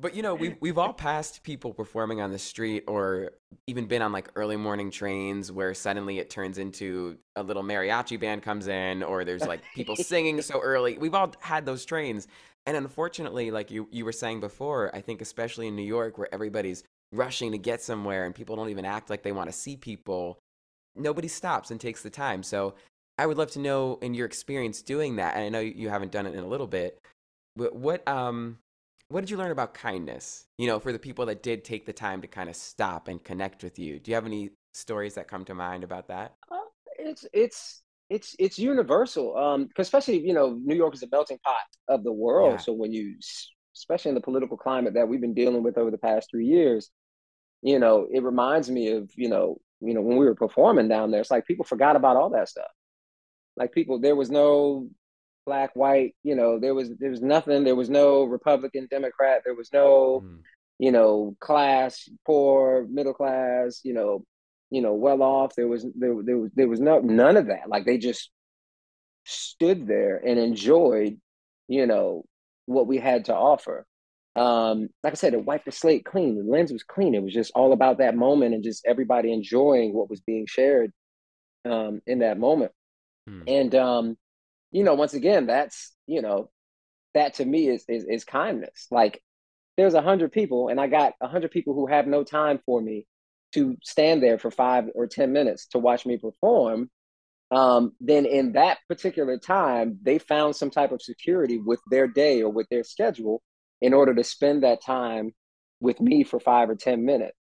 But 0.00 0.14
you 0.14 0.22
know, 0.22 0.34
we've 0.34 0.56
we've 0.60 0.78
all 0.78 0.92
passed 0.92 1.42
people 1.42 1.72
performing 1.72 2.20
on 2.20 2.32
the 2.32 2.38
street, 2.38 2.84
or 2.86 3.32
even 3.66 3.86
been 3.86 4.02
on 4.02 4.12
like 4.12 4.28
early 4.36 4.56
morning 4.56 4.90
trains 4.90 5.50
where 5.50 5.72
suddenly 5.74 6.18
it 6.18 6.28
turns 6.28 6.58
into 6.58 7.18
a 7.36 7.42
little 7.42 7.62
mariachi 7.62 8.18
band 8.20 8.42
comes 8.42 8.66
in, 8.66 9.02
or 9.02 9.24
there's 9.24 9.46
like 9.46 9.62
people 9.74 9.96
singing 9.96 10.42
so 10.42 10.60
early. 10.60 10.98
We've 10.98 11.14
all 11.14 11.32
had 11.40 11.64
those 11.64 11.84
trains, 11.84 12.26
and 12.66 12.76
unfortunately, 12.76 13.50
like 13.50 13.70
you 13.70 13.88
you 13.90 14.04
were 14.04 14.12
saying 14.12 14.40
before, 14.40 14.94
I 14.94 15.00
think 15.00 15.22
especially 15.22 15.68
in 15.68 15.76
New 15.76 15.82
York, 15.82 16.18
where 16.18 16.28
everybody's 16.34 16.84
rushing 17.12 17.52
to 17.52 17.58
get 17.58 17.82
somewhere 17.82 18.24
and 18.24 18.34
people 18.34 18.56
don't 18.56 18.70
even 18.70 18.86
act 18.86 19.10
like 19.10 19.22
they 19.22 19.32
want 19.32 19.48
to 19.48 19.52
see 19.52 19.76
people 19.76 20.38
nobody 20.96 21.28
stops 21.28 21.70
and 21.70 21.80
takes 21.80 22.02
the 22.02 22.10
time. 22.10 22.42
So 22.42 22.74
I 23.18 23.26
would 23.26 23.38
love 23.38 23.50
to 23.52 23.58
know 23.58 23.98
in 24.02 24.14
your 24.14 24.26
experience 24.26 24.82
doing 24.82 25.16
that. 25.16 25.36
And 25.36 25.44
I 25.44 25.48
know 25.48 25.60
you 25.60 25.88
haven't 25.88 26.12
done 26.12 26.26
it 26.26 26.34
in 26.34 26.42
a 26.42 26.48
little 26.48 26.66
bit, 26.66 26.98
but 27.56 27.74
what 27.74 28.06
um 28.08 28.58
what 29.08 29.20
did 29.20 29.30
you 29.30 29.36
learn 29.36 29.50
about 29.50 29.74
kindness? 29.74 30.46
You 30.56 30.66
know, 30.66 30.80
for 30.80 30.90
the 30.90 30.98
people 30.98 31.26
that 31.26 31.42
did 31.42 31.64
take 31.64 31.84
the 31.84 31.92
time 31.92 32.22
to 32.22 32.26
kind 32.26 32.48
of 32.48 32.56
stop 32.56 33.08
and 33.08 33.22
connect 33.22 33.62
with 33.62 33.78
you. 33.78 33.98
Do 33.98 34.10
you 34.10 34.14
have 34.14 34.24
any 34.24 34.50
stories 34.72 35.14
that 35.14 35.28
come 35.28 35.44
to 35.44 35.54
mind 35.54 35.84
about 35.84 36.08
that? 36.08 36.34
Uh, 36.50 36.56
it's 36.98 37.26
it's 37.32 37.82
it's 38.08 38.34
it's 38.38 38.58
universal. 38.58 39.36
Um, 39.36 39.68
especially 39.78 40.26
you 40.26 40.32
know, 40.32 40.58
New 40.64 40.74
York 40.74 40.94
is 40.94 41.02
a 41.02 41.08
melting 41.12 41.38
pot 41.44 41.62
of 41.88 42.04
the 42.04 42.12
world. 42.12 42.52
Yeah. 42.52 42.58
So 42.58 42.72
when 42.72 42.92
you, 42.92 43.16
especially 43.76 44.10
in 44.10 44.14
the 44.14 44.20
political 44.22 44.56
climate 44.56 44.94
that 44.94 45.08
we've 45.08 45.20
been 45.20 45.34
dealing 45.34 45.62
with 45.62 45.76
over 45.76 45.90
the 45.90 45.98
past 45.98 46.28
three 46.30 46.46
years, 46.46 46.90
you 47.60 47.78
know, 47.78 48.08
it 48.10 48.22
reminds 48.22 48.70
me 48.70 48.88
of 48.92 49.10
you 49.14 49.28
know 49.28 49.60
you 49.82 49.94
know, 49.94 50.00
when 50.00 50.16
we 50.16 50.24
were 50.24 50.34
performing 50.34 50.88
down 50.88 51.10
there, 51.10 51.20
it's 51.20 51.30
like 51.30 51.46
people 51.46 51.64
forgot 51.64 51.96
about 51.96 52.16
all 52.16 52.30
that 52.30 52.48
stuff. 52.48 52.70
Like 53.56 53.72
people, 53.72 53.98
there 53.98 54.16
was 54.16 54.30
no 54.30 54.88
black, 55.44 55.74
white, 55.74 56.14
you 56.22 56.34
know, 56.34 56.58
there 56.58 56.74
was 56.74 56.90
there 56.98 57.10
was 57.10 57.20
nothing. 57.20 57.64
There 57.64 57.76
was 57.76 57.90
no 57.90 58.24
Republican, 58.24 58.88
Democrat. 58.90 59.42
There 59.44 59.54
was 59.54 59.72
no, 59.72 60.22
mm. 60.24 60.38
you 60.78 60.92
know, 60.92 61.36
class, 61.40 62.08
poor, 62.24 62.86
middle 62.88 63.14
class, 63.14 63.80
you 63.84 63.92
know, 63.92 64.24
you 64.70 64.80
know, 64.80 64.94
well 64.94 65.22
off. 65.22 65.54
There 65.54 65.68
was 65.68 65.86
there 65.94 66.14
there 66.22 66.38
was 66.38 66.50
there 66.54 66.68
was 66.68 66.80
no 66.80 67.00
none 67.00 67.36
of 67.36 67.46
that. 67.48 67.68
Like 67.68 67.84
they 67.84 67.98
just 67.98 68.30
stood 69.24 69.86
there 69.86 70.16
and 70.16 70.38
enjoyed, 70.38 71.18
you 71.68 71.86
know, 71.86 72.24
what 72.66 72.86
we 72.86 72.98
had 72.98 73.26
to 73.26 73.34
offer. 73.34 73.86
Um, 74.34 74.88
like 75.02 75.12
I 75.12 75.16
said, 75.16 75.34
it 75.34 75.44
wiped 75.44 75.66
the 75.66 75.72
slate 75.72 76.04
clean. 76.04 76.36
The 76.36 76.50
lens 76.50 76.72
was 76.72 76.82
clean. 76.82 77.14
It 77.14 77.22
was 77.22 77.34
just 77.34 77.52
all 77.54 77.72
about 77.72 77.98
that 77.98 78.16
moment 78.16 78.54
and 78.54 78.64
just 78.64 78.86
everybody 78.86 79.32
enjoying 79.32 79.92
what 79.92 80.08
was 80.08 80.20
being 80.20 80.46
shared 80.46 80.92
um, 81.64 82.00
in 82.06 82.20
that 82.20 82.38
moment. 82.38 82.72
Hmm. 83.28 83.42
And 83.46 83.74
um, 83.74 84.16
you 84.70 84.84
know, 84.84 84.94
once 84.94 85.14
again, 85.14 85.46
that's 85.46 85.92
you 86.06 86.22
know, 86.22 86.50
that 87.14 87.34
to 87.34 87.44
me 87.44 87.68
is 87.68 87.84
is, 87.88 88.04
is 88.04 88.24
kindness. 88.24 88.86
Like 88.90 89.22
there's 89.76 89.94
a 89.94 90.02
hundred 90.02 90.32
people, 90.32 90.68
and 90.68 90.80
I 90.80 90.86
got 90.86 91.12
a 91.20 91.28
hundred 91.28 91.50
people 91.50 91.74
who 91.74 91.86
have 91.86 92.06
no 92.06 92.24
time 92.24 92.58
for 92.64 92.80
me 92.80 93.06
to 93.52 93.76
stand 93.82 94.22
there 94.22 94.38
for 94.38 94.50
five 94.50 94.88
or 94.94 95.06
ten 95.06 95.32
minutes 95.32 95.66
to 95.68 95.78
watch 95.78 96.06
me 96.06 96.16
perform. 96.16 96.90
Um, 97.50 97.92
then 98.00 98.24
in 98.24 98.52
that 98.52 98.78
particular 98.88 99.36
time, 99.36 99.98
they 100.00 100.18
found 100.18 100.56
some 100.56 100.70
type 100.70 100.90
of 100.90 101.02
security 101.02 101.58
with 101.58 101.80
their 101.90 102.06
day 102.06 102.40
or 102.40 102.50
with 102.50 102.66
their 102.70 102.82
schedule 102.82 103.42
in 103.82 103.92
order 103.92 104.14
to 104.14 104.24
spend 104.24 104.62
that 104.62 104.82
time 104.82 105.34
with 105.80 106.00
me 106.00 106.22
for 106.22 106.40
five 106.40 106.70
or 106.70 106.76
10 106.76 107.04
minutes. 107.04 107.36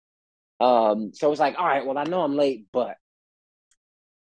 Um, 0.59 1.12
so 1.14 1.31
it's 1.31 1.40
like, 1.40 1.57
all 1.59 1.66
right, 1.66 1.87
well, 1.87 1.98
I 1.98 2.05
know 2.05 2.22
I'm 2.22 2.35
late, 2.35 2.66
but 2.72 2.96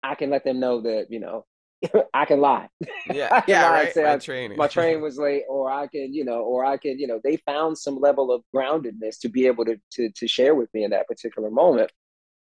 I 0.03 0.15
can 0.15 0.29
let 0.29 0.43
them 0.43 0.59
know 0.59 0.81
that, 0.81 1.07
you 1.09 1.21
know, 1.21 1.45
I 2.13 2.25
can 2.25 2.41
lie. 2.41 2.67
Yeah, 3.07 3.41
yeah, 3.47 3.63
lie 3.63 3.71
right. 3.71 3.95
My, 3.95 4.17
train. 4.17 4.57
my 4.57 4.67
train 4.77 5.01
was 5.01 5.17
late, 5.17 5.43
or 5.49 5.71
I 5.71 5.87
can, 5.87 6.13
you 6.13 6.25
know, 6.25 6.41
or 6.41 6.65
I 6.65 6.77
can, 6.77 6.99
you 6.99 7.07
know, 7.07 7.21
they 7.23 7.37
found 7.37 7.77
some 7.77 7.97
level 7.97 8.31
of 8.31 8.43
groundedness 8.53 9.19
to 9.21 9.29
be 9.29 9.47
able 9.47 9.65
to 9.65 9.77
to 9.93 10.09
to 10.11 10.27
share 10.27 10.53
with 10.53 10.69
me 10.73 10.83
in 10.83 10.91
that 10.91 11.07
particular 11.07 11.49
moment. 11.49 11.91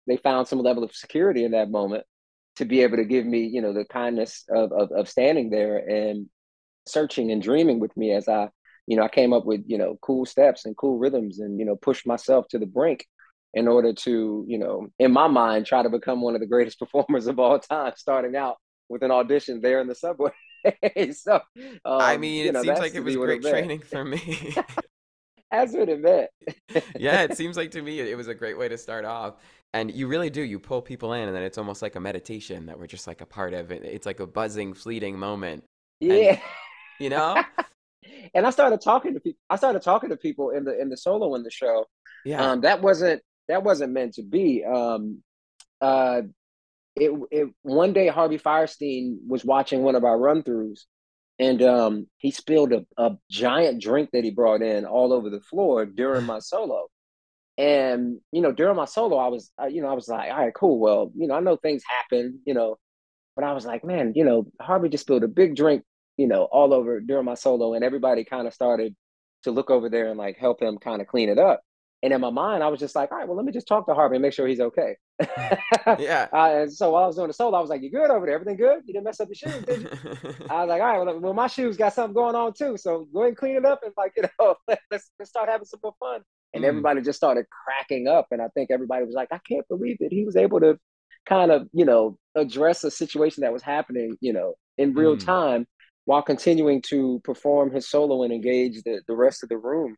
They 0.06 0.16
found 0.16 0.48
some 0.48 0.58
level 0.60 0.82
of 0.82 0.94
security 0.94 1.44
in 1.44 1.52
that 1.52 1.70
moment 1.70 2.04
to 2.56 2.64
be 2.64 2.82
able 2.82 2.96
to 2.96 3.04
give 3.04 3.24
me, 3.24 3.46
you 3.46 3.62
know, 3.62 3.72
the 3.72 3.84
kindness 3.84 4.44
of 4.50 4.72
of, 4.72 4.90
of 4.92 5.08
standing 5.08 5.50
there 5.50 5.78
and 5.78 6.28
searching 6.86 7.30
and 7.30 7.42
dreaming 7.42 7.80
with 7.80 7.96
me 7.96 8.12
as 8.12 8.28
I 8.28 8.50
you 8.90 8.96
know, 8.96 9.04
I 9.04 9.08
came 9.08 9.32
up 9.32 9.46
with, 9.46 9.62
you 9.68 9.78
know, 9.78 9.96
cool 10.02 10.26
steps 10.26 10.64
and 10.66 10.76
cool 10.76 10.98
rhythms 10.98 11.38
and, 11.38 11.60
you 11.60 11.64
know, 11.64 11.76
pushed 11.76 12.08
myself 12.08 12.48
to 12.48 12.58
the 12.58 12.66
brink 12.66 13.06
in 13.54 13.68
order 13.68 13.92
to, 13.92 14.44
you 14.48 14.58
know, 14.58 14.88
in 14.98 15.12
my 15.12 15.28
mind, 15.28 15.64
try 15.64 15.80
to 15.80 15.88
become 15.88 16.20
one 16.20 16.34
of 16.34 16.40
the 16.40 16.46
greatest 16.48 16.76
performers 16.80 17.28
of 17.28 17.38
all 17.38 17.60
time, 17.60 17.92
starting 17.96 18.34
out 18.34 18.56
with 18.88 19.04
an 19.04 19.12
audition 19.12 19.60
there 19.60 19.80
in 19.80 19.86
the 19.86 19.94
subway. 19.94 20.32
so, 21.12 21.36
um, 21.36 21.40
I 21.84 22.16
mean, 22.16 22.48
it 22.48 22.52
know, 22.52 22.64
seems 22.64 22.80
like 22.80 22.96
it 22.96 23.04
was 23.04 23.14
great 23.14 23.42
training 23.42 23.78
for 23.78 24.04
me. 24.04 24.56
That's 25.52 25.72
what 25.72 25.88
it 25.88 26.00
meant. 26.00 26.30
yeah, 26.98 27.22
it 27.22 27.36
seems 27.36 27.56
like 27.56 27.70
to 27.72 27.82
me 27.82 28.00
it 28.00 28.16
was 28.16 28.26
a 28.26 28.34
great 28.34 28.58
way 28.58 28.68
to 28.68 28.76
start 28.76 29.04
off. 29.04 29.36
And 29.72 29.92
you 29.92 30.08
really 30.08 30.30
do. 30.30 30.42
You 30.42 30.58
pull 30.58 30.82
people 30.82 31.12
in, 31.12 31.28
and 31.28 31.36
then 31.36 31.44
it's 31.44 31.58
almost 31.58 31.80
like 31.80 31.94
a 31.94 32.00
meditation 32.00 32.66
that 32.66 32.76
we're 32.76 32.88
just 32.88 33.06
like 33.06 33.20
a 33.20 33.26
part 33.26 33.54
of. 33.54 33.70
It. 33.70 33.84
It's 33.84 34.06
like 34.06 34.18
a 34.18 34.26
buzzing, 34.26 34.74
fleeting 34.74 35.16
moment. 35.16 35.62
Yeah. 36.00 36.12
And, 36.14 36.40
you 36.98 37.10
know? 37.10 37.40
And 38.34 38.46
I 38.46 38.50
started 38.50 38.80
talking 38.80 39.14
to 39.14 39.20
people. 39.20 39.40
I 39.48 39.56
started 39.56 39.82
talking 39.82 40.10
to 40.10 40.16
people 40.16 40.50
in 40.50 40.64
the 40.64 40.78
in 40.78 40.88
the 40.88 40.96
solo 40.96 41.34
in 41.34 41.42
the 41.42 41.50
show. 41.50 41.86
Yeah, 42.24 42.52
um, 42.52 42.60
that 42.62 42.82
wasn't 42.82 43.22
that 43.48 43.62
wasn't 43.62 43.92
meant 43.92 44.14
to 44.14 44.22
be. 44.22 44.64
Um, 44.64 45.22
uh, 45.80 46.22
it 46.96 47.12
it 47.30 47.48
one 47.62 47.92
day 47.92 48.08
Harvey 48.08 48.38
Fierstein 48.38 49.18
was 49.26 49.44
watching 49.44 49.82
one 49.82 49.94
of 49.94 50.04
our 50.04 50.18
run 50.18 50.42
throughs, 50.42 50.80
and 51.38 51.62
um, 51.62 52.06
he 52.18 52.30
spilled 52.30 52.72
a, 52.72 52.84
a 52.96 53.16
giant 53.30 53.80
drink 53.82 54.10
that 54.12 54.24
he 54.24 54.30
brought 54.30 54.62
in 54.62 54.84
all 54.84 55.12
over 55.12 55.30
the 55.30 55.40
floor 55.40 55.86
during 55.86 56.24
my 56.24 56.38
solo. 56.40 56.86
And 57.58 58.20
you 58.32 58.40
know, 58.40 58.52
during 58.52 58.76
my 58.76 58.86
solo, 58.86 59.16
I 59.18 59.28
was, 59.28 59.50
you 59.68 59.82
know, 59.82 59.88
I 59.88 59.94
was 59.94 60.08
like, 60.08 60.30
all 60.30 60.38
right, 60.38 60.54
cool. 60.54 60.78
Well, 60.78 61.12
you 61.14 61.26
know, 61.26 61.34
I 61.34 61.40
know 61.40 61.56
things 61.56 61.82
happen, 61.98 62.40
you 62.46 62.54
know, 62.54 62.78
but 63.36 63.44
I 63.44 63.52
was 63.52 63.66
like, 63.66 63.84
man, 63.84 64.12
you 64.14 64.24
know, 64.24 64.46
Harvey 64.60 64.88
just 64.88 65.02
spilled 65.02 65.24
a 65.24 65.28
big 65.28 65.56
drink 65.56 65.82
you 66.20 66.26
know, 66.26 66.44
all 66.52 66.74
over 66.74 67.00
during 67.00 67.24
my 67.24 67.32
solo, 67.32 67.72
and 67.72 67.82
everybody 67.82 68.24
kind 68.24 68.46
of 68.46 68.52
started 68.52 68.94
to 69.42 69.50
look 69.50 69.70
over 69.70 69.88
there 69.88 70.08
and 70.08 70.18
like 70.18 70.36
help 70.36 70.60
him 70.60 70.76
kind 70.76 71.00
of 71.00 71.08
clean 71.08 71.30
it 71.30 71.38
up. 71.38 71.62
And 72.02 72.12
in 72.12 72.20
my 72.20 72.28
mind, 72.28 72.62
I 72.62 72.68
was 72.68 72.78
just 72.78 72.94
like, 72.94 73.10
all 73.10 73.16
right, 73.16 73.26
well, 73.26 73.38
let 73.38 73.46
me 73.46 73.52
just 73.52 73.66
talk 73.66 73.86
to 73.86 73.94
Harvey 73.94 74.16
and 74.16 74.22
make 74.22 74.34
sure 74.34 74.46
he's 74.46 74.60
okay. 74.60 74.96
yeah. 75.98 76.28
Uh, 76.30 76.60
and 76.60 76.72
so 76.72 76.90
while 76.90 77.04
I 77.04 77.06
was 77.06 77.16
doing 77.16 77.28
the 77.28 77.32
solo, 77.32 77.56
I 77.56 77.60
was 77.62 77.70
like, 77.70 77.80
you 77.80 77.90
good 77.90 78.10
over 78.10 78.26
there? 78.26 78.34
Everything 78.34 78.58
good? 78.58 78.82
You 78.84 78.92
didn't 78.92 79.04
mess 79.04 79.18
up 79.18 79.28
your 79.28 79.34
shoes, 79.34 79.64
did 79.64 79.80
you? 79.80 79.90
I 80.50 80.64
was 80.64 80.68
like, 80.68 80.82
all 80.82 80.98
right, 80.98 81.06
well, 81.06 81.20
well, 81.20 81.32
my 81.32 81.46
shoes 81.46 81.78
got 81.78 81.94
something 81.94 82.12
going 82.12 82.34
on 82.34 82.52
too. 82.52 82.76
So 82.76 83.08
go 83.14 83.20
ahead 83.20 83.28
and 83.28 83.36
clean 83.38 83.56
it 83.56 83.64
up 83.64 83.80
and 83.82 83.94
like, 83.96 84.12
you 84.16 84.24
know, 84.38 84.56
let's, 84.68 85.10
let's 85.18 85.30
start 85.30 85.48
having 85.48 85.64
some 85.64 85.80
more 85.82 85.94
fun. 85.98 86.20
And 86.52 86.64
mm. 86.64 86.68
everybody 86.68 87.00
just 87.00 87.18
started 87.18 87.46
cracking 87.64 88.08
up. 88.08 88.26
And 88.30 88.42
I 88.42 88.48
think 88.48 88.70
everybody 88.70 89.06
was 89.06 89.14
like, 89.14 89.28
I 89.32 89.40
can't 89.48 89.66
believe 89.68 89.96
it. 90.00 90.12
He 90.12 90.26
was 90.26 90.36
able 90.36 90.60
to 90.60 90.78
kind 91.24 91.50
of, 91.50 91.66
you 91.72 91.86
know, 91.86 92.18
address 92.34 92.84
a 92.84 92.90
situation 92.90 93.42
that 93.42 93.54
was 93.54 93.62
happening, 93.62 94.18
you 94.20 94.34
know, 94.34 94.54
in 94.76 94.92
real 94.92 95.16
mm. 95.16 95.24
time 95.24 95.66
while 96.04 96.22
continuing 96.22 96.82
to 96.82 97.20
perform 97.24 97.72
his 97.72 97.88
solo 97.88 98.22
and 98.22 98.32
engage 98.32 98.82
the, 98.82 99.00
the 99.06 99.14
rest 99.14 99.42
of 99.42 99.48
the 99.48 99.58
room. 99.58 99.96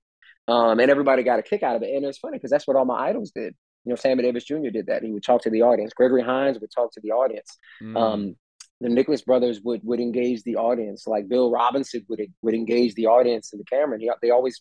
Um, 0.48 0.80
and 0.80 0.90
everybody 0.90 1.22
got 1.22 1.38
a 1.38 1.42
kick 1.42 1.62
out 1.62 1.76
of 1.76 1.82
it. 1.82 1.94
And 1.94 2.04
it's 2.04 2.18
funny 2.18 2.36
because 2.38 2.50
that's 2.50 2.66
what 2.66 2.76
all 2.76 2.84
my 2.84 3.08
idols 3.08 3.30
did. 3.34 3.54
You 3.84 3.90
know, 3.90 3.96
Sammy 3.96 4.22
Davis 4.22 4.44
Jr. 4.44 4.70
did 4.72 4.86
that. 4.86 5.02
He 5.02 5.12
would 5.12 5.24
talk 5.24 5.42
to 5.42 5.50
the 5.50 5.62
audience. 5.62 5.92
Gregory 5.92 6.22
Hines 6.22 6.58
would 6.60 6.70
talk 6.74 6.92
to 6.92 7.00
the 7.00 7.12
audience. 7.12 7.58
Mm. 7.82 7.96
Um, 7.96 8.36
the 8.80 8.88
Nicholas 8.88 9.22
brothers 9.22 9.60
would 9.62 9.80
would 9.84 10.00
engage 10.00 10.42
the 10.42 10.56
audience. 10.56 11.06
Like 11.06 11.28
Bill 11.28 11.50
Robinson 11.50 12.04
would 12.08 12.20
would 12.42 12.54
engage 12.54 12.94
the 12.94 13.06
audience 13.06 13.52
and 13.52 13.60
the 13.60 13.64
camera. 13.64 13.94
And 13.94 14.02
he, 14.02 14.10
they 14.20 14.30
always, 14.30 14.60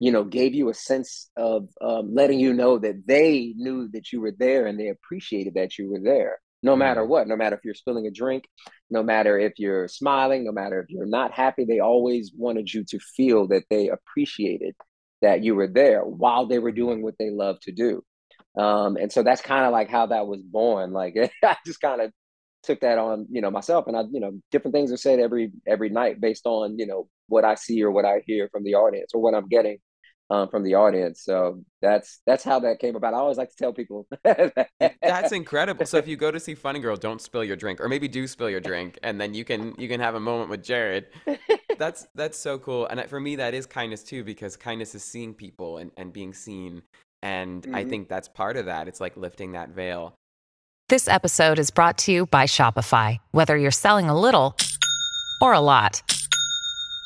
you 0.00 0.10
know, 0.10 0.24
gave 0.24 0.54
you 0.54 0.70
a 0.70 0.74
sense 0.74 1.30
of 1.36 1.68
um, 1.82 2.14
letting 2.14 2.40
you 2.40 2.54
know 2.54 2.78
that 2.78 3.06
they 3.06 3.52
knew 3.56 3.88
that 3.92 4.10
you 4.12 4.20
were 4.20 4.32
there 4.36 4.66
and 4.66 4.80
they 4.80 4.88
appreciated 4.88 5.54
that 5.54 5.78
you 5.78 5.90
were 5.90 6.00
there 6.00 6.38
no 6.62 6.76
matter 6.76 7.02
mm-hmm. 7.02 7.10
what, 7.10 7.28
no 7.28 7.36
matter 7.36 7.56
if 7.56 7.64
you're 7.64 7.74
spilling 7.74 8.06
a 8.06 8.10
drink, 8.10 8.44
no 8.90 9.02
matter 9.02 9.38
if 9.38 9.54
you're 9.58 9.88
smiling, 9.88 10.44
no 10.44 10.52
matter 10.52 10.80
if 10.80 10.90
you're 10.90 11.06
not 11.06 11.32
happy, 11.32 11.64
they 11.64 11.80
always 11.80 12.32
wanted 12.34 12.72
you 12.72 12.84
to 12.84 12.98
feel 12.98 13.48
that 13.48 13.64
they 13.70 13.88
appreciated 13.88 14.74
that 15.22 15.42
you 15.42 15.54
were 15.54 15.68
there 15.68 16.02
while 16.02 16.46
they 16.46 16.58
were 16.58 16.72
doing 16.72 17.02
what 17.02 17.14
they 17.18 17.30
love 17.30 17.58
to 17.60 17.72
do. 17.72 18.02
Um, 18.56 18.96
and 18.96 19.12
so 19.12 19.22
that's 19.22 19.40
kind 19.40 19.66
of 19.66 19.72
like 19.72 19.88
how 19.88 20.06
that 20.06 20.26
was 20.26 20.42
born. 20.42 20.92
Like 20.92 21.14
I 21.44 21.56
just 21.64 21.80
kind 21.80 22.00
of 22.00 22.12
took 22.64 22.80
that 22.80 22.98
on, 22.98 23.26
you 23.30 23.40
know, 23.40 23.50
myself 23.50 23.86
and 23.86 23.96
I, 23.96 24.02
you 24.10 24.20
know, 24.20 24.32
different 24.50 24.74
things 24.74 24.90
are 24.90 24.96
said 24.96 25.20
every 25.20 25.52
every 25.66 25.90
night 25.90 26.20
based 26.20 26.46
on, 26.46 26.78
you 26.78 26.86
know, 26.86 27.08
what 27.28 27.44
I 27.44 27.54
see 27.54 27.82
or 27.82 27.90
what 27.90 28.04
I 28.04 28.22
hear 28.26 28.48
from 28.50 28.64
the 28.64 28.74
audience 28.74 29.12
or 29.14 29.20
what 29.20 29.34
I'm 29.34 29.48
getting 29.48 29.78
um, 30.30 30.48
from 30.48 30.62
the 30.62 30.74
audience. 30.74 31.22
So 31.22 31.62
that's 31.80 32.20
that's 32.26 32.44
how 32.44 32.60
that 32.60 32.78
came 32.78 32.96
about. 32.96 33.14
I 33.14 33.18
always 33.18 33.38
like 33.38 33.50
to 33.50 33.56
tell 33.56 33.72
people. 33.72 34.06
that's 34.22 35.32
incredible. 35.32 35.86
So 35.86 35.96
if 35.96 36.08
you 36.08 36.16
go 36.16 36.30
to 36.30 36.40
see 36.40 36.54
Funny 36.54 36.80
Girl, 36.80 36.96
don't 36.96 37.20
spill 37.20 37.44
your 37.44 37.56
drink, 37.56 37.80
or 37.80 37.88
maybe 37.88 38.08
do 38.08 38.26
spill 38.26 38.50
your 38.50 38.60
drink, 38.60 38.98
and 39.02 39.20
then 39.20 39.34
you 39.34 39.44
can 39.44 39.74
you 39.78 39.88
can 39.88 40.00
have 40.00 40.14
a 40.14 40.20
moment 40.20 40.50
with 40.50 40.62
Jared. 40.62 41.06
That's 41.78 42.08
that's 42.14 42.36
so 42.36 42.58
cool. 42.58 42.86
And 42.86 43.04
for 43.08 43.20
me, 43.20 43.36
that 43.36 43.54
is 43.54 43.64
kindness 43.64 44.02
too, 44.02 44.24
because 44.24 44.56
kindness 44.56 44.94
is 44.94 45.04
seeing 45.04 45.32
people 45.32 45.78
and, 45.78 45.92
and 45.96 46.12
being 46.12 46.34
seen. 46.34 46.82
And 47.22 47.62
mm-hmm. 47.62 47.74
I 47.74 47.84
think 47.84 48.08
that's 48.08 48.28
part 48.28 48.56
of 48.56 48.66
that. 48.66 48.88
It's 48.88 49.00
like 49.00 49.16
lifting 49.16 49.52
that 49.52 49.70
veil. 49.70 50.14
This 50.88 51.06
episode 51.06 51.58
is 51.58 51.70
brought 51.70 51.98
to 51.98 52.12
you 52.12 52.26
by 52.26 52.44
Shopify. 52.44 53.18
Whether 53.30 53.56
you're 53.56 53.70
selling 53.70 54.08
a 54.08 54.18
little 54.18 54.56
or 55.40 55.52
a 55.52 55.60
lot. 55.60 56.02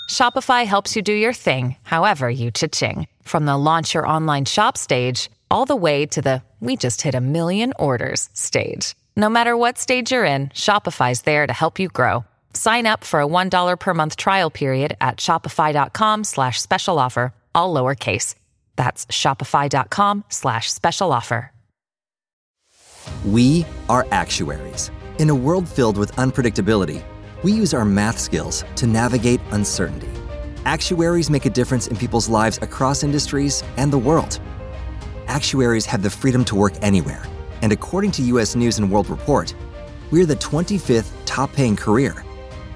Shopify 0.08 0.64
helps 0.66 0.94
you 0.94 1.02
do 1.02 1.12
your 1.12 1.32
thing, 1.32 1.76
however 1.82 2.30
you 2.30 2.50
cha-ching. 2.50 3.06
From 3.22 3.46
the 3.46 3.56
launch 3.56 3.94
your 3.94 4.06
online 4.06 4.44
shop 4.44 4.76
stage, 4.76 5.30
all 5.50 5.64
the 5.64 5.74
way 5.74 6.06
to 6.06 6.22
the 6.22 6.42
we 6.60 6.76
just 6.76 7.02
hit 7.02 7.16
a 7.16 7.20
million 7.20 7.72
orders 7.76 8.28
stage. 8.34 8.94
No 9.16 9.28
matter 9.28 9.56
what 9.56 9.78
stage 9.78 10.12
you're 10.12 10.24
in, 10.24 10.48
Shopify's 10.50 11.22
there 11.22 11.44
to 11.44 11.52
help 11.52 11.80
you 11.80 11.88
grow. 11.88 12.24
Sign 12.54 12.86
up 12.86 13.02
for 13.02 13.20
a 13.20 13.26
$1 13.26 13.80
per 13.80 13.94
month 13.94 14.16
trial 14.16 14.48
period 14.48 14.96
at 15.00 15.16
shopify.com 15.16 16.22
slash 16.22 16.60
special 16.60 17.00
offer, 17.00 17.34
all 17.52 17.74
lowercase. 17.74 18.36
That's 18.76 19.06
shopify.com 19.06 20.24
slash 20.28 20.70
special 20.70 21.12
offer. 21.12 21.50
We 23.24 23.66
are 23.88 24.06
actuaries. 24.10 24.90
In 25.18 25.30
a 25.30 25.34
world 25.34 25.68
filled 25.68 25.98
with 25.98 26.12
unpredictability, 26.12 27.02
we 27.42 27.52
use 27.52 27.74
our 27.74 27.84
math 27.84 28.18
skills 28.18 28.64
to 28.76 28.86
navigate 28.86 29.40
uncertainty. 29.50 30.21
Actuaries 30.64 31.28
make 31.28 31.44
a 31.44 31.50
difference 31.50 31.88
in 31.88 31.96
people's 31.96 32.28
lives 32.28 32.58
across 32.62 33.02
industries 33.02 33.64
and 33.76 33.92
the 33.92 33.98
world. 33.98 34.40
Actuaries 35.26 35.84
have 35.86 36.02
the 36.02 36.10
freedom 36.10 36.44
to 36.44 36.54
work 36.54 36.72
anywhere, 36.82 37.24
and 37.62 37.72
according 37.72 38.12
to 38.12 38.22
US 38.22 38.54
News 38.54 38.78
and 38.78 38.88
World 38.88 39.10
Report, 39.10 39.52
we're 40.12 40.24
the 40.24 40.36
25th 40.36 41.10
top 41.24 41.52
paying 41.52 41.74
career. 41.74 42.24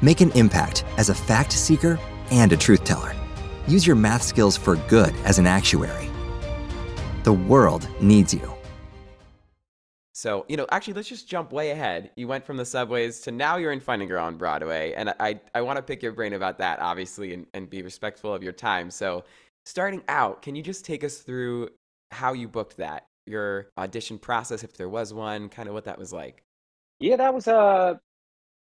Make 0.03 0.21
an 0.21 0.33
impact 0.33 0.85
as 0.97 1.11
a 1.11 1.15
fact 1.15 1.53
seeker 1.53 1.97
and 2.33 2.53
a 2.53 2.57
truth 2.57 2.83
teller. 2.83 3.15
Use 3.69 3.87
your 3.87 3.97
math 3.97 4.23
skills 4.23 4.57
for 4.57 4.75
good 4.89 5.15
as 5.25 5.39
an 5.39 5.47
actuary. 5.47 6.11
The 7.23 7.35
world 7.35 7.89
needs 8.01 8.35
you. 8.35 8.56
So, 10.17 10.47
you 10.49 10.57
know, 10.57 10.67
actually, 10.73 10.95
let's 10.95 11.11
just 11.11 11.29
jump 11.29 11.53
way 11.53 11.73
ahead. 11.73 12.11
You 12.17 12.27
went 12.27 12.43
from 12.43 12.57
the 12.57 12.65
subways 12.65 13.21
to 13.21 13.31
now 13.31 13.59
you're 13.59 13.73
in 13.73 13.81
Funny 13.81 14.07
Girl 14.07 14.25
on 14.25 14.39
Broadway. 14.39 14.95
And 14.97 15.15
I, 15.21 15.39
I 15.55 15.61
want 15.61 15.77
to 15.77 15.83
pick 15.83 16.03
your 16.03 16.13
brain 16.13 16.33
about 16.33 16.57
that, 16.57 16.79
obviously, 16.81 17.35
and, 17.35 17.47
and 17.53 17.69
be 17.69 17.83
respectful 17.83 18.33
of 18.33 18.43
your 18.43 18.55
time. 18.55 18.91
So, 18.91 19.25
starting 19.67 20.03
out, 20.09 20.41
can 20.41 20.57
you 20.57 20.63
just 20.63 20.87
take 20.87 21.05
us 21.05 21.19
through 21.19 21.69
how 22.13 22.33
you 22.33 22.49
booked 22.49 22.79
that? 22.79 23.09
Your 23.27 23.69
audition 23.77 24.19
process, 24.19 24.65
if 24.65 24.75
there 24.75 24.89
was 24.89 25.13
one, 25.13 25.51
kind 25.51 25.69
of 25.69 25.75
what 25.75 25.85
that 25.85 25.99
was 25.99 26.15
like? 26.15 26.43
Yeah, 26.99 27.17
that 27.17 27.35
was, 27.35 27.47
uh, 27.47 27.97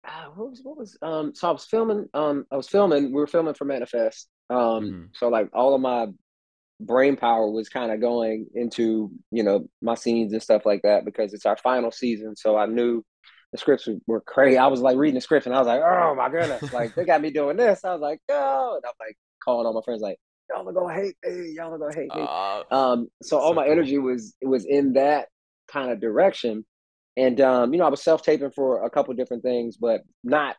uh 0.04 0.24
what 0.34 0.50
was, 0.50 0.60
what 0.62 0.76
was, 0.76 0.98
um, 1.00 1.34
so 1.34 1.48
I 1.48 1.52
was 1.52 1.64
filming, 1.64 2.06
um, 2.12 2.44
I 2.52 2.56
was 2.58 2.68
filming, 2.68 3.04
we 3.04 3.12
were 3.12 3.26
filming 3.26 3.54
for 3.54 3.64
Manifest. 3.64 4.28
Um, 4.50 4.58
mm-hmm. 4.58 5.04
so 5.14 5.28
like 5.28 5.48
all 5.54 5.74
of 5.74 5.80
my 5.80 6.08
brain 6.80 7.16
power 7.16 7.50
was 7.50 7.68
kind 7.68 7.92
of 7.92 8.00
going 8.00 8.46
into 8.54 9.10
you 9.30 9.42
know 9.42 9.68
my 9.82 9.94
scenes 9.94 10.32
and 10.32 10.42
stuff 10.42 10.64
like 10.64 10.82
that 10.82 11.04
because 11.04 11.32
it's 11.34 11.46
our 11.46 11.56
final 11.56 11.90
season. 11.90 12.36
So 12.36 12.56
I 12.56 12.66
knew 12.66 13.04
the 13.52 13.58
scripts 13.58 13.88
were 14.06 14.20
crazy. 14.20 14.58
I 14.58 14.68
was 14.68 14.80
like 14.80 14.96
reading 14.96 15.16
the 15.16 15.20
scripts 15.20 15.46
and 15.46 15.54
I 15.54 15.58
was 15.58 15.66
like, 15.66 15.82
oh 15.82 16.14
my 16.14 16.28
goodness, 16.28 16.72
like 16.72 16.94
they 16.94 17.04
got 17.04 17.20
me 17.20 17.30
doing 17.30 17.56
this. 17.56 17.84
I 17.84 17.92
was 17.92 18.00
like, 18.00 18.20
oh, 18.28 18.74
and 18.76 18.84
I'm 18.84 19.06
like 19.06 19.16
calling 19.44 19.66
all 19.66 19.72
my 19.72 19.82
friends 19.84 20.00
like, 20.00 20.18
y'all 20.48 20.68
are 20.68 20.72
gonna 20.72 20.94
hate 20.94 21.16
me, 21.24 21.52
y'all 21.56 21.74
are 21.74 21.78
gonna 21.78 21.94
hate 21.94 22.14
me. 22.14 22.26
Uh, 22.28 22.62
um, 22.70 23.08
so 23.22 23.38
all 23.38 23.50
so 23.50 23.54
my 23.54 23.64
cool. 23.64 23.72
energy 23.72 23.98
was 23.98 24.34
was 24.42 24.64
in 24.64 24.94
that 24.94 25.28
kind 25.68 25.90
of 25.90 26.00
direction. 26.00 26.64
And 27.16 27.40
um, 27.40 27.72
you 27.72 27.78
know, 27.78 27.86
I 27.86 27.90
was 27.90 28.02
self 28.02 28.22
taping 28.22 28.50
for 28.50 28.84
a 28.84 28.90
couple 28.90 29.14
different 29.14 29.42
things, 29.42 29.76
but 29.76 30.02
not, 30.22 30.56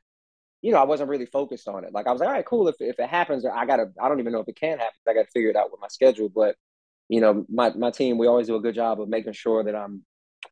you 0.61 0.71
know, 0.71 0.77
I 0.77 0.85
wasn't 0.85 1.09
really 1.09 1.25
focused 1.25 1.67
on 1.67 1.83
it. 1.83 1.93
Like 1.93 2.07
I 2.07 2.11
was 2.11 2.19
like, 2.19 2.27
all 2.27 2.35
right, 2.35 2.45
cool. 2.45 2.67
If 2.67 2.75
if 2.79 2.99
it 2.99 3.09
happens, 3.09 3.45
I 3.45 3.65
gotta, 3.65 3.91
I 4.01 4.07
don't 4.07 4.19
even 4.19 4.33
know 4.33 4.41
if 4.41 4.47
it 4.47 4.59
can 4.59 4.77
happen. 4.77 4.93
I 5.07 5.13
gotta 5.13 5.27
figure 5.33 5.49
it 5.49 5.55
out 5.55 5.71
with 5.71 5.81
my 5.81 5.87
schedule. 5.87 6.29
But 6.29 6.55
you 7.09 7.21
know, 7.21 7.45
my 7.49 7.71
my 7.71 7.91
team, 7.91 8.17
we 8.17 8.27
always 8.27 8.47
do 8.47 8.55
a 8.55 8.61
good 8.61 8.75
job 8.75 9.01
of 9.01 9.09
making 9.09 9.33
sure 9.33 9.63
that 9.63 9.75
I'm 9.75 10.03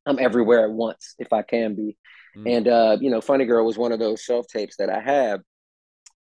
I'm 0.05 0.19
everywhere 0.19 0.65
at 0.65 0.71
once 0.71 1.15
if 1.19 1.31
I 1.31 1.41
can 1.41 1.75
be. 1.75 1.97
Mm. 2.37 2.57
And 2.57 2.67
uh, 2.67 2.97
you 2.99 3.09
know, 3.09 3.21
Funny 3.21 3.45
Girl 3.45 3.65
was 3.65 3.77
one 3.77 3.91
of 3.91 3.99
those 3.99 4.25
self 4.25 4.47
tapes 4.47 4.77
that 4.77 4.89
I 4.89 4.99
have. 4.99 5.41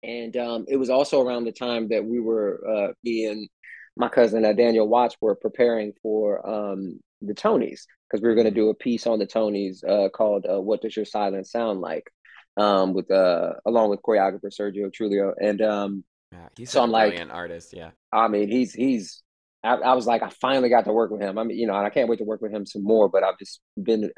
And 0.03 0.37
um, 0.37 0.65
it 0.67 0.77
was 0.77 0.91
also 0.91 1.21
around 1.21 1.45
the 1.45 1.51
time 1.51 1.87
that 1.89 2.05
we 2.05 2.19
were 2.19 2.61
uh, 2.67 2.93
being 3.03 3.47
my 3.97 4.09
cousin 4.09 4.45
uh, 4.45 4.53
Daniel 4.53 4.87
Watts 4.87 5.15
were 5.21 5.35
preparing 5.35 5.93
for 6.01 6.47
um, 6.47 6.99
the 7.21 7.33
Tonys 7.33 7.83
because 8.09 8.21
we 8.21 8.27
were 8.27 8.35
going 8.35 8.45
to 8.45 8.51
do 8.51 8.69
a 8.69 8.75
piece 8.75 9.07
on 9.07 9.19
the 9.19 9.27
Tonys 9.27 9.83
uh, 9.87 10.09
called 10.09 10.45
uh, 10.49 10.61
"What 10.61 10.81
Does 10.81 10.95
Your 10.95 11.05
Silence 11.05 11.51
Sound 11.51 11.81
Like," 11.81 12.11
um, 12.57 12.93
with 12.93 13.09
uh, 13.11 13.53
along 13.65 13.89
with 13.89 14.01
choreographer 14.01 14.49
Sergio 14.51 14.91
Trujillo, 14.91 15.33
and 15.41 15.61
um, 15.61 16.03
yeah, 16.31 16.47
he's 16.57 16.71
so 16.71 16.83
I'm 16.83 16.91
like, 16.91 17.19
an 17.19 17.31
artist. 17.31 17.73
Yeah, 17.75 17.91
I 18.11 18.27
mean, 18.27 18.49
he's 18.49 18.73
he's. 18.73 19.21
I, 19.63 19.75
I, 19.77 19.93
was 19.95 20.05
like, 20.05 20.21
I 20.21 20.29
finally 20.29 20.69
got 20.69 20.85
to 20.85 20.93
work 20.93 21.09
with 21.09 21.21
him. 21.21 21.39
I 21.39 21.43
mean, 21.43 21.57
you 21.57 21.65
know, 21.65 21.73
and 21.73 21.87
I 21.87 21.89
can't 21.89 22.07
wait 22.07 22.19
to 22.19 22.23
work 22.23 22.39
with 22.39 22.51
him 22.51 22.67
some 22.67 22.83
more. 22.83 23.09
But 23.09 23.23
I've 23.23 23.39
just 23.39 23.61
been 23.81 24.11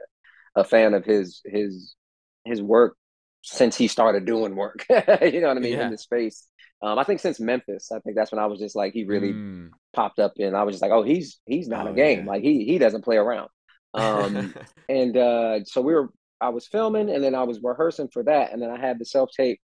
a 0.55 0.63
fan 0.63 0.93
of 0.93 1.05
his 1.05 1.41
his 1.45 1.95
his 2.43 2.61
work 2.61 2.97
since 3.43 3.77
he 3.77 3.87
started 3.87 4.25
doing 4.25 4.55
work. 4.55 4.85
you 4.89 5.41
know 5.41 5.47
what 5.47 5.57
I 5.57 5.61
mean 5.61 5.73
yeah. 5.73 5.85
in 5.85 5.91
the 5.91 5.97
space. 5.97 6.47
Um, 6.81 6.99
I 6.99 7.03
think 7.03 7.19
since 7.19 7.39
Memphis, 7.39 7.91
I 7.91 7.99
think 7.99 8.15
that's 8.15 8.31
when 8.31 8.39
I 8.39 8.45
was 8.45 8.59
just 8.59 8.75
like 8.75 8.93
he 8.93 9.05
really 9.05 9.33
mm. 9.33 9.69
popped 9.95 10.19
up, 10.19 10.33
and 10.37 10.55
I 10.55 10.63
was 10.63 10.73
just 10.73 10.81
like, 10.81 10.91
oh, 10.91 11.03
he's 11.03 11.39
he's 11.45 11.67
not 11.67 11.87
oh, 11.87 11.91
a 11.91 11.93
game. 11.93 12.19
Yeah. 12.19 12.31
Like 12.31 12.43
he 12.43 12.65
he 12.65 12.77
doesn't 12.77 13.03
play 13.03 13.17
around. 13.17 13.49
Um, 13.93 14.53
and 14.87 15.17
uh, 15.17 15.63
so 15.63 15.81
we 15.81 15.93
were. 15.93 16.09
I 16.39 16.49
was 16.49 16.67
filming, 16.67 17.09
and 17.09 17.23
then 17.23 17.35
I 17.35 17.43
was 17.43 17.59
rehearsing 17.61 18.09
for 18.11 18.23
that, 18.23 18.51
and 18.51 18.61
then 18.61 18.69
I 18.69 18.79
had 18.79 18.99
the 18.99 19.05
self 19.05 19.31
tape 19.35 19.59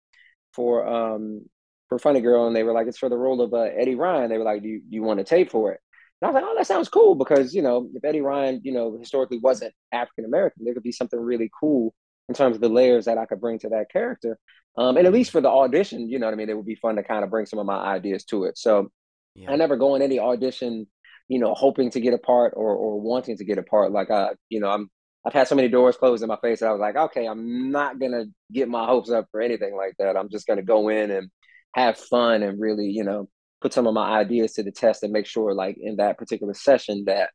for 0.53 0.87
um 0.87 1.45
for 1.89 1.99
Funny 1.99 2.21
Girl, 2.21 2.47
and 2.47 2.55
they 2.55 2.63
were 2.63 2.73
like, 2.73 2.87
it's 2.87 2.97
for 2.97 3.09
the 3.09 3.17
role 3.17 3.41
of 3.41 3.53
uh, 3.53 3.69
Eddie 3.77 3.95
Ryan. 3.95 4.29
They 4.29 4.37
were 4.37 4.43
like, 4.43 4.63
do 4.63 4.69
you, 4.69 4.79
do 4.79 4.95
you 4.95 5.03
want 5.03 5.19
to 5.19 5.23
tape 5.23 5.51
for 5.51 5.71
it? 5.71 5.79
And 6.21 6.27
I 6.27 6.31
was 6.31 6.41
like, 6.41 6.49
oh, 6.49 6.55
that 6.57 6.67
sounds 6.67 6.89
cool 6.89 7.15
because 7.15 7.53
you 7.53 7.61
know 7.61 7.89
if 7.93 8.03
Eddie 8.03 8.21
Ryan, 8.21 8.61
you 8.63 8.71
know, 8.71 8.97
historically 8.97 9.39
wasn't 9.39 9.73
African 9.91 10.25
American, 10.25 10.65
there 10.65 10.73
could 10.73 10.83
be 10.83 10.91
something 10.91 11.19
really 11.19 11.51
cool 11.59 11.93
in 12.29 12.35
terms 12.35 12.55
of 12.55 12.61
the 12.61 12.69
layers 12.69 13.05
that 13.05 13.17
I 13.17 13.25
could 13.25 13.41
bring 13.41 13.59
to 13.59 13.69
that 13.69 13.91
character. 13.91 14.39
Um, 14.77 14.97
and 14.97 15.05
at 15.05 15.13
least 15.13 15.31
for 15.31 15.41
the 15.41 15.49
audition, 15.49 16.09
you 16.09 16.17
know 16.17 16.25
what 16.25 16.33
I 16.33 16.37
mean, 16.37 16.49
it 16.49 16.55
would 16.55 16.65
be 16.65 16.75
fun 16.75 16.95
to 16.95 17.03
kind 17.03 17.23
of 17.23 17.29
bring 17.29 17.45
some 17.45 17.59
of 17.59 17.65
my 17.65 17.77
ideas 17.77 18.23
to 18.25 18.45
it. 18.45 18.57
So 18.57 18.89
yeah. 19.35 19.51
I 19.51 19.55
never 19.55 19.77
go 19.77 19.95
in 19.95 20.01
any 20.01 20.19
audition, 20.19 20.87
you 21.27 21.39
know, 21.39 21.53
hoping 21.53 21.91
to 21.91 21.99
get 21.99 22.13
a 22.13 22.17
part 22.17 22.53
or 22.55 22.73
or 22.73 22.99
wanting 22.99 23.37
to 23.37 23.45
get 23.45 23.57
a 23.57 23.63
part. 23.63 23.91
Like 23.91 24.09
I, 24.09 24.29
you 24.49 24.59
know, 24.59 24.69
I'm 24.69 24.89
I've 25.25 25.33
had 25.33 25.47
so 25.47 25.55
many 25.55 25.69
doors 25.69 25.97
closed 25.97 26.21
in 26.21 26.29
my 26.29 26.37
face 26.41 26.59
that 26.59 26.67
I 26.67 26.71
was 26.71 26.81
like, 26.81 26.95
okay, 26.95 27.25
I'm 27.25 27.71
not 27.71 27.99
gonna 27.99 28.25
get 28.51 28.69
my 28.69 28.85
hopes 28.85 29.09
up 29.09 29.27
for 29.31 29.41
anything 29.41 29.75
like 29.75 29.95
that. 29.99 30.17
I'm 30.17 30.29
just 30.29 30.47
gonna 30.47 30.63
go 30.63 30.89
in 30.89 31.11
and 31.11 31.29
have 31.73 31.97
fun 31.97 32.43
and 32.43 32.59
really, 32.59 32.87
you 32.89 33.03
know, 33.03 33.29
put 33.61 33.73
some 33.73 33.87
of 33.87 33.93
my 33.93 34.19
ideas 34.19 34.53
to 34.53 34.63
the 34.63 34.71
test 34.71 35.03
and 35.03 35.13
make 35.13 35.25
sure, 35.25 35.53
like 35.53 35.77
in 35.79 35.97
that 35.97 36.17
particular 36.17 36.53
session, 36.53 37.05
that 37.05 37.29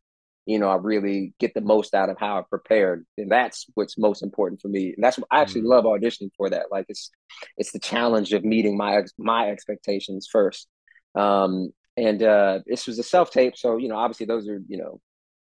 you 0.49 0.59
know, 0.59 0.71
I 0.71 0.77
really 0.77 1.35
get 1.39 1.53
the 1.53 1.61
most 1.61 1.93
out 1.93 2.09
of 2.09 2.17
how 2.19 2.39
I 2.39 2.43
prepared. 2.49 3.05
And 3.19 3.31
that's 3.31 3.67
what's 3.75 3.99
most 3.99 4.23
important 4.23 4.63
for 4.63 4.69
me. 4.69 4.95
And 4.95 5.05
that's 5.05 5.19
what 5.19 5.29
I 5.31 5.43
actually 5.43 5.61
mm-hmm. 5.61 5.73
love 5.73 5.85
auditioning 5.85 6.31
for 6.39 6.49
that. 6.49 6.73
Like 6.73 6.87
it's 6.89 7.11
it's 7.59 7.73
the 7.73 7.79
challenge 7.79 8.33
of 8.33 8.45
meeting 8.45 8.75
my 8.75 9.03
my 9.19 9.51
expectations 9.51 10.27
first. 10.33 10.67
Um 11.15 11.69
and 11.99 12.23
uh 12.23 12.61
this 12.67 12.87
was 12.87 12.99
a 12.99 13.03
self 13.03 13.31
tape, 13.31 13.59
so 13.59 13.77
you 13.77 13.89
know, 13.89 13.97
obviously 13.97 14.25
those 14.25 14.49
are, 14.49 14.59
you 14.69 14.79
know, 14.79 15.03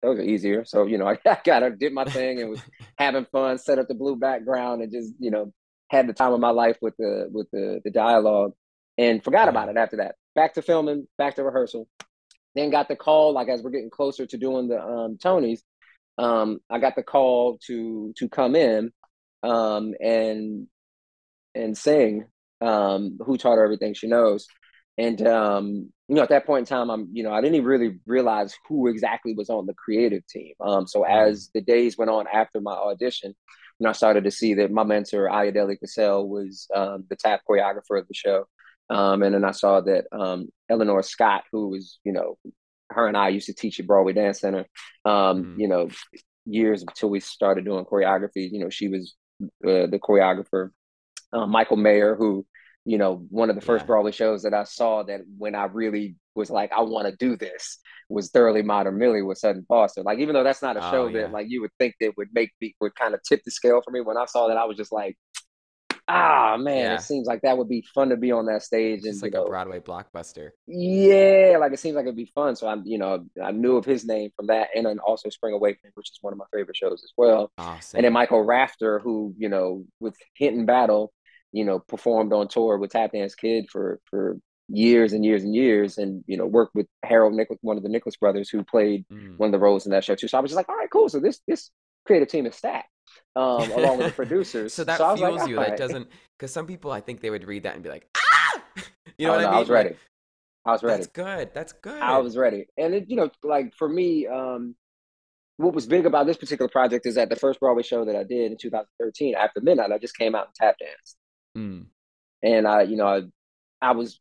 those 0.03 0.19
are 0.19 0.23
easier. 0.23 0.65
So, 0.65 0.85
you 0.85 0.99
know, 0.99 1.07
I, 1.07 1.17
I 1.25 1.35
kind 1.35 1.63
of 1.63 1.79
did 1.79 1.93
my 1.93 2.05
thing 2.05 2.41
and 2.41 2.51
was 2.51 2.61
having 2.97 3.25
fun, 3.31 3.57
set 3.57 3.79
up 3.79 3.87
the 3.87 3.95
blue 3.95 4.17
background 4.17 4.83
and 4.83 4.91
just, 4.91 5.13
you 5.17 5.31
know, 5.31 5.51
had 5.89 6.07
the 6.07 6.13
time 6.13 6.33
of 6.33 6.39
my 6.39 6.49
life 6.49 6.77
with 6.81 6.95
the 6.97 7.29
with 7.31 7.47
the 7.51 7.79
the 7.83 7.91
dialogue 7.91 8.53
and 8.97 9.23
forgot 9.23 9.49
about 9.49 9.69
it 9.69 9.77
after 9.77 9.97
that. 9.97 10.15
Back 10.35 10.55
to 10.55 10.61
filming, 10.61 11.07
back 11.17 11.35
to 11.35 11.43
rehearsal. 11.43 11.87
Then 12.55 12.69
got 12.69 12.87
the 12.87 12.95
call, 12.95 13.33
like 13.33 13.47
as 13.47 13.63
we're 13.63 13.71
getting 13.71 13.89
closer 13.89 14.25
to 14.25 14.37
doing 14.37 14.67
the 14.67 14.79
um, 14.79 15.17
Tonys, 15.17 15.61
um, 16.17 16.59
I 16.69 16.79
got 16.79 16.95
the 16.95 17.03
call 17.03 17.59
to 17.67 18.13
to 18.17 18.29
come 18.29 18.55
in 18.55 18.91
um, 19.41 19.93
and 19.99 20.67
and 21.55 21.77
sing. 21.77 22.25
Um, 22.61 23.17
who 23.25 23.37
taught 23.37 23.55
her 23.55 23.63
everything 23.63 23.93
she 23.93 24.07
knows? 24.07 24.47
And 24.97 25.25
um, 25.27 25.91
you 26.07 26.15
know, 26.15 26.21
at 26.21 26.29
that 26.29 26.45
point 26.45 26.69
in 26.69 26.75
time, 26.75 26.89
I'm 26.89 27.09
you 27.13 27.23
know 27.23 27.31
I 27.31 27.41
didn't 27.41 27.55
even 27.55 27.67
really 27.67 27.99
realize 28.05 28.55
who 28.67 28.87
exactly 28.87 29.33
was 29.33 29.49
on 29.49 29.65
the 29.65 29.73
creative 29.73 30.25
team. 30.27 30.53
Um, 30.61 30.87
so 30.87 31.01
mm-hmm. 31.01 31.29
as 31.29 31.49
the 31.53 31.61
days 31.61 31.97
went 31.97 32.11
on 32.11 32.25
after 32.31 32.61
my 32.61 32.73
audition, 32.73 33.33
you 33.79 33.83
know, 33.83 33.89
I 33.89 33.93
started 33.93 34.23
to 34.25 34.31
see 34.31 34.53
that 34.55 34.71
my 34.71 34.83
mentor 34.83 35.29
Ayodele 35.29 35.79
Casel 35.79 36.29
was 36.29 36.67
um, 36.75 37.05
the 37.09 37.15
tap 37.15 37.41
choreographer 37.49 37.99
of 37.99 38.07
the 38.07 38.13
show. 38.13 38.45
Um, 38.89 39.23
and 39.23 39.33
then 39.33 39.45
I 39.45 39.51
saw 39.51 39.81
that 39.81 40.05
um, 40.11 40.49
Ellenore 40.69 41.03
Scott, 41.03 41.43
who 41.51 41.69
was, 41.69 41.99
you 42.03 42.11
know, 42.11 42.37
her 42.89 43.07
and 43.07 43.17
I 43.17 43.29
used 43.29 43.47
to 43.47 43.53
teach 43.53 43.79
at 43.79 43.87
Broadway 43.87 44.13
Dance 44.13 44.41
Center, 44.41 44.65
um, 45.05 45.43
mm-hmm. 45.43 45.59
you 45.59 45.67
know, 45.67 45.89
years 46.45 46.81
until 46.81 47.09
we 47.09 47.19
started 47.19 47.65
doing 47.65 47.85
choreography. 47.85 48.51
You 48.51 48.59
know, 48.59 48.69
she 48.69 48.89
was 48.89 49.15
uh, 49.41 49.87
the 49.87 49.99
choreographer. 50.01 50.69
Uh, 51.31 51.47
Michael 51.47 51.77
Mayer, 51.77 52.15
who, 52.15 52.45
you 52.85 52.97
know, 52.97 53.25
one 53.29 53.49
of 53.49 53.55
the 53.55 53.61
first 53.61 53.83
yeah. 53.83 53.87
Broadway 53.87 54.11
shows 54.11 54.43
that 54.43 54.53
I 54.53 54.63
saw 54.65 55.03
that 55.03 55.21
when 55.37 55.55
I 55.55 55.65
really 55.65 56.15
was 56.35 56.49
like, 56.49 56.71
I 56.71 56.81
want 56.81 57.07
to 57.07 57.15
do 57.15 57.37
this, 57.37 57.79
was 58.09 58.29
Thoroughly 58.29 58.61
Modern 58.61 58.97
Millie 58.97 59.21
with 59.21 59.37
Sutton 59.37 59.65
Foster. 59.67 60.03
Like, 60.03 60.19
even 60.19 60.33
though 60.33 60.43
that's 60.43 60.61
not 60.61 60.77
a 60.77 60.87
oh, 60.87 60.91
show 60.91 61.07
yeah. 61.07 61.21
that 61.21 61.31
like 61.31 61.47
you 61.49 61.61
would 61.61 61.71
think 61.79 61.95
that 61.99 62.17
would 62.17 62.29
make 62.33 62.51
me 62.59 62.75
would 62.81 62.95
kind 62.95 63.13
of 63.13 63.21
tip 63.23 63.41
the 63.45 63.51
scale 63.51 63.81
for 63.83 63.91
me. 63.91 64.01
When 64.01 64.17
I 64.17 64.25
saw 64.25 64.47
that, 64.47 64.57
I 64.57 64.65
was 64.65 64.77
just 64.77 64.91
like, 64.91 65.17
ah 66.07 66.57
man, 66.57 66.77
yeah. 66.77 66.95
it 66.95 67.01
seems 67.01 67.27
like 67.27 67.41
that 67.41 67.57
would 67.57 67.69
be 67.69 67.85
fun 67.93 68.09
to 68.09 68.17
be 68.17 68.31
on 68.31 68.45
that 68.45 68.61
stage 68.61 69.03
and 69.03 69.13
it's 69.13 69.21
like 69.21 69.33
know, 69.33 69.45
a 69.45 69.49
Broadway 69.49 69.79
blockbuster. 69.79 70.49
Yeah, 70.67 71.57
like 71.59 71.71
it 71.73 71.79
seems 71.79 71.95
like 71.95 72.03
it'd 72.03 72.15
be 72.15 72.31
fun. 72.35 72.55
So 72.55 72.67
I'm, 72.67 72.83
you 72.85 72.97
know, 72.97 73.25
I 73.41 73.51
knew 73.51 73.77
of 73.77 73.85
his 73.85 74.05
name 74.05 74.31
from 74.35 74.47
that, 74.47 74.69
and 74.75 74.85
then 74.85 74.99
also 74.99 75.29
Spring 75.29 75.53
Awakening, 75.53 75.93
which 75.95 76.09
is 76.09 76.17
one 76.21 76.33
of 76.33 76.39
my 76.39 76.45
favorite 76.53 76.75
shows 76.75 77.01
as 77.03 77.11
well. 77.15 77.51
Oh, 77.57 77.79
and 77.93 78.03
then 78.03 78.13
Michael 78.13 78.43
Rafter, 78.43 78.99
who 78.99 79.33
you 79.37 79.49
know, 79.49 79.85
with 79.99 80.15
Hinton 80.35 80.65
Battle, 80.65 81.13
you 81.53 81.63
know, 81.63 81.79
performed 81.79 82.33
on 82.33 82.47
tour 82.49 82.77
with 82.77 82.91
Tap 82.91 83.13
Dance 83.13 83.35
Kid 83.35 83.67
for 83.71 83.99
for 84.09 84.37
years 84.67 85.13
and 85.13 85.23
years 85.23 85.43
and 85.43 85.55
years, 85.55 85.97
and 85.97 86.23
you 86.27 86.35
know, 86.35 86.45
worked 86.45 86.75
with 86.75 86.87
Harold 87.03 87.33
Nicholas, 87.33 87.59
one 87.61 87.77
of 87.77 87.83
the 87.83 87.89
Nicholas 87.89 88.17
brothers, 88.17 88.49
who 88.49 88.63
played 88.63 89.05
mm. 89.09 89.37
one 89.37 89.47
of 89.47 89.51
the 89.51 89.59
roles 89.59 89.85
in 89.85 89.91
that 89.91 90.03
show 90.03 90.15
too. 90.15 90.27
So 90.27 90.37
I 90.37 90.41
was 90.41 90.49
just 90.49 90.57
like, 90.57 90.67
all 90.67 90.75
right, 90.75 90.89
cool. 90.91 91.07
So 91.07 91.19
this 91.19 91.39
this 91.47 91.69
creative 92.05 92.27
team 92.27 92.45
is 92.45 92.55
stacked 92.55 92.89
um, 93.35 93.71
along 93.71 93.99
with 93.99 94.07
the 94.07 94.13
producers. 94.15 94.73
so 94.73 94.83
that 94.83 94.97
so 94.97 95.15
fuels 95.15 95.41
like, 95.41 95.49
you. 95.49 95.57
Right. 95.57 95.69
That 95.69 95.77
doesn't 95.77 96.07
because 96.37 96.51
some 96.51 96.67
people 96.67 96.91
I 96.91 97.01
think 97.01 97.21
they 97.21 97.29
would 97.29 97.45
read 97.45 97.63
that 97.63 97.75
and 97.75 97.83
be 97.83 97.89
like, 97.89 98.07
ah, 98.17 98.61
you 99.17 99.27
know 99.27 99.33
oh, 99.33 99.37
what 99.37 99.41
no, 99.41 99.47
I 99.47 99.51
mean? 99.51 99.55
I 99.55 99.59
was 99.59 99.69
ready. 99.69 99.95
I 100.65 100.71
was 100.71 100.83
ready. 100.83 100.97
That's 100.97 101.07
good. 101.07 101.53
That's 101.53 101.73
good. 101.73 102.01
I 102.01 102.17
was 102.19 102.37
ready, 102.37 102.67
and 102.77 102.93
it, 102.95 103.09
you 103.09 103.15
know, 103.15 103.29
like 103.43 103.75
for 103.75 103.87
me, 103.87 104.27
um, 104.27 104.75
what 105.57 105.73
was 105.73 105.85
big 105.85 106.05
about 106.05 106.25
this 106.25 106.37
particular 106.37 106.69
project 106.69 107.05
is 107.05 107.15
that 107.15 107.29
the 107.29 107.35
first 107.35 107.59
Broadway 107.59 107.83
show 107.83 108.05
that 108.05 108.15
I 108.15 108.23
did 108.23 108.51
in 108.51 108.57
2013, 108.57 109.35
after 109.35 109.61
midnight, 109.61 109.91
I 109.91 109.97
just 109.97 110.17
came 110.17 110.35
out 110.35 110.47
and 110.47 110.55
tap 110.55 110.77
danced, 110.79 111.17
mm. 111.57 111.85
and 112.41 112.67
I, 112.67 112.83
you 112.83 112.95
know, 112.95 113.07
I, 113.07 113.21
I 113.81 113.91
was 113.91 114.19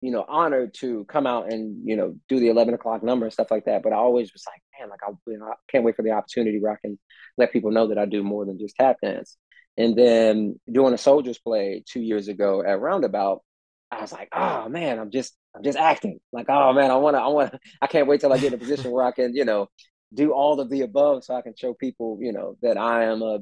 you 0.00 0.12
know, 0.12 0.24
honored 0.28 0.74
to 0.74 1.04
come 1.06 1.26
out 1.26 1.52
and, 1.52 1.82
you 1.84 1.96
know, 1.96 2.14
do 2.28 2.38
the 2.38 2.48
11 2.48 2.74
o'clock 2.74 3.02
number 3.02 3.26
and 3.26 3.32
stuff 3.32 3.50
like 3.50 3.64
that. 3.64 3.82
But 3.82 3.92
I 3.92 3.96
always 3.96 4.32
was 4.32 4.44
like, 4.46 4.62
man, 4.78 4.90
like, 4.90 5.00
I, 5.02 5.10
you 5.26 5.38
know, 5.38 5.46
I 5.46 5.54
can't 5.70 5.84
wait 5.84 5.96
for 5.96 6.02
the 6.02 6.12
opportunity 6.12 6.60
where 6.60 6.72
I 6.72 6.76
can 6.80 6.98
let 7.36 7.52
people 7.52 7.72
know 7.72 7.88
that 7.88 7.98
I 7.98 8.06
do 8.06 8.22
more 8.22 8.44
than 8.44 8.58
just 8.58 8.76
tap 8.76 8.98
dance. 9.02 9.36
And 9.76 9.96
then 9.96 10.58
doing 10.70 10.94
a 10.94 10.98
soldiers 10.98 11.38
play 11.38 11.82
two 11.86 12.00
years 12.00 12.28
ago 12.28 12.62
at 12.64 12.80
Roundabout, 12.80 13.42
I 13.90 14.00
was 14.00 14.12
like, 14.12 14.28
oh 14.32 14.68
man, 14.68 14.98
I'm 14.98 15.10
just, 15.10 15.34
I'm 15.54 15.62
just 15.64 15.78
acting. 15.78 16.20
Like, 16.32 16.46
oh 16.48 16.72
man, 16.72 16.90
I 16.90 16.96
want 16.96 17.16
to, 17.16 17.20
I 17.20 17.28
want 17.28 17.52
to, 17.52 17.60
I 17.82 17.86
can't 17.86 18.06
wait 18.06 18.20
till 18.20 18.32
I 18.32 18.38
get 18.38 18.52
in 18.52 18.54
a 18.54 18.58
position 18.58 18.90
where 18.90 19.04
I 19.04 19.12
can, 19.12 19.34
you 19.34 19.44
know, 19.44 19.68
do 20.14 20.32
all 20.32 20.60
of 20.60 20.70
the 20.70 20.82
above 20.82 21.24
so 21.24 21.34
I 21.34 21.42
can 21.42 21.54
show 21.56 21.74
people, 21.74 22.18
you 22.20 22.32
know, 22.32 22.56
that 22.62 22.76
I 22.76 23.04
am 23.04 23.22
a 23.22 23.40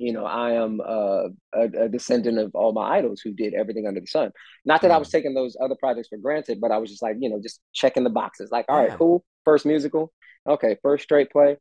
you 0.00 0.14
know, 0.14 0.24
I 0.24 0.52
am 0.52 0.80
uh, 0.80 1.28
a, 1.52 1.84
a, 1.84 1.88
descendant 1.90 2.38
of 2.38 2.54
all 2.54 2.72
my 2.72 2.96
idols 2.96 3.20
who 3.20 3.32
did 3.32 3.52
everything 3.52 3.86
under 3.86 4.00
the 4.00 4.06
sun. 4.06 4.32
Not 4.64 4.80
that 4.80 4.90
I 4.90 4.96
was 4.96 5.08
mm. 5.08 5.12
taking 5.12 5.34
those 5.34 5.58
other 5.62 5.74
projects 5.78 6.08
for 6.08 6.16
granted, 6.16 6.58
but 6.58 6.70
I 6.70 6.78
was 6.78 6.88
just 6.88 7.02
like, 7.02 7.16
you 7.20 7.28
know, 7.28 7.38
just 7.38 7.60
checking 7.74 8.04
the 8.04 8.10
boxes. 8.10 8.50
Like, 8.50 8.64
all 8.70 8.78
right, 8.78 8.88
yeah. 8.88 8.96
cool. 8.96 9.24
First 9.44 9.66
musical. 9.66 10.10
Okay, 10.48 10.78
first 10.82 11.04
straight 11.04 11.30
play. 11.30 11.58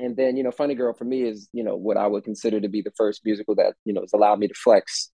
And 0.00 0.16
then, 0.16 0.38
you 0.38 0.42
know, 0.42 0.50
Funny 0.50 0.74
Girl 0.74 0.94
for 0.94 1.04
me 1.04 1.22
is, 1.22 1.50
you 1.52 1.64
know, 1.64 1.76
what 1.76 1.98
I 1.98 2.06
would 2.06 2.24
consider 2.24 2.60
to 2.62 2.68
be 2.68 2.80
the 2.80 2.92
first 2.96 3.20
musical 3.26 3.54
that, 3.56 3.74
you 3.84 3.92
know, 3.92 4.00
has 4.00 4.14
allowed 4.14 4.38
me 4.38 4.48
to 4.48 4.54
flex 4.54 5.12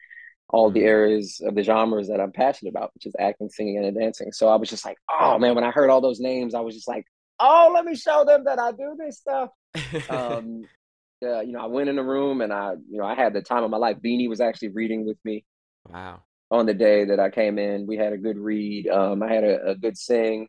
all 0.49 0.71
the 0.71 0.85
areas 0.85 1.43
of 1.45 1.55
the 1.55 1.63
genres 1.63 2.09
that 2.09 2.21
I'm 2.21 2.33
passionate 2.33 2.71
about, 2.71 2.91
which 2.95 3.05
is 3.05 3.15
acting, 3.19 3.51
singing, 3.51 3.85
and 3.85 3.99
dancing. 3.99 4.33
So 4.33 4.49
I 4.49 4.57
was 4.57 4.71
just 4.71 4.85
like, 4.85 4.97
oh 5.21 5.39
man, 5.39 5.55
when 5.55 5.65
I 5.65 5.73
heard 5.73 5.91
all 5.91 6.01
those 6.01 6.21
names, 6.21 6.55
I 6.55 6.61
was 6.61 6.75
just 6.75 6.89
like, 6.89 7.05
oh, 7.39 7.71
let 7.75 7.85
me 7.85 7.97
show 7.97 8.25
them 8.25 8.45
that 8.45 8.59
I 8.59 8.73
do 8.73 8.97
this 8.99 9.19
stuff. 9.19 9.51
um, 10.11 10.63
uh, 11.23 11.41
you 11.41 11.53
know, 11.53 11.61
I 11.61 11.67
went 11.67 11.89
in 11.89 11.97
the 11.97 12.03
room 12.03 12.41
and 12.41 12.53
I, 12.53 12.73
you 12.91 12.99
know, 12.99 13.05
I 13.05 13.15
had 13.15 13.33
the 13.33 13.43
time 13.43 13.65
of 13.65 13.71
my 13.71 13.77
life. 13.77 13.97
Beanie 14.05 14.29
was 14.29 14.41
actually 14.41 14.69
reading 14.69 15.07
with 15.07 15.19
me. 15.25 15.45
Wow. 15.89 16.23
On 16.51 16.67
the 16.67 16.75
day 16.75 17.07
that 17.07 17.19
I 17.19 17.31
came 17.31 17.59
in, 17.59 17.87
we 17.87 17.97
had 17.97 18.13
a 18.13 18.19
good 18.19 18.39
read. 18.39 18.89
Um, 18.89 19.23
I 19.23 19.33
had 19.33 19.45
a, 19.45 19.71
a 19.71 19.75
good 19.75 19.97
sing. 19.97 20.49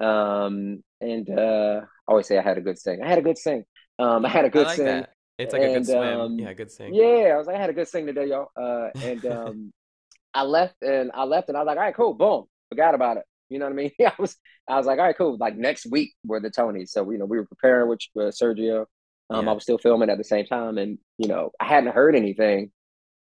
Um, 0.00 0.82
and 1.00 1.28
uh, 1.30 1.80
I 1.82 2.10
always 2.10 2.26
say 2.26 2.38
I 2.38 2.42
had 2.42 2.58
a 2.58 2.60
good 2.60 2.78
sing. 2.78 3.02
I 3.02 3.08
had 3.08 3.18
a 3.18 3.22
good 3.22 3.38
sing. 3.38 3.64
Um, 3.98 4.26
I 4.26 4.28
had 4.28 4.44
a 4.44 4.50
good 4.50 4.66
like 4.66 4.76
sing. 4.76 4.86
That. 4.86 5.10
It's 5.38 5.52
like 5.52 5.62
and, 5.62 5.70
a 5.70 5.74
good 5.74 5.86
swim. 5.86 6.20
Um, 6.20 6.38
yeah, 6.38 6.52
good 6.52 6.70
sing. 6.70 6.94
Yeah, 6.94 7.32
I 7.32 7.36
was 7.36 7.46
like, 7.46 7.56
I 7.56 7.60
had 7.60 7.70
a 7.70 7.72
good 7.72 7.88
sing 7.88 8.06
today, 8.06 8.26
y'all. 8.26 8.50
Uh, 8.56 8.90
and 9.00 9.24
um, 9.32 9.72
I 10.34 10.42
left 10.42 10.74
and 10.82 11.10
I 11.14 11.24
left 11.24 11.48
and 11.48 11.56
I 11.56 11.60
was 11.60 11.66
like, 11.66 11.76
all 11.76 11.84
right, 11.84 11.94
cool, 11.94 12.14
boom, 12.14 12.44
forgot 12.70 12.94
about 12.94 13.18
it. 13.18 13.24
You 13.48 13.58
know 13.58 13.66
what 13.66 13.72
I 13.72 13.76
mean? 13.76 13.92
I 14.00 14.12
was, 14.18 14.36
I 14.68 14.76
was 14.76 14.86
like, 14.86 14.98
all 14.98 15.04
right, 15.04 15.16
cool. 15.16 15.36
Like 15.38 15.56
next 15.56 15.86
week 15.90 16.12
were 16.24 16.40
the 16.40 16.50
Tonys, 16.50 16.90
so 16.90 17.08
you 17.10 17.18
know 17.18 17.24
we 17.24 17.38
were 17.38 17.46
preparing 17.46 17.88
with 17.88 18.00
uh, 18.16 18.30
Sergio. 18.30 18.86
Um, 19.30 19.44
yeah. 19.44 19.50
I 19.50 19.54
was 19.54 19.62
still 19.62 19.78
filming 19.78 20.10
at 20.10 20.18
the 20.18 20.24
same 20.24 20.46
time, 20.46 20.78
and 20.78 20.98
you 21.18 21.28
know 21.28 21.50
I 21.60 21.66
hadn't 21.66 21.94
heard 21.94 22.14
anything. 22.14 22.70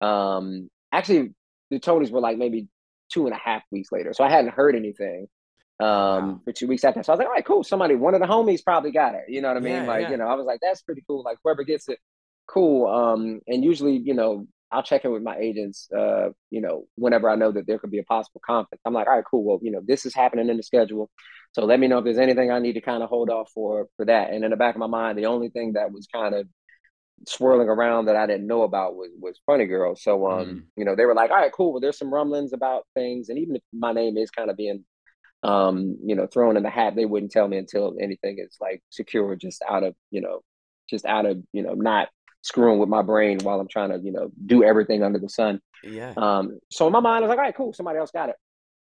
Um, 0.01 0.71
actually, 0.93 1.35
the 1.71 1.79
Tonys 1.81 2.11
were 2.11 2.21
like 2.21 2.39
maybe 2.39 2.69
two 3.13 3.27
and 3.27 3.35
a 3.35 3.39
half 3.39 3.63
weeks 3.71 3.91
later, 3.93 4.13
so 4.13 4.25
I 4.25 4.31
hadn't 4.31 4.55
heard 4.55 4.77
anything 4.77 5.29
um 5.81 5.89
wow. 5.89 6.41
for 6.45 6.53
two 6.53 6.67
weeks 6.67 6.85
after. 6.85 7.03
So 7.03 7.13
I 7.13 7.15
was 7.15 7.19
like, 7.19 7.29
all 7.29 7.35
right, 7.35 7.45
cool. 7.45 7.65
Somebody, 7.65 7.95
one 7.95 8.15
of 8.15 8.21
the 8.21 8.27
homies 8.27 8.63
probably 8.63 8.93
got 8.93 9.15
it. 9.15 9.25
You 9.29 9.41
know 9.41 9.49
what 9.49 9.57
I 9.57 9.61
mean? 9.61 9.73
Yeah, 9.73 9.87
like, 9.87 10.03
yeah. 10.03 10.11
you 10.11 10.17
know, 10.19 10.27
I 10.27 10.35
was 10.35 10.45
like, 10.45 10.61
that's 10.61 10.83
pretty 10.83 11.03
cool. 11.07 11.23
Like 11.23 11.39
whoever 11.43 11.63
gets 11.65 11.89
it, 11.89 11.99
cool. 12.47 12.87
Um, 12.87 13.41
and 13.47 13.65
usually, 13.65 13.97
you 13.97 14.13
know, 14.13 14.47
I'll 14.71 14.83
check 14.83 15.05
in 15.05 15.13
with 15.13 15.23
my 15.23 15.37
agents, 15.37 15.89
uh, 15.97 16.29
you 16.51 16.61
know, 16.61 16.85
whenever 16.97 17.29
I 17.29 17.35
know 17.35 17.51
that 17.53 17.67
there 17.67 17.79
could 17.79 17.91
be 17.91 17.99
a 17.99 18.05
possible 18.05 18.41
conflict. 18.45 18.83
I'm 18.85 18.93
like, 18.93 19.07
all 19.07 19.15
right, 19.15 19.25
cool. 19.29 19.43
Well, 19.43 19.59
you 19.63 19.71
know, 19.71 19.81
this 19.85 20.07
is 20.07 20.15
happening 20.15 20.49
in 20.49 20.57
the 20.57 20.63
schedule. 20.63 21.11
So 21.53 21.65
let 21.65 21.81
me 21.81 21.89
know 21.89 21.99
if 21.99 22.05
there's 22.05 22.19
anything 22.19 22.51
I 22.51 22.61
need 22.61 22.75
to 22.75 22.81
kind 22.81 23.03
of 23.03 23.09
hold 23.09 23.31
off 23.31 23.51
for 23.53 23.89
for 23.97 24.07
that. 24.07 24.31
And 24.31 24.45
in 24.45 24.51
the 24.51 24.57
back 24.57 24.75
of 24.75 24.81
my 24.81 24.87
mind, 24.87 25.19
the 25.19 25.27
only 25.27 25.49
thing 25.49 25.73
that 25.73 25.93
was 25.93 26.07
kind 26.07 26.35
of 26.35 26.47
swirling 27.27 27.69
around 27.69 28.07
that 28.07 28.17
I 28.17 28.27
didn't 28.27 28.47
know 28.47 28.63
about 28.63 28.95
was 28.95 29.11
was 29.21 29.41
Funny 29.47 29.67
Girl. 29.67 29.97
So 29.97 30.31
um, 30.31 30.47
mm. 30.47 30.63
you 30.77 30.85
know, 30.85 30.95
they 30.95 31.05
were 31.05 31.15
like, 31.15 31.31
all 31.31 31.37
right, 31.37 31.53
cool. 31.53 31.73
Well, 31.73 31.81
there's 31.81 31.99
some 31.99 32.13
rumblings 32.13 32.53
about 32.53 32.87
things. 32.95 33.29
And 33.29 33.39
even 33.39 33.57
if 33.57 33.63
my 33.73 33.93
name 33.93 34.17
is 34.17 34.31
kind 34.31 34.51
of 34.51 34.57
being 34.57 34.85
um, 35.43 35.97
you 36.05 36.15
know, 36.15 36.27
thrown 36.27 36.57
in 36.57 36.63
the 36.63 36.71
hat, 36.71 36.95
they 36.97 37.07
wouldn't 37.07 37.33
tell 37.33 37.49
me 37.49 37.57
until 37.57 37.95
anything 38.01 38.37
is 38.39 38.57
like 38.61 38.83
secure 38.91 39.35
just 39.37 39.63
out 39.69 39.83
of, 39.83 39.95
you 40.11 40.21
know, 40.21 40.43
just 40.89 41.07
out 41.07 41.27
of, 41.27 41.39
you 41.53 41.63
know, 41.63 41.75
not 41.75 42.09
screwing 42.43 42.79
with 42.79 42.89
my 42.89 43.03
brain 43.03 43.39
while 43.43 43.61
I'm 43.61 43.69
trying 43.69 43.91
to, 43.91 43.99
you 43.99 44.13
know, 44.13 44.31
do 44.45 44.63
everything 44.63 45.03
under 45.03 45.19
the 45.19 45.29
sun. 45.29 45.61
Yeah. 45.83 46.13
Um, 46.17 46.59
so 46.71 46.87
in 46.87 46.93
my 46.93 47.01
mind, 47.01 47.19
I 47.19 47.21
was 47.27 47.29
like, 47.31 47.39
all 47.39 47.45
right, 47.45 47.57
cool, 47.57 47.73
somebody 47.73 47.99
else 47.99 48.11
got 48.11 48.29
it. 48.29 48.37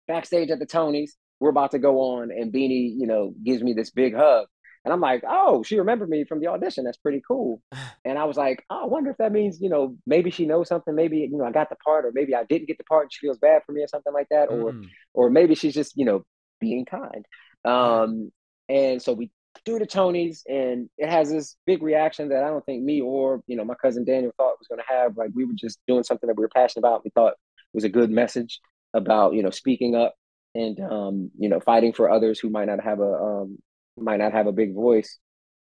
Backstage 0.08 0.50
at 0.50 0.60
the 0.60 0.66
Tonys, 0.66 1.12
we're 1.40 1.50
about 1.50 1.72
to 1.72 1.80
go 1.80 2.00
on, 2.00 2.32
and 2.32 2.54
Beanie, 2.54 2.94
you 2.98 3.08
know, 3.08 3.34
gives 3.44 3.64
me 3.64 3.74
this 3.74 3.92
big 3.92 4.16
hug. 4.16 4.48
And 4.86 4.94
I'm 4.94 5.02
like, 5.02 5.24
oh, 5.28 5.62
she 5.64 5.78
remembered 5.78 6.10
me 6.10 6.24
from 6.24 6.40
the 6.40 6.48
audition. 6.48 6.86
That's 6.86 6.98
pretty 6.98 7.22
cool. 7.28 7.62
And 8.06 8.18
I 8.18 8.24
was 8.24 8.38
like, 8.38 8.64
oh, 8.70 8.84
I 8.84 8.86
wonder 8.88 9.12
if 9.12 9.18
that 9.18 9.34
means, 9.34 9.60
you 9.60 9.70
know, 9.70 9.98
maybe 10.08 10.32
she 10.32 10.46
knows 10.46 10.70
something. 10.70 10.96
Maybe, 10.96 11.18
you 11.18 11.38
know, 11.38 11.44
I 11.44 11.52
got 11.52 11.70
the 11.70 11.76
part, 11.76 12.06
or 12.06 12.12
maybe 12.14 12.34
I 12.34 12.46
didn't 12.46 12.68
get 12.68 12.78
the 12.78 12.86
part 12.86 13.04
and 13.04 13.14
she 13.14 13.20
feels 13.20 13.38
bad 13.38 13.62
for 13.66 13.74
me 13.74 13.84
or 13.84 13.88
something 13.88 14.14
like 14.14 14.28
that. 14.32 14.50
Or 14.50 14.72
mm. 14.72 14.88
or 15.14 15.30
maybe 15.30 15.54
she's 15.54 15.74
just, 15.74 15.98
you 15.98 16.06
know, 16.06 16.24
being 16.62 16.86
kind. 16.86 17.26
Um, 17.66 18.32
and 18.70 19.02
so 19.02 19.14
we 19.14 19.32
do 19.66 19.78
the 19.80 19.86
Tonys, 19.86 20.42
and 20.48 20.90
it 20.98 21.10
has 21.10 21.30
this 21.30 21.56
big 21.66 21.84
reaction 21.84 22.30
that 22.30 22.44
I 22.44 22.48
don't 22.48 22.66
think 22.66 22.84
me 22.84 23.02
or 23.02 23.42
you 23.48 23.58
know 23.58 23.66
my 23.66 23.76
cousin 23.76 24.06
Daniel 24.06 24.32
thought 24.38 24.58
was 24.60 24.68
going 24.68 24.80
to 24.80 24.94
have. 24.94 25.18
Like 25.18 25.32
we 25.34 25.46
were 25.46 25.54
just 25.56 25.80
doing 25.88 26.04
something 26.04 26.28
that 26.28 26.38
we 26.38 26.42
were 26.42 26.50
passionate 26.50 26.88
about. 26.88 27.04
We 27.04 27.12
thought 27.12 27.34
was 27.74 27.84
a 27.84 27.90
good 27.90 28.10
message 28.10 28.60
about 28.94 29.34
you 29.34 29.44
know 29.44 29.50
speaking 29.50 29.96
up 29.96 30.16
and 30.60 30.80
um, 30.80 31.32
you 31.38 31.50
know 31.50 31.60
fighting 31.60 31.94
for 31.94 32.10
others 32.10 32.40
who 32.40 32.50
might 32.50 32.66
not 32.66 32.84
have 32.84 33.00
a 33.00 33.14
um, 33.14 33.58
might 33.98 34.18
not 34.18 34.34
have 34.34 34.48
a 34.48 34.52
big 34.52 34.74
voice. 34.74 35.18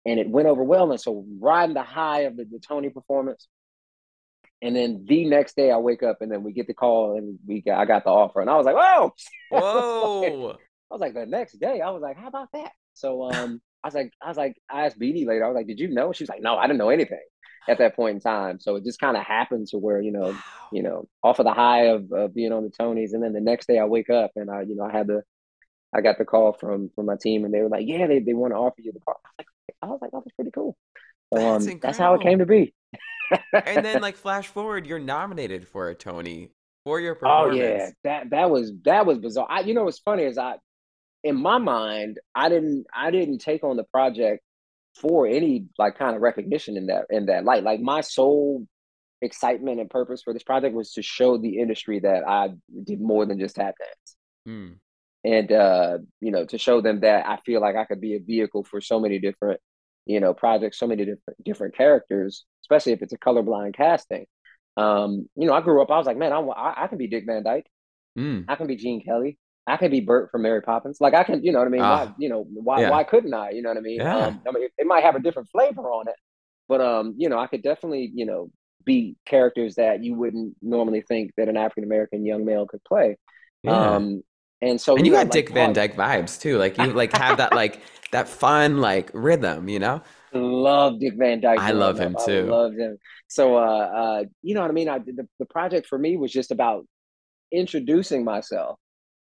And 0.05 0.19
it 0.21 0.29
went 0.29 0.47
over 0.47 0.63
well. 0.63 0.91
And 0.91 1.01
so 1.01 1.25
riding 1.39 1.73
the 1.73 1.83
high 1.83 2.21
of 2.21 2.37
the, 2.37 2.45
the 2.45 2.59
Tony 2.59 2.89
performance, 2.89 3.49
and 4.61 4.75
then 4.75 5.05
the 5.05 5.25
next 5.25 5.55
day 5.55 5.69
I 5.69 5.77
wake 5.77 6.01
up 6.01 6.21
and 6.21 6.31
then 6.31 6.43
we 6.43 6.53
get 6.53 6.67
the 6.67 6.73
call 6.73 7.17
and 7.17 7.37
we 7.45 7.61
got, 7.61 7.79
I 7.79 7.85
got 7.85 8.03
the 8.03 8.09
offer 8.09 8.41
and 8.41 8.49
I 8.49 8.55
was 8.55 8.65
like, 8.65 8.75
whoa, 8.75 9.13
whoa. 9.51 10.51
I 10.91 10.93
was 10.93 11.01
like, 11.01 11.13
the 11.13 11.25
next 11.25 11.59
day, 11.59 11.81
I 11.81 11.89
was 11.89 12.01
like, 12.01 12.17
how 12.17 12.27
about 12.27 12.47
that? 12.53 12.71
So 12.93 13.29
um, 13.29 13.61
I 13.83 13.87
was 13.87 13.93
like, 13.93 14.13
I 14.21 14.29
was 14.29 14.37
like, 14.37 14.55
I 14.69 14.85
asked 14.85 14.97
Beanie 14.97 15.27
later. 15.27 15.43
I 15.43 15.49
was 15.49 15.55
like, 15.55 15.67
did 15.67 15.79
you 15.79 15.89
know? 15.89 16.13
She 16.13 16.23
was 16.23 16.29
like, 16.29 16.41
no, 16.41 16.55
I 16.55 16.65
didn't 16.65 16.79
know 16.79 16.89
anything 16.89 17.19
at 17.67 17.77
that 17.79 17.95
point 17.95 18.15
in 18.15 18.21
time. 18.21 18.59
So 18.59 18.75
it 18.75 18.83
just 18.83 18.99
kind 18.99 19.17
of 19.17 19.23
happened 19.23 19.67
to 19.69 19.77
where 19.77 20.01
you 20.01 20.11
know, 20.11 20.31
wow. 20.31 20.43
you 20.71 20.83
know, 20.83 21.07
off 21.23 21.39
of 21.39 21.45
the 21.45 21.53
high 21.53 21.87
of, 21.87 22.11
of 22.11 22.33
being 22.33 22.51
on 22.51 22.63
the 22.63 22.69
Tonys, 22.69 23.13
and 23.13 23.23
then 23.23 23.33
the 23.33 23.41
next 23.41 23.67
day 23.67 23.79
I 23.79 23.85
wake 23.85 24.09
up 24.09 24.31
and 24.35 24.49
I, 24.49 24.61
you 24.61 24.75
know, 24.75 24.83
I 24.83 24.91
had 24.91 25.07
the, 25.07 25.23
I 25.93 26.01
got 26.01 26.17
the 26.17 26.25
call 26.25 26.53
from 26.53 26.89
from 26.95 27.05
my 27.05 27.15
team, 27.21 27.45
and 27.45 27.53
they 27.53 27.61
were 27.61 27.69
like, 27.69 27.87
yeah, 27.87 28.07
they 28.07 28.19
they 28.19 28.33
want 28.33 28.53
to 28.53 28.57
offer 28.57 28.81
you 28.81 28.91
the 28.91 28.99
part. 28.99 29.17
I 29.23 29.29
was 29.29 29.35
like, 29.39 29.77
I 29.81 29.85
was 29.87 29.99
like, 30.01 30.11
oh, 30.13 30.21
that's 30.23 30.35
pretty 30.35 30.51
cool. 30.51 30.77
So 31.33 31.55
um, 31.55 31.79
that's 31.81 31.97
how 31.97 32.13
it 32.13 32.21
came 32.21 32.39
to 32.39 32.45
be. 32.45 32.73
and 33.53 33.85
then 33.85 34.01
like 34.01 34.15
flash 34.15 34.47
forward, 34.47 34.87
you're 34.87 34.99
nominated 34.99 35.67
for 35.67 35.89
a 35.89 35.95
Tony 35.95 36.51
for 36.85 36.99
your 36.99 37.15
performance. 37.15 37.59
Oh 37.59 37.61
yeah, 37.61 37.89
that 38.03 38.29
that 38.29 38.49
was 38.49 38.71
that 38.85 39.05
was 39.05 39.17
bizarre. 39.17 39.47
I, 39.49 39.61
you 39.61 39.73
know 39.73 39.83
what's 39.83 39.99
funny 39.99 40.23
is 40.23 40.37
I 40.37 40.55
in 41.23 41.35
my 41.35 41.57
mind, 41.57 42.19
I 42.33 42.49
didn't 42.49 42.85
I 42.95 43.11
didn't 43.11 43.39
take 43.39 43.63
on 43.63 43.75
the 43.75 43.83
project 43.83 44.41
for 45.01 45.27
any 45.27 45.65
like 45.77 45.97
kind 45.97 46.15
of 46.15 46.21
recognition 46.21 46.77
in 46.77 46.87
that 46.87 47.05
in 47.09 47.27
that 47.27 47.45
light. 47.45 47.63
Like 47.63 47.79
my 47.79 48.01
sole 48.01 48.65
excitement 49.21 49.79
and 49.79 49.89
purpose 49.89 50.21
for 50.21 50.33
this 50.33 50.43
project 50.43 50.75
was 50.75 50.91
to 50.93 51.01
show 51.01 51.37
the 51.37 51.59
industry 51.59 51.99
that 51.99 52.27
I 52.27 52.49
did 52.83 53.01
more 53.01 53.25
than 53.25 53.39
just 53.39 53.55
tap 53.55 53.75
dance. 53.79 54.15
Mm. 54.47 54.75
And 55.23 55.51
uh, 55.51 55.97
you 56.21 56.31
know, 56.31 56.45
to 56.45 56.57
show 56.57 56.81
them 56.81 57.01
that 57.01 57.25
I 57.25 57.37
feel 57.37 57.61
like 57.61 57.75
I 57.75 57.85
could 57.85 58.01
be 58.01 58.15
a 58.15 58.19
vehicle 58.19 58.63
for 58.63 58.81
so 58.81 58.99
many 58.99 59.19
different, 59.19 59.59
you 60.05 60.19
know, 60.19 60.33
projects, 60.33 60.79
so 60.79 60.87
many 60.87 61.05
different 61.05 61.43
different 61.43 61.75
characters, 61.75 62.45
especially 62.63 62.93
if 62.93 63.01
it's 63.01 63.13
a 63.13 63.17
colorblind 63.17 63.75
casting. 63.75 64.25
Um, 64.77 65.27
you 65.35 65.47
know, 65.47 65.53
I 65.53 65.61
grew 65.61 65.81
up. 65.81 65.89
I 65.89 65.97
was 65.97 66.05
like, 66.05 66.17
man, 66.17 66.31
I 66.31 66.39
I, 66.39 66.83
I 66.83 66.87
can 66.87 66.97
be 66.97 67.07
Dick 67.07 67.25
Van 67.25 67.43
Dyke. 67.43 67.67
Mm. 68.17 68.45
I 68.47 68.55
can 68.55 68.67
be 68.67 68.75
Gene 68.75 69.03
Kelly. 69.03 69.37
I 69.67 69.75
could 69.75 69.91
be 69.91 69.99
Bert 69.99 70.31
from 70.31 70.43
Mary 70.43 70.61
Poppins. 70.61 71.01
Like 71.01 71.13
I 71.13 71.23
can, 71.23 71.43
you 71.43 71.51
know 71.51 71.59
what 71.59 71.67
I 71.67 71.71
mean? 71.71 71.81
Uh, 71.81 72.05
why, 72.05 72.13
you 72.17 72.29
know, 72.29 72.47
why 72.49 72.81
yeah. 72.81 72.89
why 72.89 73.03
couldn't 73.03 73.33
I? 73.33 73.51
You 73.51 73.61
know 73.61 73.69
what 73.69 73.77
I 73.77 73.81
mean? 73.81 73.99
Yeah. 73.99 74.27
Um, 74.27 74.41
I 74.47 74.51
mean, 74.51 74.69
it, 74.77 74.87
might 74.87 75.03
have 75.03 75.15
a 75.15 75.19
different 75.19 75.49
flavor 75.49 75.91
on 75.91 76.07
it, 76.07 76.15
but 76.69 76.79
um, 76.79 77.15
you 77.17 77.27
know, 77.27 77.37
I 77.37 77.47
could 77.47 77.61
definitely, 77.61 78.09
you 78.13 78.25
know, 78.25 78.49
be 78.85 79.17
characters 79.25 79.75
that 79.75 80.03
you 80.03 80.15
wouldn't 80.15 80.55
normally 80.61 81.01
think 81.01 81.33
that 81.35 81.49
an 81.49 81.57
African 81.57 81.83
American 81.83 82.25
young 82.25 82.45
male 82.45 82.65
could 82.65 82.83
play. 82.85 83.17
Yeah. 83.63 83.95
Um, 83.95 84.23
and 84.61 84.79
so 84.79 84.95
and 84.95 85.05
you, 85.05 85.11
you 85.11 85.17
got 85.17 85.25
like, 85.25 85.31
Dick 85.31 85.49
Van 85.51 85.73
Dyke 85.73 85.95
vibes 85.95 86.39
too. 86.39 86.57
Like 86.57 86.77
you 86.77 86.93
like 86.93 87.15
have 87.15 87.37
that 87.37 87.53
like 87.53 87.81
that 88.11 88.29
fun 88.29 88.77
like 88.77 89.11
rhythm, 89.13 89.67
you 89.67 89.79
know. 89.79 90.01
Love 90.33 90.99
Dick 90.99 91.15
Van 91.17 91.41
Dyke. 91.41 91.59
I 91.59 91.71
love 91.71 91.99
him 91.99 92.15
too. 92.25 92.47
I 92.47 92.55
love 92.55 92.73
him. 92.73 92.97
So, 93.27 93.57
uh, 93.57 93.59
uh, 93.59 94.23
you 94.41 94.55
know 94.55 94.61
what 94.61 94.71
I 94.71 94.73
mean? 94.73 94.87
I 94.89 94.99
the, 94.99 95.27
the 95.39 95.45
project 95.45 95.87
for 95.87 95.97
me 95.97 96.15
was 96.15 96.31
just 96.31 96.51
about 96.51 96.85
introducing 97.51 98.23
myself 98.23 98.79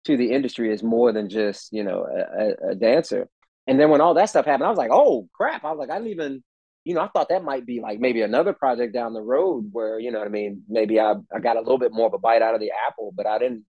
to 0.06 0.16
the 0.16 0.32
industry 0.32 0.72
as 0.72 0.82
more 0.82 1.12
than 1.12 1.28
just 1.28 1.72
you 1.72 1.84
know 1.84 2.06
a, 2.06 2.70
a, 2.70 2.74
dancer. 2.74 3.28
And 3.66 3.78
then 3.78 3.90
when 3.90 4.00
all 4.00 4.14
that 4.14 4.30
stuff 4.30 4.46
happened, 4.46 4.66
I 4.66 4.70
was 4.70 4.78
like, 4.78 4.90
oh 4.92 5.28
crap! 5.34 5.64
I 5.64 5.70
was 5.70 5.78
like, 5.78 5.90
I 5.90 5.98
didn't 5.98 6.12
even, 6.12 6.42
you 6.84 6.94
know, 6.94 7.02
I 7.02 7.08
thought 7.08 7.28
that 7.28 7.44
might 7.44 7.66
be 7.66 7.80
like 7.80 8.00
maybe 8.00 8.22
another 8.22 8.52
project 8.52 8.92
down 8.94 9.12
the 9.12 9.22
road 9.22 9.68
where 9.72 9.98
you 9.98 10.10
know 10.10 10.18
what 10.18 10.28
I 10.28 10.30
mean. 10.30 10.62
Maybe 10.68 10.98
I 10.98 11.14
I 11.34 11.38
got 11.40 11.56
a 11.56 11.60
little 11.60 11.78
bit 11.78 11.92
more 11.92 12.06
of 12.06 12.14
a 12.14 12.18
bite 12.18 12.42
out 12.42 12.54
of 12.54 12.60
the 12.60 12.72
apple, 12.88 13.12
but 13.14 13.26
I 13.26 13.38
didn't. 13.38 13.64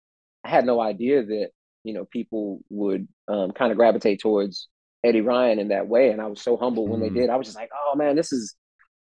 I 0.43 0.49
had 0.49 0.65
no 0.65 0.79
idea 0.79 1.23
that 1.23 1.49
you 1.83 1.93
know 1.93 2.05
people 2.05 2.59
would 2.69 3.07
um, 3.27 3.51
kind 3.51 3.71
of 3.71 3.77
gravitate 3.77 4.19
towards 4.19 4.67
Eddie 5.03 5.21
Ryan 5.21 5.59
in 5.59 5.69
that 5.69 5.87
way, 5.87 6.09
and 6.09 6.21
I 6.21 6.27
was 6.27 6.41
so 6.41 6.57
humbled 6.57 6.89
mm. 6.89 6.91
when 6.91 7.01
they 7.01 7.09
mm. 7.09 7.15
did. 7.15 7.29
I 7.29 7.37
was 7.37 7.47
just 7.47 7.57
like, 7.57 7.69
oh 7.73 7.95
man, 7.95 8.15
this 8.15 8.33
is 8.33 8.55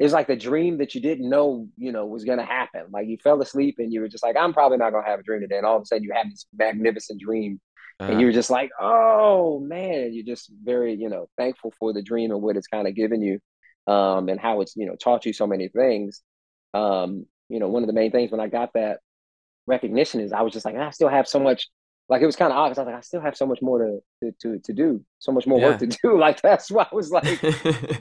it's 0.03 0.11
like 0.11 0.27
the 0.27 0.35
dream 0.35 0.79
that 0.79 0.93
you 0.93 0.99
didn't 0.99 1.29
know, 1.29 1.69
you 1.77 1.93
know, 1.93 2.05
was 2.05 2.25
gonna 2.25 2.45
happen. 2.45 2.87
Like 2.91 3.07
you 3.07 3.17
fell 3.23 3.41
asleep 3.41 3.75
and 3.79 3.93
you 3.93 4.01
were 4.01 4.09
just 4.09 4.21
like, 4.21 4.35
I'm 4.35 4.51
probably 4.51 4.77
not 4.77 4.91
gonna 4.91 5.07
have 5.07 5.21
a 5.21 5.23
dream 5.23 5.39
today. 5.39 5.55
And 5.55 5.65
all 5.65 5.77
of 5.77 5.83
a 5.83 5.85
sudden 5.85 6.03
you 6.03 6.11
have 6.13 6.29
this 6.29 6.45
magnificent 6.53 7.21
dream. 7.21 7.61
Uh-huh. 8.01 8.11
And 8.11 8.19
you 8.19 8.27
were 8.27 8.33
just 8.33 8.49
like, 8.49 8.69
oh 8.81 9.61
man, 9.61 10.13
you're 10.13 10.25
just 10.25 10.51
very, 10.61 10.93
you 10.93 11.07
know, 11.07 11.29
thankful 11.37 11.73
for 11.79 11.93
the 11.93 12.01
dream 12.01 12.31
and 12.31 12.41
what 12.41 12.57
it's 12.57 12.67
kind 12.67 12.85
of 12.85 12.95
given 12.95 13.21
you. 13.21 13.39
Um, 13.87 14.27
and 14.27 14.41
how 14.41 14.59
it's, 14.59 14.75
you 14.75 14.85
know, 14.85 14.97
taught 14.97 15.25
you 15.25 15.31
so 15.31 15.47
many 15.47 15.69
things. 15.69 16.21
Um, 16.73 17.25
you 17.47 17.59
know, 17.59 17.69
one 17.69 17.83
of 17.83 17.87
the 17.87 17.93
main 17.93 18.11
things 18.11 18.29
when 18.29 18.41
I 18.41 18.47
got 18.47 18.73
that 18.73 18.99
recognition 19.67 20.19
is 20.19 20.33
I 20.33 20.41
was 20.41 20.51
just 20.51 20.65
like, 20.65 20.75
I 20.75 20.89
still 20.89 21.07
have 21.07 21.29
so 21.29 21.39
much 21.39 21.69
like 22.09 22.21
it 22.21 22.25
was 22.25 22.35
kind 22.35 22.51
of 22.51 22.57
odd 22.57 22.69
because 22.69 22.79
I 22.79 22.81
was 22.81 22.87
like, 22.87 22.97
I 22.97 23.01
still 23.01 23.21
have 23.21 23.37
so 23.37 23.45
much 23.45 23.61
more 23.61 23.79
to 23.79 23.99
to 24.21 24.31
to, 24.41 24.59
to 24.59 24.73
do, 24.73 25.05
so 25.19 25.31
much 25.31 25.47
more 25.47 25.59
yeah. 25.59 25.67
work 25.69 25.79
to 25.79 25.87
do. 25.87 26.17
Like 26.19 26.41
that's 26.41 26.69
why 26.69 26.87
I 26.91 26.95
was 26.95 27.11
like, 27.17 27.39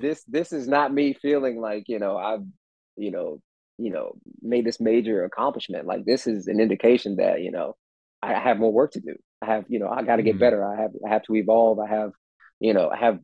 this 0.00 0.24
this 0.24 0.52
is 0.52 0.68
not 0.68 0.92
me 0.92 1.14
feeling 1.14 1.60
like 1.60 1.84
you 1.86 1.98
know 1.98 2.16
I've 2.16 2.42
you 2.96 3.10
know 3.10 3.40
you 3.78 3.90
know 3.92 4.12
made 4.42 4.64
this 4.64 4.80
major 4.80 5.24
accomplishment. 5.24 5.86
Like 5.86 6.04
this 6.04 6.26
is 6.26 6.46
an 6.48 6.60
indication 6.60 7.16
that 7.16 7.42
you 7.42 7.50
know 7.52 7.76
I 8.22 8.34
have 8.34 8.58
more 8.58 8.72
work 8.72 8.92
to 8.92 9.00
do. 9.00 9.14
I 9.40 9.46
have 9.46 9.64
you 9.68 9.78
know 9.78 9.88
I 9.88 10.02
got 10.02 10.16
to 10.16 10.22
get 10.22 10.36
mm 10.36 10.40
better. 10.40 10.64
I 10.64 10.80
have 10.82 10.90
I 11.06 11.10
have 11.12 11.22
to 11.24 11.34
evolve. 11.36 11.78
I 11.78 11.88
have 11.88 12.12
you 12.60 12.74
know 12.74 12.90
I 12.90 12.96
have 12.96 13.18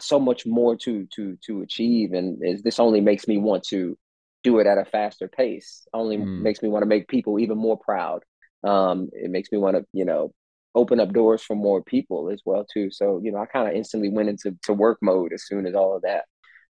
so 0.00 0.18
much 0.18 0.46
more 0.46 0.76
to 0.76 1.06
to 1.16 1.36
to 1.46 1.62
achieve, 1.62 2.12
and 2.12 2.38
is 2.42 2.62
this 2.62 2.78
only 2.80 3.00
makes 3.00 3.26
me 3.28 3.38
want 3.38 3.64
to 3.68 3.96
do 4.44 4.58
it 4.60 4.66
at 4.66 4.78
a 4.78 4.84
faster 4.84 5.28
pace 5.28 5.86
only 5.92 6.16
Mm. 6.16 6.42
makes 6.42 6.62
me 6.62 6.68
want 6.68 6.82
to 6.82 6.86
make 6.86 7.08
people 7.08 7.38
even 7.40 7.58
more 7.58 7.76
proud. 7.78 8.22
Um, 8.64 9.08
it 9.12 9.30
makes 9.30 9.50
me 9.52 9.58
want 9.58 9.76
to, 9.76 9.84
you 9.92 10.04
know, 10.04 10.32
open 10.74 11.00
up 11.00 11.12
doors 11.12 11.42
for 11.42 11.56
more 11.56 11.82
people 11.82 12.30
as 12.30 12.42
well 12.44 12.64
too. 12.64 12.90
So, 12.90 13.20
you 13.22 13.32
know, 13.32 13.38
I 13.38 13.46
kind 13.46 13.68
of 13.68 13.74
instantly 13.74 14.10
went 14.10 14.28
into 14.28 14.56
to 14.64 14.72
work 14.72 14.98
mode 15.02 15.32
as 15.32 15.46
soon 15.46 15.66
as 15.66 15.74
all 15.74 15.96
of 15.96 16.02
that 16.02 16.24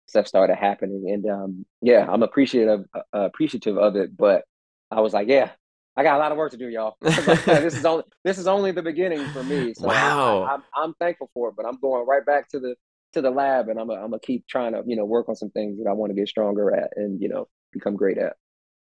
stuff 0.07 0.27
started 0.27 0.57
happening. 0.57 1.11
And 1.11 1.27
um, 1.31 1.67
yeah, 1.83 2.07
I'm 2.09 2.23
appreciative 2.23 2.85
uh, 2.95 3.01
appreciative 3.13 3.77
of 3.77 3.97
it, 3.97 4.17
but 4.17 4.45
I 4.91 5.01
was 5.01 5.13
like, 5.13 5.29
yeah, 5.29 5.51
I 5.97 6.03
got 6.03 6.17
a 6.17 6.19
lot 6.19 6.33
of 6.33 6.39
work 6.39 6.53
to 6.53 6.57
do, 6.57 6.69
y'all. 6.69 6.97
I 7.03 7.07
was 7.07 7.27
like, 7.27 7.47
"Yeah, 7.47 7.61
this 7.61 7.75
is 7.75 7.85
only 7.85 8.05
this 8.25 8.39
is 8.39 8.47
only 8.47 8.73
the 8.73 8.83
beginning 8.83 9.27
for 9.29 9.43
me. 9.43 9.75
So 9.75 9.89
Wow. 9.89 10.45
I, 10.45 10.55
am 10.55 10.63
I'm 10.75 10.95
thankful 10.95 11.31
for 11.35 11.49
it, 11.49 11.57
but 11.57 11.67
I'm 11.67 11.79
going 11.81 12.07
right 12.07 12.25
back 12.25 12.49
to 12.51 12.61
the 12.61 12.77
to 13.15 13.21
the 13.21 13.31
lab, 13.31 13.69
and 13.69 13.79
I'm 13.81 13.89
gonna 13.89 14.01
I'm 14.01 14.11
gonna 14.11 14.21
keep 14.21 14.47
trying 14.47 14.73
to 14.73 14.83
you 14.87 14.97
know 14.97 15.05
work 15.05 15.29
on 15.29 15.37
some 15.37 15.51
things 15.51 15.79
that 15.79 15.89
I 15.89 15.93
want 15.93 16.11
to 16.11 16.15
get 16.15 16.29
stronger 16.29 16.75
at, 16.75 16.91
and 16.97 17.21
you 17.21 17.29
know 17.29 17.49
become 17.73 17.97
great 17.97 18.19
at. 18.19 18.37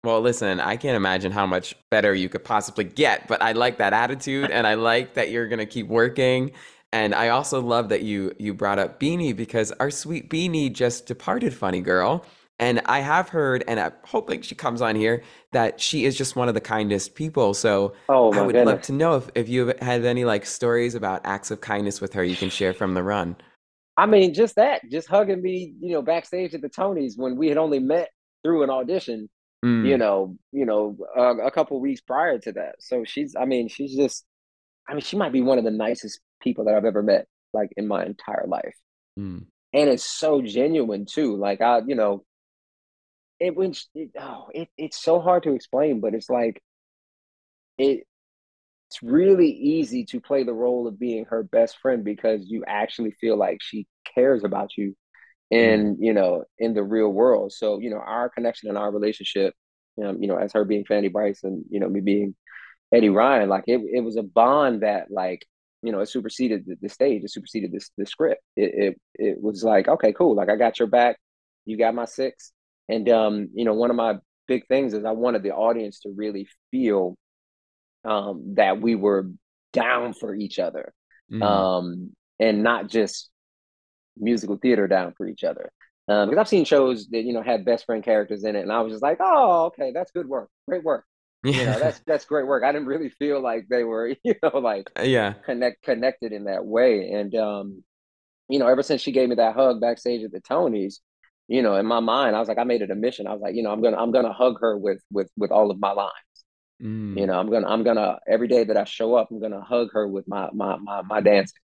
Well, 0.04 0.20
listen, 0.20 0.60
I 0.60 0.76
can't 0.76 0.96
imagine 0.96 1.32
how 1.32 1.46
much 1.46 1.74
better 1.90 2.14
you 2.14 2.28
could 2.28 2.44
possibly 2.44 2.84
get, 2.84 3.26
but 3.26 3.42
I 3.42 3.52
like 3.52 3.78
that 3.78 3.92
attitude 3.92 4.50
and 4.50 4.66
I 4.66 4.74
like 4.74 5.14
that 5.14 5.30
you're 5.30 5.48
going 5.48 5.58
to 5.58 5.66
keep 5.66 5.88
working. 5.88 6.52
And 6.92 7.14
I 7.14 7.30
also 7.30 7.60
love 7.60 7.88
that 7.88 8.02
you 8.02 8.32
you 8.38 8.54
brought 8.54 8.78
up 8.78 9.00
Beanie 9.00 9.34
because 9.34 9.72
our 9.72 9.90
sweet 9.90 10.30
Beanie 10.30 10.72
just 10.72 11.06
departed 11.06 11.52
Funny 11.52 11.80
Girl. 11.80 12.24
And 12.58 12.80
I 12.86 13.00
have 13.00 13.28
heard, 13.28 13.64
and 13.68 13.78
I'm 13.78 13.92
hoping 14.04 14.40
she 14.40 14.54
comes 14.54 14.80
on 14.80 14.96
here, 14.96 15.22
that 15.52 15.78
she 15.78 16.06
is 16.06 16.16
just 16.16 16.36
one 16.36 16.48
of 16.48 16.54
the 16.54 16.60
kindest 16.60 17.14
people. 17.14 17.52
So 17.52 17.92
Oh 18.08 18.32
I 18.32 18.40
would 18.40 18.54
love 18.54 18.80
to 18.82 18.92
know 18.92 19.16
if, 19.16 19.28
if 19.34 19.48
you 19.48 19.74
had 19.82 20.04
any 20.04 20.24
like 20.24 20.46
stories 20.46 20.94
about 20.94 21.20
acts 21.24 21.50
of 21.50 21.60
kindness 21.60 22.00
with 22.00 22.14
her 22.14 22.24
you 22.24 22.36
can 22.36 22.48
share 22.48 22.72
from 22.72 22.94
the 22.94 23.02
run. 23.02 23.36
I 23.98 24.06
mean, 24.06 24.32
just 24.34 24.56
that, 24.56 24.82
just 24.90 25.08
hugging 25.08 25.42
me, 25.42 25.74
you 25.80 25.92
know, 25.92 26.02
backstage 26.02 26.54
at 26.54 26.60
the 26.62 26.68
Tonys 26.68 27.14
when 27.16 27.36
we 27.36 27.48
had 27.48 27.56
only 27.58 27.78
met 27.78 28.10
through 28.42 28.62
an 28.62 28.70
audition, 28.70 29.28
Mm, 29.64 29.82
you 29.82 29.98
know, 29.98 30.36
you 30.52 30.66
know, 30.66 30.96
uh, 31.16 31.36
a 31.38 31.50
couple 31.50 31.80
weeks 31.80 32.00
prior 32.00 32.38
to 32.40 32.52
that. 32.52 32.76
So 32.80 33.04
she's, 33.04 33.36
I 33.36 33.44
mean, 33.44 33.68
she's 33.68 33.94
just, 33.96 34.24
I 34.88 34.92
mean, 34.94 35.02
she 35.02 35.16
might 35.16 35.32
be 35.32 35.42
one 35.42 35.58
of 35.58 35.64
the 35.64 35.70
nicest 35.72 36.20
people 36.42 36.64
that 36.66 36.74
I've 36.76 36.84
ever 36.86 37.02
met, 37.02 37.26
like 37.54 37.70
in 37.76 37.88
my 37.88 38.04
entire 38.04 38.46
life. 38.48 38.74
mm, 39.18 39.46
and 39.72 39.88
it's 39.90 40.04
so 40.04 40.42
genuine 40.42 41.06
too. 41.06 41.36
Like 41.36 41.60
I, 41.60 41.80
you 41.86 41.94
know, 41.94 42.24
it 43.38 43.54
when 43.54 43.72
sh- 43.72 43.84
it, 43.94 44.10
oh, 44.18 44.46
it 44.54 44.68
it's 44.78 45.00
so 45.02 45.20
hard 45.20 45.42
to 45.44 45.52
explain, 45.52 46.00
but 46.00 46.14
it's 46.14 46.30
like 46.30 46.62
it. 47.78 48.06
It's 48.90 49.02
really 49.02 49.50
easy 49.50 50.04
to 50.06 50.20
play 50.20 50.44
the 50.44 50.54
role 50.54 50.86
of 50.88 50.98
being 50.98 51.26
her 51.26 51.42
best 51.42 51.78
friend 51.78 52.04
because 52.04 52.46
you 52.48 52.64
actually 52.66 53.12
feel 53.12 53.36
like 53.36 53.58
she 53.60 53.86
cares 54.14 54.44
about 54.44 54.76
you, 54.78 54.96
in 55.50 55.96
you 56.00 56.12
know, 56.12 56.44
in 56.58 56.74
the 56.74 56.82
real 56.82 57.08
world. 57.08 57.52
So 57.52 57.78
you 57.80 57.90
know, 57.90 57.98
our 57.98 58.28
connection 58.28 58.68
and 58.68 58.78
our 58.78 58.90
relationship, 58.90 59.54
um, 60.02 60.20
you 60.20 60.28
know, 60.28 60.36
as 60.36 60.52
her 60.52 60.64
being 60.64 60.84
Fanny 60.84 61.08
Brice 61.08 61.44
and 61.44 61.64
you 61.70 61.80
know 61.80 61.88
me 61.88 62.00
being 62.00 62.34
Eddie 62.92 63.10
Ryan, 63.10 63.48
like 63.48 63.64
it, 63.66 63.80
it 63.92 64.00
was 64.00 64.16
a 64.16 64.22
bond 64.22 64.82
that 64.82 65.10
like 65.10 65.46
you 65.82 65.92
know 65.92 66.00
it 66.00 66.08
superseded 66.08 66.64
the, 66.66 66.76
the 66.80 66.88
stage, 66.88 67.22
it 67.24 67.30
superseded 67.30 67.72
this 67.72 67.90
the 67.96 68.06
script. 68.06 68.42
It, 68.56 68.72
it 68.74 69.00
it 69.14 69.42
was 69.42 69.62
like 69.62 69.88
okay, 69.88 70.12
cool, 70.12 70.34
like 70.34 70.48
I 70.48 70.56
got 70.56 70.78
your 70.78 70.88
back, 70.88 71.18
you 71.64 71.76
got 71.76 71.94
my 71.94 72.06
six, 72.06 72.52
and 72.88 73.08
um, 73.08 73.48
you 73.54 73.64
know 73.64 73.74
one 73.74 73.90
of 73.90 73.96
my 73.96 74.16
big 74.48 74.66
things 74.66 74.94
is 74.94 75.04
I 75.04 75.12
wanted 75.12 75.42
the 75.42 75.52
audience 75.52 76.00
to 76.00 76.12
really 76.14 76.48
feel 76.70 77.16
um 78.04 78.54
that 78.54 78.80
we 78.80 78.94
were 78.94 79.28
down 79.72 80.12
for 80.12 80.34
each 80.34 80.58
other, 80.58 80.92
mm. 81.30 81.42
um, 81.42 82.12
and 82.40 82.62
not 82.64 82.88
just 82.88 83.30
musical 84.16 84.56
theater 84.56 84.86
down 84.88 85.14
for 85.16 85.26
each 85.28 85.44
other. 85.44 85.70
Um, 86.08 86.28
because 86.28 86.40
I've 86.40 86.48
seen 86.48 86.64
shows 86.64 87.08
that 87.08 87.22
you 87.24 87.32
know 87.32 87.42
had 87.42 87.64
best 87.64 87.84
friend 87.86 88.02
characters 88.04 88.44
in 88.44 88.56
it, 88.56 88.62
and 88.62 88.72
I 88.72 88.80
was 88.80 88.92
just 88.92 89.02
like, 89.02 89.18
oh, 89.20 89.66
okay, 89.66 89.92
that's 89.92 90.12
good 90.12 90.28
work, 90.28 90.48
great 90.68 90.84
work. 90.84 91.04
You 91.50 91.64
know 91.66 91.76
Yeah. 91.76 91.78
that's 91.78 92.00
that's 92.06 92.24
great 92.24 92.46
work. 92.46 92.64
I 92.64 92.72
didn't 92.72 92.88
really 92.88 93.10
feel 93.10 93.40
like 93.40 93.66
they 93.68 93.84
were 93.84 94.08
you 94.24 94.34
know 94.42 94.58
like 94.58 94.90
yeah. 95.02 95.34
connect 95.44 95.82
connected 95.82 96.32
in 96.32 96.44
that 96.44 96.64
way. 96.64 97.10
And 97.12 97.34
um 97.34 97.84
you 98.48 98.58
know 98.58 98.66
ever 98.68 98.82
since 98.82 99.00
she 99.02 99.12
gave 99.12 99.28
me 99.28 99.36
that 99.36 99.54
hug 99.56 99.80
backstage 99.80 100.24
at 100.24 100.32
the 100.32 100.40
tonys 100.40 100.96
you 101.48 101.62
know 101.62 101.76
in 101.76 101.86
my 101.86 102.00
mind 102.00 102.36
i 102.36 102.38
was 102.40 102.48
like 102.48 102.58
i 102.58 102.64
made 102.64 102.82
it 102.82 102.90
a 102.90 102.94
mission. 102.94 103.26
I 103.26 103.32
was 103.32 103.40
like 103.42 103.54
you 103.54 103.62
know 103.62 103.70
i'm 103.72 103.82
gonna 103.82 103.96
i'm 103.96 104.12
gonna 104.12 104.32
hug 104.32 104.56
her 104.60 104.76
with 104.76 105.00
with 105.12 105.30
with 105.36 105.50
all 105.50 105.70
of 105.70 105.78
my 105.80 105.92
lines. 105.92 106.12
Mm, 106.82 107.18
you 107.18 107.26
know 107.26 107.38
i'm 107.38 107.50
gonna 107.50 107.66
i'm 107.68 107.84
gonna 107.84 108.18
every 108.28 108.48
day 108.48 108.64
that 108.64 108.76
i 108.76 108.84
show 108.84 109.14
up 109.14 109.28
i'm 109.30 109.40
gonna 109.40 109.62
hug 109.62 109.88
her 109.92 110.06
with 110.06 110.28
my 110.28 110.50
my 110.52 110.76
my, 110.76 111.02
my 111.02 111.20
dancing 111.22 111.58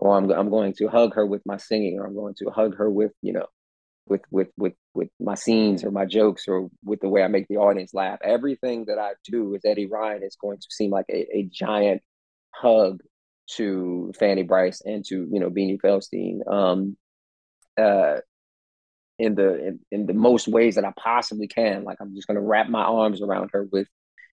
or 0.00 0.16
I'm, 0.16 0.30
I'm 0.30 0.50
going 0.50 0.72
to 0.74 0.88
hug 0.88 1.14
her 1.14 1.24
with 1.26 1.42
my 1.46 1.56
singing 1.56 1.98
or 1.98 2.06
i'm 2.06 2.14
going 2.14 2.34
to 2.38 2.50
hug 2.50 2.76
her 2.76 2.90
with 2.90 3.12
you 3.22 3.32
know 3.32 3.46
with 4.10 4.22
with 4.30 4.48
with 4.58 4.74
with 4.92 5.08
my 5.20 5.34
scenes 5.36 5.84
or 5.84 5.90
my 5.90 6.04
jokes 6.04 6.46
or 6.48 6.68
with 6.84 7.00
the 7.00 7.08
way 7.08 7.22
I 7.22 7.28
make 7.28 7.46
the 7.48 7.56
audience 7.56 7.94
laugh. 7.94 8.18
Everything 8.22 8.86
that 8.86 8.98
I 8.98 9.12
do 9.24 9.54
as 9.54 9.62
Eddie 9.64 9.86
Ryan 9.86 10.22
is 10.24 10.36
going 10.36 10.58
to 10.58 10.66
seem 10.68 10.90
like 10.90 11.06
a, 11.08 11.38
a 11.38 11.48
giant 11.50 12.02
hug 12.50 13.00
to 13.52 14.12
Fanny 14.18 14.42
Brice 14.42 14.82
and 14.84 15.04
to 15.06 15.28
you 15.30 15.40
know 15.40 15.48
Beanie 15.48 15.80
Feldstein 15.80 16.46
um, 16.52 16.96
uh, 17.80 18.20
in 19.18 19.36
the 19.36 19.66
in, 19.66 19.80
in 19.90 20.06
the 20.06 20.14
most 20.14 20.48
ways 20.48 20.74
that 20.74 20.84
I 20.84 20.92
possibly 20.98 21.46
can. 21.46 21.84
Like 21.84 21.98
I'm 22.00 22.14
just 22.14 22.26
going 22.26 22.36
to 22.36 22.42
wrap 22.42 22.68
my 22.68 22.82
arms 22.82 23.22
around 23.22 23.50
her 23.52 23.66
with 23.70 23.88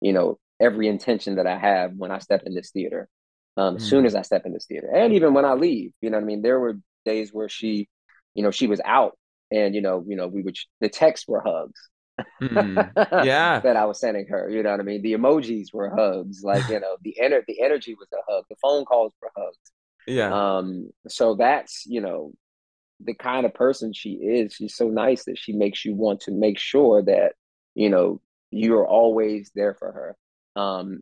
you 0.01 0.13
know 0.13 0.39
every 0.61 0.87
intention 0.87 1.37
that 1.37 1.47
I 1.47 1.59
have 1.59 1.93
when 1.97 2.11
I 2.11 2.19
step 2.19 2.43
in 2.45 2.55
this 2.55 2.71
theater. 2.71 3.09
Um, 3.57 3.77
as 3.77 3.85
soon 3.85 4.05
Mm. 4.05 4.07
as 4.07 4.15
I 4.15 4.23
step 4.23 4.47
in 4.47 4.53
this 4.53 4.67
theater, 4.67 4.89
and 4.95 5.13
even 5.13 5.35
when 5.35 5.45
I 5.45 5.55
leave, 5.55 5.93
you 6.01 6.11
know 6.11 6.17
what 6.19 6.25
I 6.25 6.27
mean. 6.27 6.43
There 6.43 6.59
were 6.61 6.79
days 7.05 7.33
where 7.33 7.49
she, 7.49 7.89
you 8.35 8.43
know, 8.43 8.51
she 8.51 8.67
was 8.67 8.81
out 8.85 9.19
and 9.51 9.75
you 9.75 9.83
know, 9.83 10.05
you 10.07 10.17
know, 10.17 10.29
we 10.29 10.43
would 10.43 10.57
the 10.81 10.89
texts 10.89 11.29
were 11.29 11.43
hugs 11.43 11.81
mm. 12.51 12.91
Yeah. 13.21 13.63
that 13.63 13.77
I 13.77 13.85
was 13.85 14.01
sending 14.01 14.27
her. 14.29 14.49
You 14.51 14.63
know 14.63 14.71
what 14.73 14.81
I 14.81 14.85
mean? 14.85 15.03
The 15.03 15.15
emojis 15.15 15.73
were 15.73 15.95
hugs, 15.95 16.43
like 16.43 16.69
you 16.69 16.81
know, 16.81 16.97
the 17.03 17.17
ener- 17.23 17.45
the 17.47 17.61
energy 17.63 17.95
was 17.95 18.09
a 18.13 18.23
hug. 18.33 18.45
The 18.51 18.57
phone 18.63 18.85
calls 18.85 19.13
were 19.21 19.31
hugs. 19.37 19.59
Yeah. 20.07 20.35
Um, 20.59 20.91
so 21.09 21.35
that's 21.35 21.85
you 21.87 22.01
know, 22.01 22.33
the 23.01 23.15
kind 23.15 23.47
of 23.47 23.55
person 23.55 23.93
she 23.93 24.13
is. 24.13 24.55
She's 24.55 24.77
so 24.77 24.89
nice 24.89 25.25
that 25.27 25.39
she 25.39 25.53
makes 25.55 25.85
you 25.85 25.95
want 25.95 26.23
to 26.23 26.33
make 26.33 26.59
sure 26.59 27.03
that 27.05 27.35
you 27.75 27.91
know 27.91 28.21
you're 28.51 28.87
always 28.87 29.51
there 29.55 29.75
for 29.75 29.93
her, 29.93 30.63
um, 30.63 31.01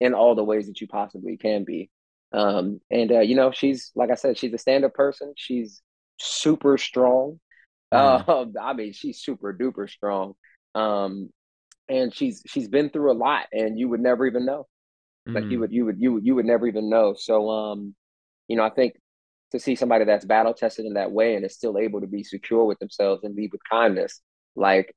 in 0.00 0.14
all 0.14 0.34
the 0.34 0.44
ways 0.44 0.66
that 0.66 0.80
you 0.80 0.86
possibly 0.88 1.36
can 1.36 1.64
be. 1.64 1.90
Um, 2.32 2.80
and 2.90 3.10
uh, 3.12 3.20
you 3.20 3.34
know, 3.36 3.50
she's 3.50 3.90
like 3.94 4.10
I 4.10 4.14
said, 4.14 4.38
she's 4.38 4.52
a 4.52 4.58
stand-up 4.58 4.94
person. 4.94 5.32
She's 5.36 5.82
super 6.18 6.78
strong. 6.78 7.40
Mm. 7.92 8.28
Um, 8.28 8.54
I 8.60 8.72
mean, 8.74 8.92
she's 8.92 9.20
super 9.22 9.54
duper 9.54 9.88
strong. 9.88 10.34
Um, 10.74 11.30
and 11.88 12.14
she's 12.14 12.42
she's 12.46 12.68
been 12.68 12.90
through 12.90 13.12
a 13.12 13.14
lot, 13.14 13.46
and 13.52 13.78
you 13.78 13.88
would 13.88 14.00
never 14.00 14.26
even 14.26 14.46
know. 14.46 14.66
Like 15.34 15.50
you 15.50 15.58
Mm. 15.58 15.60
would 15.60 15.72
you 15.72 15.84
would 15.86 16.00
you 16.00 16.12
would 16.14 16.26
you 16.26 16.34
would 16.36 16.46
never 16.46 16.66
even 16.66 16.90
know. 16.90 17.14
So 17.16 17.50
um, 17.50 17.94
you 18.48 18.56
know, 18.56 18.64
I 18.64 18.70
think 18.70 18.94
to 19.52 19.58
see 19.60 19.74
somebody 19.76 20.04
that's 20.04 20.24
battle 20.24 20.54
tested 20.54 20.86
in 20.86 20.94
that 20.94 21.12
way 21.12 21.34
and 21.34 21.44
is 21.44 21.54
still 21.54 21.78
able 21.78 22.00
to 22.02 22.06
be 22.06 22.24
secure 22.24 22.64
with 22.64 22.78
themselves 22.78 23.24
and 23.24 23.34
lead 23.34 23.52
with 23.52 23.60
kindness, 23.70 24.20
like 24.56 24.94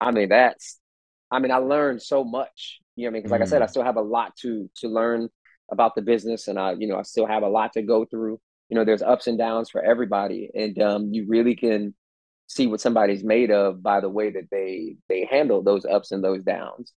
I 0.00 0.10
mean, 0.12 0.28
that's 0.30 0.80
I 1.30 1.38
mean, 1.38 1.50
I 1.50 1.56
learned 1.58 2.02
so 2.02 2.24
much. 2.24 2.80
You 2.96 3.04
know 3.04 3.08
what 3.08 3.10
I 3.10 3.12
mean? 3.14 3.22
Because 3.22 3.30
like 3.32 3.40
I 3.42 3.44
said, 3.44 3.62
I 3.62 3.66
Mm. 3.66 3.70
still 3.70 3.84
have 3.84 3.96
a 3.96 4.02
lot 4.02 4.36
to 4.42 4.70
to 4.76 4.88
learn 4.88 5.28
about 5.72 5.94
the 5.94 6.02
business, 6.02 6.48
and 6.48 6.58
I, 6.58 6.72
you 6.72 6.86
know, 6.86 6.96
I 6.98 7.02
still 7.02 7.26
have 7.26 7.42
a 7.42 7.48
lot 7.48 7.72
to 7.74 7.82
go 7.82 8.04
through. 8.04 8.40
You 8.68 8.76
know, 8.76 8.84
there's 8.84 9.02
ups 9.02 9.26
and 9.26 9.38
downs 9.38 9.70
for 9.70 9.82
everybody, 9.82 10.50
and 10.54 10.80
um, 10.82 11.12
you 11.12 11.26
really 11.28 11.56
can 11.56 11.94
see 12.46 12.66
what 12.66 12.80
somebody's 12.80 13.24
made 13.24 13.50
of 13.50 13.82
by 13.82 14.00
the 14.00 14.08
way 14.08 14.30
that 14.30 14.48
they 14.50 14.96
they 15.08 15.24
handle 15.24 15.62
those 15.62 15.84
ups 15.86 16.12
and 16.12 16.22
those 16.22 16.42
downs. 16.42 16.92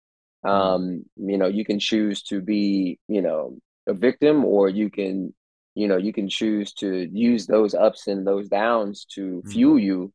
Mm. 0.45 0.49
Um, 0.49 1.05
you 1.17 1.37
know, 1.37 1.47
you 1.47 1.65
can 1.65 1.79
choose 1.79 2.23
to 2.23 2.41
be, 2.41 2.99
you 3.07 3.21
know, 3.21 3.57
a 3.87 3.93
victim, 3.93 4.45
or 4.45 4.69
you 4.69 4.89
can, 4.89 5.33
you 5.75 5.87
know, 5.87 5.97
you 5.97 6.13
can 6.13 6.29
choose 6.29 6.73
to 6.75 7.07
use 7.11 7.47
those 7.47 7.73
ups 7.73 8.07
and 8.07 8.25
those 8.27 8.49
downs 8.49 9.05
to 9.15 9.41
Mm. 9.45 9.51
fuel 9.51 9.79
you 9.79 10.13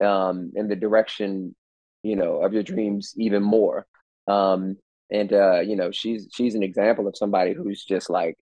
um, 0.00 0.52
in 0.56 0.68
the 0.68 0.76
direction, 0.76 1.54
you 2.04 2.16
know, 2.16 2.42
of 2.42 2.52
your 2.52 2.62
dreams 2.62 3.14
even 3.16 3.42
more. 3.42 3.86
Um, 4.28 4.76
and 5.10 5.32
uh, 5.32 5.60
you 5.60 5.76
know, 5.76 5.90
she's 5.90 6.28
she's 6.32 6.54
an 6.54 6.62
example 6.62 7.08
of 7.08 7.16
somebody 7.16 7.52
who's 7.52 7.84
just 7.84 8.10
like 8.10 8.36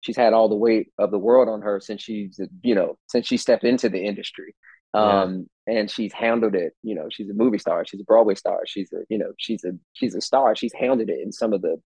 she's 0.00 0.16
had 0.16 0.32
all 0.32 0.48
the 0.48 0.54
weight 0.54 0.88
of 0.98 1.10
the 1.10 1.18
world 1.18 1.48
on 1.48 1.62
her 1.62 1.80
since 1.80 2.02
she's 2.02 2.38
you 2.62 2.74
know 2.74 2.96
since 3.08 3.26
she 3.26 3.36
stepped 3.36 3.64
into 3.64 3.88
the 3.88 4.04
industry. 4.04 4.54
Yeah. 4.94 5.22
Um, 5.22 5.46
and 5.66 5.90
she's 5.90 6.12
handled 6.12 6.54
it. 6.54 6.74
You 6.82 6.94
know, 6.94 7.08
she's 7.10 7.30
a 7.30 7.34
movie 7.34 7.58
star. 7.58 7.84
She's 7.84 8.00
a 8.00 8.04
Broadway 8.04 8.34
star. 8.34 8.60
She's 8.66 8.92
a 8.92 8.98
you 9.08 9.18
know 9.18 9.32
she's 9.38 9.64
a 9.64 9.72
she's 9.92 10.14
a 10.14 10.20
star. 10.20 10.54
She's 10.54 10.72
handled 10.72 11.08
it 11.08 11.20
in 11.20 11.32
some 11.32 11.52
of 11.52 11.62
the 11.62 11.80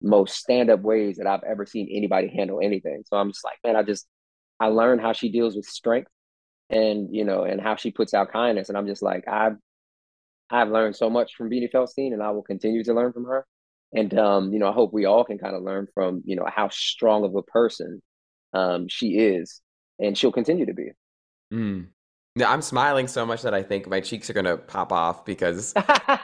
most 0.00 0.36
stand 0.36 0.70
up 0.70 0.80
ways 0.80 1.16
that 1.16 1.26
I've 1.26 1.42
ever 1.44 1.66
seen 1.66 1.88
anybody 1.92 2.28
handle 2.28 2.60
anything. 2.62 3.02
So 3.06 3.16
I'm 3.16 3.30
just 3.30 3.44
like, 3.44 3.58
man, 3.64 3.76
I 3.76 3.82
just 3.82 4.06
I 4.60 4.68
learned 4.68 5.00
how 5.00 5.12
she 5.12 5.28
deals 5.30 5.56
with 5.56 5.66
strength 5.66 6.10
and 6.70 7.14
you 7.14 7.24
know 7.24 7.44
and 7.44 7.60
how 7.60 7.76
she 7.76 7.90
puts 7.90 8.12
out 8.14 8.32
kindness 8.32 8.68
and 8.68 8.76
i'm 8.76 8.86
just 8.86 9.02
like 9.02 9.26
i've 9.26 9.56
i've 10.50 10.70
learned 10.70 10.96
so 10.96 11.10
much 11.10 11.34
from 11.36 11.50
beanie 11.50 11.70
feldstein 11.72 12.12
and 12.12 12.22
i 12.22 12.30
will 12.30 12.42
continue 12.42 12.82
to 12.84 12.94
learn 12.94 13.12
from 13.12 13.24
her 13.24 13.46
and 13.94 14.18
um 14.18 14.52
you 14.52 14.58
know 14.58 14.68
i 14.68 14.72
hope 14.72 14.92
we 14.92 15.04
all 15.04 15.24
can 15.24 15.38
kind 15.38 15.56
of 15.56 15.62
learn 15.62 15.86
from 15.94 16.22
you 16.24 16.36
know 16.36 16.46
how 16.54 16.68
strong 16.68 17.24
of 17.24 17.34
a 17.34 17.42
person 17.42 18.00
um 18.54 18.88
she 18.88 19.18
is 19.18 19.60
and 19.98 20.16
she'll 20.16 20.32
continue 20.32 20.66
to 20.66 20.74
be 20.74 20.90
Mm. 21.52 21.88
No, 22.36 22.46
I'm 22.46 22.62
smiling 22.62 23.08
so 23.08 23.26
much 23.26 23.42
that 23.42 23.54
I 23.54 23.62
think 23.62 23.88
my 23.88 24.00
cheeks 24.00 24.30
are 24.30 24.32
gonna 24.32 24.56
pop 24.56 24.92
off 24.92 25.24
because 25.24 25.74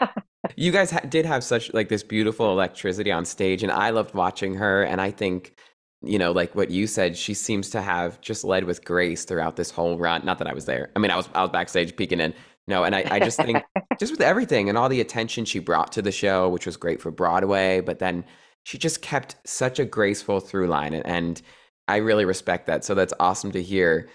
you 0.56 0.70
guys 0.70 0.90
ha- 0.90 1.00
did 1.08 1.26
have 1.26 1.42
such 1.42 1.72
like 1.74 1.88
this 1.88 2.02
beautiful 2.02 2.50
electricity 2.52 3.10
on 3.10 3.24
stage, 3.24 3.62
and 3.62 3.72
I 3.72 3.90
loved 3.90 4.14
watching 4.14 4.54
her. 4.54 4.82
And 4.84 5.00
I 5.00 5.10
think, 5.10 5.54
you 6.02 6.18
know, 6.18 6.30
like 6.30 6.54
what 6.54 6.70
you 6.70 6.86
said, 6.86 7.16
she 7.16 7.34
seems 7.34 7.70
to 7.70 7.82
have 7.82 8.20
just 8.20 8.44
led 8.44 8.64
with 8.64 8.84
grace 8.84 9.24
throughout 9.24 9.56
this 9.56 9.70
whole 9.70 9.98
run. 9.98 10.24
Not 10.24 10.38
that 10.38 10.46
I 10.46 10.54
was 10.54 10.66
there. 10.66 10.90
I 10.94 11.00
mean, 11.00 11.10
I 11.10 11.16
was 11.16 11.28
I 11.34 11.42
was 11.42 11.50
backstage 11.50 11.96
peeking 11.96 12.20
in. 12.20 12.34
No, 12.66 12.84
and 12.84 12.94
I, 12.94 13.04
I 13.10 13.18
just 13.18 13.38
think 13.38 13.62
just 14.00 14.12
with 14.12 14.20
everything 14.20 14.68
and 14.68 14.78
all 14.78 14.88
the 14.88 15.00
attention 15.00 15.44
she 15.44 15.58
brought 15.58 15.92
to 15.92 16.02
the 16.02 16.12
show, 16.12 16.48
which 16.48 16.66
was 16.66 16.76
great 16.76 17.00
for 17.00 17.10
Broadway, 17.10 17.80
but 17.80 17.98
then 17.98 18.24
she 18.64 18.78
just 18.78 19.02
kept 19.02 19.36
such 19.46 19.78
a 19.78 19.84
graceful 19.84 20.40
through 20.40 20.68
line, 20.68 20.94
and, 20.94 21.06
and 21.06 21.42
I 21.86 21.96
really 21.96 22.24
respect 22.24 22.66
that. 22.66 22.84
So 22.84 22.94
that's 22.94 23.12
awesome 23.20 23.52
to 23.52 23.62
hear. 23.62 24.08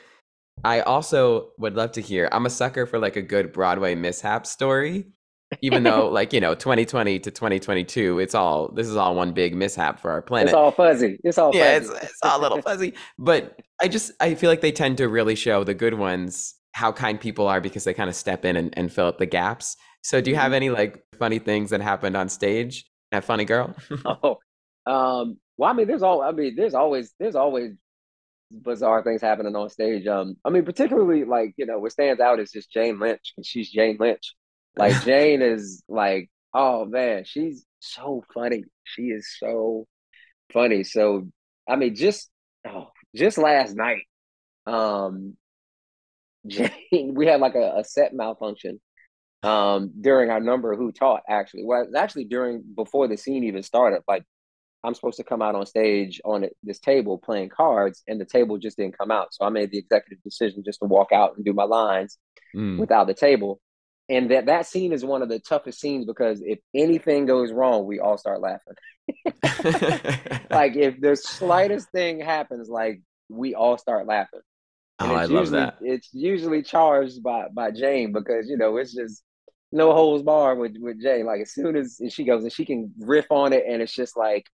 I 0.63 0.81
also 0.81 1.51
would 1.57 1.75
love 1.75 1.91
to 1.93 2.01
hear. 2.01 2.27
I'm 2.31 2.45
a 2.45 2.49
sucker 2.49 2.85
for 2.85 2.99
like 2.99 3.15
a 3.15 3.21
good 3.21 3.53
Broadway 3.53 3.95
mishap 3.95 4.45
story. 4.45 5.05
Even 5.61 5.83
though, 5.83 6.07
like 6.11 6.33
you 6.33 6.41
know, 6.41 6.55
2020 6.55 7.19
to 7.19 7.31
2022, 7.31 8.19
it's 8.19 8.33
all 8.33 8.69
this 8.69 8.87
is 8.87 8.95
all 8.95 9.15
one 9.15 9.33
big 9.33 9.55
mishap 9.55 9.99
for 9.99 10.11
our 10.11 10.21
planet. 10.21 10.49
It's 10.49 10.55
all 10.55 10.71
fuzzy. 10.71 11.19
It's 11.23 11.37
all 11.37 11.55
yeah, 11.55 11.79
fuzzy. 11.79 11.93
it's 11.93 12.03
it's 12.05 12.19
all 12.23 12.39
a 12.39 12.41
little 12.41 12.61
fuzzy. 12.61 12.95
But 13.19 13.61
I 13.79 13.87
just 13.87 14.11
I 14.19 14.33
feel 14.33 14.49
like 14.49 14.61
they 14.61 14.71
tend 14.71 14.97
to 14.97 15.07
really 15.07 15.35
show 15.35 15.63
the 15.63 15.75
good 15.75 15.93
ones 15.93 16.55
how 16.79 16.91
kind 16.93 17.19
people 17.19 17.47
are 17.47 17.61
because 17.61 17.83
they 17.83 17.93
kind 17.93 18.09
of 18.09 18.15
step 18.15 18.45
in 18.45 18.55
and, 18.55 18.73
and 18.77 18.91
fill 18.93 19.07
up 19.07 19.19
the 19.19 19.25
gaps. 19.25 19.77
So 20.03 20.21
do 20.21 20.31
you 20.31 20.35
Mm-hmm. 20.35 20.43
have 20.43 20.53
any 20.53 20.69
like 20.69 21.03
funny 21.19 21.39
things 21.39 21.71
that 21.71 21.81
happened 21.81 22.17
on 22.17 22.29
stage 22.29 22.85
at 23.11 23.25
Funny 23.25 23.45
Girl? 23.45 23.75
oh, 24.05 24.37
um, 24.85 25.37
well, 25.57 25.69
I 25.69 25.73
mean, 25.73 25.87
there's 25.87 26.03
all. 26.03 26.21
I 26.21 26.31
mean, 26.31 26.55
there's 26.55 26.73
always 26.73 27.13
there's 27.19 27.35
always 27.35 27.73
bizarre 28.51 29.03
things 29.03 29.21
happening 29.21 29.55
on 29.55 29.69
stage. 29.69 30.07
Um, 30.07 30.37
I 30.45 30.49
mean, 30.51 30.65
particularly 30.65 31.25
like 31.25 31.53
you 31.57 31.65
know, 31.67 31.79
what 31.79 31.93
stands 31.93 32.21
out 32.21 32.39
is 32.41 32.51
just 32.51 32.71
Jane 32.71 32.99
Lynch, 32.99 33.33
and 33.37 33.45
she's 33.45 33.71
Jane 33.71 33.97
Lynch. 33.99 34.35
Like 34.77 34.99
Jane 35.01 35.41
is 35.43 35.83
like, 35.89 36.29
oh 36.53 36.85
man, 36.85 37.25
she's 37.25 37.65
so 37.79 38.23
funny. 38.33 38.65
She 38.85 39.03
is 39.03 39.27
so 39.39 39.87
funny. 40.53 40.83
So 40.83 41.29
I 41.69 41.75
mean, 41.77 41.95
just 41.95 42.29
oh, 42.67 42.89
just 43.15 43.37
last 43.37 43.75
night, 43.75 44.03
um, 44.67 45.37
Jane, 46.47 46.71
we 47.15 47.25
had 47.27 47.41
like 47.41 47.55
a, 47.55 47.77
a 47.77 47.83
set 47.83 48.13
malfunction 48.13 48.79
um 49.41 49.91
during 50.01 50.29
our 50.29 50.41
number 50.41 50.75
who 50.75 50.91
taught 50.91 51.21
actually. 51.29 51.63
Well 51.65 51.87
actually 51.95 52.25
during 52.25 52.63
before 52.75 53.07
the 53.07 53.15
scene 53.17 53.45
even 53.45 53.63
started 53.63 54.01
like 54.07 54.23
i'm 54.83 54.93
supposed 54.93 55.17
to 55.17 55.23
come 55.23 55.41
out 55.41 55.55
on 55.55 55.65
stage 55.65 56.19
on 56.25 56.45
this 56.63 56.79
table 56.79 57.17
playing 57.17 57.49
cards 57.49 58.01
and 58.07 58.19
the 58.19 58.25
table 58.25 58.57
just 58.57 58.77
didn't 58.77 58.97
come 58.97 59.11
out. 59.11 59.33
So 59.33 59.45
i 59.45 59.49
made 59.49 59.71
the 59.71 59.77
executive 59.77 60.21
decision 60.23 60.63
just 60.65 60.79
to 60.79 60.85
walk 60.87 61.11
out 61.13 61.35
and 61.35 61.45
do 61.45 61.53
my 61.53 61.63
lines 61.63 62.17
Mm. 62.55 62.79
without 62.79 63.05
the 63.05 63.13
table. 63.13 63.59
And 64.09 64.31
that 64.31 64.47
that 64.47 64.65
scene 64.65 64.91
is 64.91 65.05
one 65.05 65.21
of 65.21 65.29
the 65.29 65.39
toughest 65.39 65.79
scenes 65.79 66.05
because 66.05 66.41
if 66.43 66.57
anything 66.73 67.27
goes 67.27 67.51
wrong 67.51 67.85
we 67.85 67.99
all 67.99 68.17
start 68.17 68.41
laughing. 68.41 68.73
Like 70.49 70.75
if 70.75 70.99
the 70.99 71.15
slightest 71.15 71.91
thing 71.91 72.19
happens 72.19 72.69
like 72.69 73.01
we 73.29 73.53
all 73.53 73.77
start 73.77 74.07
laughing 74.07 74.39
and 74.99 75.11
oh, 75.11 75.15
I 75.15 75.25
love 75.25 75.51
usually 75.51 75.51
that. 75.51 75.77
it's 75.81 76.09
usually 76.13 76.63
charged 76.63 77.23
by 77.23 77.47
by 77.53 77.71
Jane 77.71 78.11
because 78.13 78.49
you 78.49 78.57
know 78.57 78.77
it's 78.77 78.93
just 78.93 79.23
no 79.71 79.93
holds 79.93 80.23
bar 80.23 80.55
with 80.55 80.75
with 80.79 81.01
Jane. 81.01 81.25
Like 81.25 81.41
as 81.41 81.53
soon 81.53 81.75
as 81.75 81.99
she 82.09 82.23
goes 82.25 82.43
and 82.43 82.51
she 82.51 82.65
can 82.65 82.93
riff 82.99 83.27
on 83.31 83.53
it, 83.53 83.63
and 83.67 83.81
it's 83.81 83.93
just 83.93 84.17
like 84.17 84.45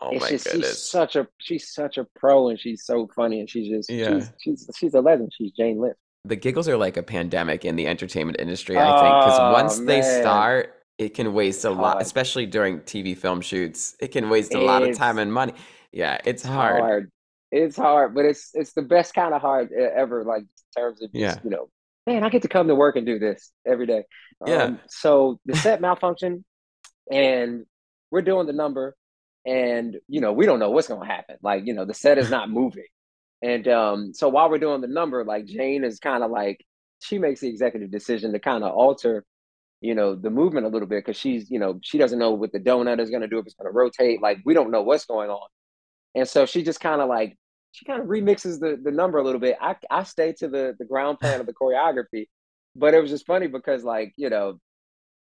Oh 0.00 0.10
it's 0.10 0.20
my 0.20 0.30
just 0.30 0.50
she's 0.50 0.78
such 0.78 1.16
a 1.16 1.28
she's 1.38 1.72
such 1.72 1.98
a 1.98 2.06
pro, 2.16 2.48
and 2.48 2.60
she's 2.60 2.84
so 2.84 3.08
funny, 3.16 3.40
and 3.40 3.48
she's 3.50 3.68
just 3.68 3.90
Yeah. 3.90 4.08
she's 4.08 4.32
she's 4.38 4.70
she's 4.76 4.94
a 4.94 5.00
legend. 5.00 5.32
She's 5.36 5.52
Jane 5.52 5.78
Lynch. 5.80 5.96
the 6.24 6.36
giggles 6.36 6.68
are 6.68 6.76
like 6.76 6.96
a 6.96 7.02
pandemic 7.02 7.64
in 7.64 7.76
the 7.76 7.86
entertainment 7.86 8.38
industry, 8.40 8.82
I 8.82 8.92
think, 8.92 9.20
because 9.20 9.38
Oh, 9.38 9.52
once 9.52 9.78
they 9.80 10.02
start, 10.02 10.74
it 10.98 11.10
can 11.14 11.32
waste 11.34 11.64
a 11.64 11.70
lot, 11.70 12.02
especially 12.02 12.46
during 12.46 12.80
TV 12.80 13.16
film 13.16 13.40
shoots. 13.40 13.96
It 14.00 14.08
can 14.08 14.28
waste 14.28 14.54
a 14.54 14.60
lot 14.60 14.82
of 14.82 14.92
time 14.92 15.18
and 15.18 15.32
money. 15.32 15.54
Yeah, 15.92 16.18
it's 16.24 16.42
hard. 16.42 17.10
It's 17.52 17.76
hard, 17.76 18.14
but 18.14 18.24
it's 18.24 18.50
it's 18.54 18.72
the 18.72 18.82
best 18.82 19.14
kind 19.14 19.32
of 19.32 19.40
hard 19.40 19.70
ever. 19.72 20.24
Like 20.24 20.42
in 20.42 20.82
terms 20.82 21.02
of 21.02 21.12
just, 21.12 21.44
you 21.44 21.50
know, 21.50 21.68
man, 22.06 22.24
I 22.24 22.28
get 22.28 22.42
to 22.42 22.48
come 22.48 22.68
to 22.68 22.74
work 22.74 22.96
and 22.96 23.06
do 23.06 23.18
this 23.18 23.52
every 23.66 23.86
day. 23.86 24.04
Yeah. 24.46 24.64
Um, 24.64 24.80
so 24.88 25.38
the 25.46 25.56
set 25.56 25.80
malfunction, 25.80 26.44
and 27.10 27.64
we're 28.10 28.22
doing 28.22 28.46
the 28.46 28.52
number, 28.52 28.96
and 29.44 29.96
you 30.08 30.20
know 30.20 30.32
we 30.32 30.46
don't 30.46 30.58
know 30.58 30.70
what's 30.70 30.88
gonna 30.88 31.06
happen. 31.06 31.36
Like 31.42 31.66
you 31.66 31.74
know 31.74 31.84
the 31.84 31.94
set 31.94 32.18
is 32.18 32.30
not 32.30 32.50
moving, 32.50 32.86
and 33.42 33.66
um, 33.68 34.14
so 34.14 34.28
while 34.28 34.50
we're 34.50 34.58
doing 34.58 34.80
the 34.80 34.88
number, 34.88 35.24
like 35.24 35.46
Jane 35.46 35.84
is 35.84 35.98
kind 35.98 36.22
of 36.22 36.30
like 36.30 36.64
she 37.02 37.18
makes 37.18 37.40
the 37.40 37.48
executive 37.48 37.90
decision 37.90 38.32
to 38.32 38.38
kind 38.38 38.64
of 38.64 38.74
alter, 38.74 39.24
you 39.80 39.94
know, 39.94 40.14
the 40.14 40.30
movement 40.30 40.66
a 40.66 40.68
little 40.68 40.88
bit 40.88 41.04
because 41.04 41.18
she's 41.18 41.50
you 41.50 41.58
know 41.58 41.78
she 41.82 41.98
doesn't 41.98 42.18
know 42.18 42.32
what 42.32 42.52
the 42.52 42.60
donut 42.60 43.00
is 43.00 43.10
gonna 43.10 43.28
do 43.28 43.38
if 43.38 43.46
it's 43.46 43.54
gonna 43.54 43.70
rotate. 43.72 44.20
Like 44.20 44.38
we 44.44 44.54
don't 44.54 44.70
know 44.70 44.82
what's 44.82 45.06
going 45.06 45.30
on, 45.30 45.48
and 46.16 46.28
so 46.28 46.46
she 46.46 46.64
just 46.64 46.80
kind 46.80 47.00
of 47.00 47.08
like 47.08 47.36
she 47.72 47.84
kind 47.84 48.00
of 48.00 48.08
remixes 48.08 48.58
the 48.58 48.80
the 48.82 48.90
number 48.90 49.18
a 49.18 49.22
little 49.22 49.40
bit. 49.40 49.56
I 49.60 49.76
I 49.90 50.02
stay 50.02 50.32
to 50.38 50.48
the 50.48 50.74
the 50.78 50.84
ground 50.84 51.20
plan 51.20 51.40
of 51.40 51.46
the 51.46 51.52
choreography, 51.52 52.26
but 52.74 52.94
it 52.94 53.00
was 53.00 53.10
just 53.10 53.26
funny 53.26 53.46
because 53.46 53.84
like 53.84 54.12
you 54.16 54.30
know 54.30 54.58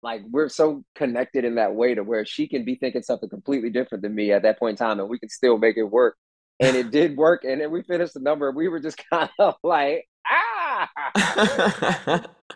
like 0.03 0.23
we're 0.31 0.49
so 0.49 0.83
connected 0.95 1.45
in 1.45 1.57
that 1.57 1.75
way 1.75 1.95
to 1.95 2.03
where 2.03 2.25
she 2.25 2.49
can 2.49 2.65
be 2.65 2.75
thinking 2.75 3.03
something 3.03 3.29
completely 3.29 3.69
different 3.71 4.03
than 4.03 4.15
me 4.15 4.33
at 4.33 4.43
that 4.43 4.59
point 4.59 4.81
in 4.81 4.87
time 4.87 4.99
and 4.99 5.09
we 5.09 5.19
can 5.19 5.29
still 5.29 5.59
make 5.59 5.77
it 5.77 5.85
work 5.85 6.17
and 6.59 6.77
it 6.77 6.91
did 6.91 7.17
work 7.17 7.45
and 7.45 7.61
then 7.61 7.71
we 7.71 7.83
finished 7.83 8.15
the 8.15 8.21
number 8.21 8.49
and 8.49 8.57
we 8.57 8.69
were 8.69 8.81
just 8.81 8.99
kind 9.11 9.29
of 9.39 9.55
like 9.63 10.09
ah 10.27 10.89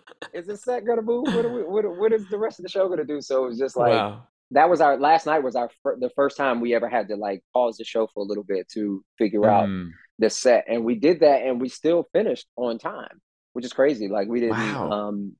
is 0.32 0.46
this 0.46 0.62
set 0.62 0.86
gonna 0.86 1.02
move 1.02 1.26
what, 1.26 1.44
are 1.44 1.52
we, 1.52 1.62
what, 1.62 1.84
what 1.98 2.12
is 2.12 2.26
the 2.28 2.38
rest 2.38 2.58
of 2.58 2.62
the 2.62 2.68
show 2.68 2.88
gonna 2.88 3.04
do 3.04 3.20
so 3.20 3.44
it 3.44 3.48
was 3.48 3.58
just 3.58 3.76
like 3.76 3.92
wow. 3.92 4.22
That 4.54 4.68
was 4.70 4.80
our 4.80 4.96
last 4.98 5.26
night 5.26 5.42
was 5.42 5.54
our 5.56 5.68
fir- 5.82 5.98
the 6.00 6.10
first 6.16 6.36
time 6.36 6.60
we 6.60 6.74
ever 6.74 6.88
had 6.88 7.08
to 7.08 7.16
like 7.16 7.42
pause 7.52 7.76
the 7.76 7.84
show 7.84 8.06
for 8.06 8.20
a 8.24 8.26
little 8.26 8.44
bit 8.44 8.68
to 8.74 9.04
figure 9.18 9.46
out 9.46 9.68
Mm. 9.68 9.90
the 10.18 10.30
set 10.30 10.64
and 10.68 10.84
we 10.84 10.94
did 10.94 11.20
that 11.20 11.42
and 11.42 11.60
we 11.60 11.68
still 11.68 12.08
finished 12.12 12.46
on 12.56 12.78
time 12.78 13.20
which 13.52 13.64
is 13.64 13.72
crazy 13.72 14.08
like 14.08 14.26
we 14.28 14.40
didn't 14.40 14.56
Wow. 14.58 14.90
um 14.90 15.32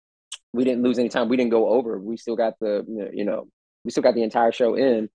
we 0.53 0.63
didn't 0.65 0.83
lose 0.83 0.99
any 0.99 1.09
time 1.09 1.29
we 1.29 1.37
didn't 1.37 1.51
go 1.59 1.69
over 1.69 1.99
we 1.99 2.17
still 2.17 2.37
got 2.37 2.55
the 2.61 2.85
you 3.13 3.25
know 3.25 3.47
we 3.85 3.91
still 3.91 4.03
got 4.03 4.15
the 4.15 4.23
entire 4.23 4.53
show 4.53 4.75
in 4.75 5.09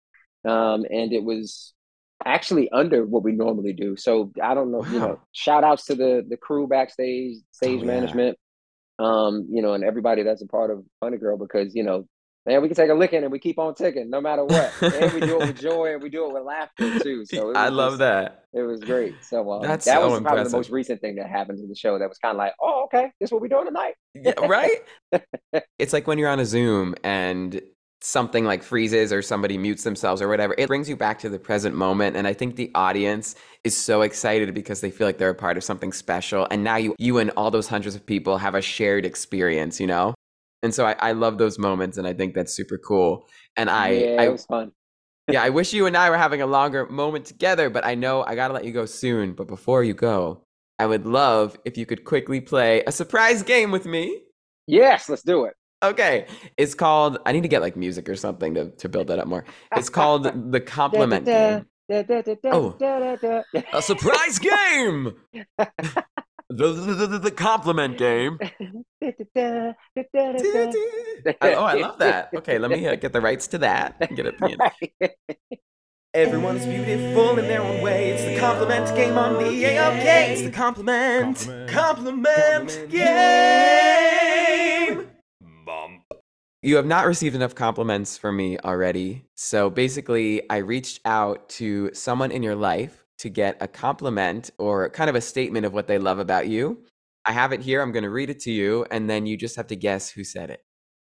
um 0.46 0.86
and 0.90 1.12
it 1.14 1.24
was 1.24 1.74
actually 2.26 2.70
under 2.72 3.06
what 3.06 3.24
we 3.24 3.32
normally 3.32 3.74
do 3.74 3.96
so 3.96 4.32
i 4.44 4.54
don't 4.54 4.72
know 4.72 4.84
you 4.94 5.00
know 5.00 5.20
shout 5.32 5.64
outs 5.64 5.86
to 5.86 5.96
the 5.96 6.26
the 6.30 6.38
crew 6.38 6.68
backstage 6.68 7.38
stage 7.52 7.80
Oh, 7.82 7.86
yeah. 7.86 7.94
management 7.94 8.38
um 9.00 9.48
you 9.50 9.62
know 9.62 9.74
and 9.74 9.84
everybody 9.84 10.24
that's 10.24 10.42
a 10.42 10.48
part 10.48 10.70
of 10.72 10.84
funny 11.00 11.18
girl 11.18 11.38
because 11.38 11.74
you 11.76 11.84
know 11.84 12.06
man 12.46 12.62
we 12.62 12.68
can 12.68 12.76
take 12.76 12.90
a 12.90 12.94
licking 12.94 13.24
and 13.24 13.32
we 13.32 13.40
keep 13.40 13.60
on 13.60 13.74
ticking 13.76 14.10
no 14.10 14.22
matter 14.22 14.44
what 14.46 14.74
and 14.82 15.14
we 15.14 15.20
do 15.20 15.40
it 15.42 15.48
with 15.48 15.60
joy 15.62 15.94
and 15.94 16.02
we 16.02 16.10
do 16.10 16.26
it 16.26 16.34
with 16.34 16.44
laughter 16.44 17.00
too 17.00 17.26
so 17.26 17.54
I 17.54 17.70
love 17.70 17.94
just- 17.94 18.00
that. 18.00 18.46
it 18.54 18.62
was 18.62 18.80
great. 18.82 19.16
So 19.24 19.50
uh, 19.52 19.60
That's 19.62 19.86
that 19.86 19.96
so 19.96 20.10
was 20.10 20.22
probably 20.22 20.30
impressive. 20.40 20.52
the 20.52 20.58
most 20.58 20.70
recent 20.70 21.02
thing 21.02 21.16
that 21.16 21.28
happened 21.30 21.60
in 21.60 21.68
the 21.70 21.76
show. 21.76 22.00
That 22.00 22.10
was 22.10 22.18
kind 22.18 22.32
of 22.34 22.38
like, 22.38 22.54
oh, 22.62 22.86
okay, 22.86 23.12
this 23.20 23.28
is 23.28 23.32
what 23.32 23.42
we're 23.42 23.48
doing 23.50 23.66
tonight. 23.66 23.94
Yeah, 24.16 24.34
right? 24.48 24.78
it's 25.80 25.94
like 25.94 26.08
when 26.08 26.18
you're 26.18 26.30
on 26.30 26.40
a 26.40 26.46
Zoom 26.46 26.96
and 27.04 27.62
something 28.02 28.46
like 28.46 28.64
freezes 28.64 29.12
or 29.12 29.22
somebody 29.22 29.58
mutes 29.58 29.84
themselves 29.84 30.22
or 30.22 30.28
whatever. 30.30 30.56
It 30.58 30.68
brings 30.68 30.88
you 30.88 30.96
back 30.96 31.20
to 31.20 31.30
the 31.30 31.38
present 31.38 31.76
moment. 31.76 32.16
And 32.16 32.26
I 32.28 32.34
think 32.34 32.56
the 32.56 32.72
audience 32.74 33.36
is 33.66 33.76
so 33.76 34.02
excited 34.04 34.54
because 34.54 34.80
they 34.82 34.90
feel 34.90 35.06
like 35.06 35.18
they're 35.18 35.30
a 35.30 35.36
part 35.36 35.58
of 35.58 35.64
something 35.66 35.92
special. 35.92 36.48
And 36.50 36.64
now 36.64 36.78
you 36.78 36.96
you 36.98 37.18
and 37.18 37.30
all 37.36 37.52
those 37.52 37.68
hundreds 37.68 37.96
of 37.96 38.06
people 38.06 38.38
have 38.38 38.56
a 38.56 38.62
shared 38.62 39.06
experience, 39.06 39.80
you 39.82 39.88
know? 39.88 40.14
And 40.62 40.74
so 40.74 40.86
I, 40.86 40.96
I 41.00 41.12
love 41.14 41.38
those 41.38 41.58
moments 41.58 41.98
and 41.98 42.06
I 42.06 42.14
think 42.14 42.34
that's 42.34 42.54
super 42.54 42.78
cool. 42.78 43.28
And 43.56 43.70
I, 43.70 43.90
yeah, 43.90 44.22
I 44.22 44.26
it 44.26 44.32
was 44.32 44.46
fun. 44.46 44.72
yeah, 45.30 45.42
I 45.42 45.50
wish 45.50 45.74
you 45.74 45.86
and 45.86 45.96
I 45.96 46.10
were 46.10 46.18
having 46.18 46.42
a 46.42 46.48
longer 46.48 46.86
moment 46.88 47.26
together, 47.26 47.70
but 47.70 47.86
I 47.86 47.96
know 47.96 48.24
I 48.24 48.36
gotta 48.36 48.54
let 48.54 48.66
you 48.66 48.72
go 48.72 48.86
soon. 48.86 49.34
But 49.34 49.48
before 49.48 49.84
you 49.84 49.94
go, 49.94 50.44
I 50.78 50.86
would 50.86 51.06
love 51.06 51.58
if 51.66 51.78
you 51.78 51.86
could 51.86 52.04
quickly 52.06 52.42
play 52.42 52.84
a 52.86 52.92
surprise 52.92 53.44
game 53.44 53.72
with 53.72 53.86
me. 53.86 54.22
Yes, 54.68 55.10
let's 55.10 55.24
do 55.24 55.46
it. 55.46 55.54
Okay. 55.82 56.26
It's 56.58 56.76
called 56.76 57.20
I 57.26 57.32
need 57.32 57.44
to 57.44 57.48
get 57.50 57.62
like 57.62 57.76
music 57.78 58.10
or 58.10 58.16
something 58.16 58.54
to, 58.56 58.72
to 58.72 58.90
build 58.90 59.08
that 59.08 59.20
up 59.20 59.28
more. 59.28 59.46
It's 59.76 59.90
called 59.90 60.24
the 60.52 60.60
compliment 60.60 61.26
game. 61.26 61.66
Oh. 62.46 62.76
A 63.74 63.82
surprise 63.82 64.40
game! 64.40 65.16
The, 66.52 66.74
the, 66.74 67.06
the, 67.06 67.20
the 67.20 67.32
compliment 67.32 68.00
game. 68.00 68.40
Oh, 71.42 71.64
I 71.64 71.74
love 71.76 72.00
that. 72.00 72.30
Okay, 72.34 72.58
let 72.58 72.72
me 72.72 72.88
uh, 72.88 72.96
get 72.96 73.14
the 73.14 73.22
rights 73.22 73.46
to 73.48 73.60
that. 73.60 74.00
Get 74.16 74.26
it. 74.26 74.36
Everyone 76.16 76.58
is 76.58 76.66
beautiful 76.66 77.38
in 77.38 77.48
their 77.48 77.62
own 77.62 77.84
way. 77.84 78.10
It's 78.10 78.24
the 78.24 78.40
compliment 78.40 78.88
game 78.96 79.16
on 79.16 79.36
the 79.36 79.64
AOK. 79.64 80.30
It's 80.30 80.42
the 80.42 80.50
compliment, 80.50 81.48
compliment, 81.68 82.90
game. 82.90 84.28
Bump. 85.66 86.02
You 86.64 86.78
have 86.78 86.88
not 86.88 87.06
received 87.06 87.36
enough 87.36 87.54
compliments 87.54 88.18
from 88.18 88.38
me 88.38 88.58
already. 88.58 89.24
So 89.36 89.70
basically, 89.70 90.50
I 90.50 90.58
reached 90.58 91.00
out 91.06 91.48
to 91.50 91.94
someone 91.94 92.32
in 92.32 92.42
your 92.42 92.56
life 92.56 92.99
to 93.20 93.30
get 93.30 93.58
a 93.62 93.68
compliment 93.68 94.50
or 94.58 94.90
kind 94.90 95.10
of 95.10 95.16
a 95.16 95.22
statement 95.22 95.66
of 95.66 95.74
what 95.74 95.88
they 95.88 95.98
love 95.98 96.20
about 96.20 96.48
you. 96.48 96.84
I 97.26 97.32
have 97.32 97.52
it 97.52 97.62
here. 97.62 97.82
I'm 97.82 97.92
going 97.92 98.04
to 98.04 98.10
read 98.10 98.30
it 98.30 98.40
to 98.42 98.52
you, 98.52 98.86
and 98.92 99.10
then 99.10 99.26
you 99.26 99.38
just 99.38 99.56
have 99.58 99.68
to 99.68 99.76
guess 99.76 100.10
who 100.10 100.24
said 100.24 100.50
it. 100.50 100.64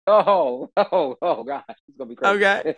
Oh, 0.06 0.70
oh, 0.76 1.16
oh, 1.20 1.44
God, 1.44 1.62
it's 1.68 1.98
gonna 1.98 2.08
be 2.08 2.16
crazy. 2.16 2.44
Okay. 2.44 2.74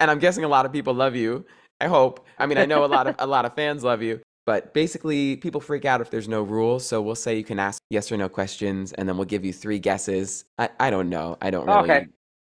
And 0.00 0.10
I'm 0.10 0.20
guessing 0.20 0.44
a 0.44 0.48
lot 0.48 0.64
of 0.64 0.72
people 0.72 0.94
love 0.94 1.16
you. 1.16 1.44
I 1.80 1.88
hope. 1.88 2.24
I 2.38 2.46
mean, 2.46 2.58
I 2.58 2.66
know 2.66 2.84
a 2.84 2.86
lot 2.86 3.06
of 3.06 3.16
a 3.18 3.26
lot 3.26 3.44
of 3.44 3.54
fans 3.54 3.84
love 3.84 4.00
you, 4.00 4.20
but 4.46 4.72
basically, 4.74 5.36
people 5.36 5.60
freak 5.60 5.84
out 5.84 6.00
if 6.00 6.10
there's 6.10 6.28
no 6.28 6.42
rules. 6.42 6.86
So 6.86 7.02
we'll 7.02 7.14
say 7.14 7.36
you 7.36 7.44
can 7.44 7.58
ask 7.58 7.82
yes 7.90 8.10
or 8.10 8.16
no 8.16 8.28
questions, 8.28 8.92
and 8.92 9.08
then 9.08 9.16
we'll 9.16 9.26
give 9.26 9.44
you 9.44 9.52
three 9.52 9.78
guesses. 9.78 10.44
I, 10.56 10.70
I 10.78 10.90
don't 10.90 11.08
know. 11.08 11.36
I 11.40 11.50
don't 11.50 11.66
really. 11.66 11.90
Okay. 11.90 12.06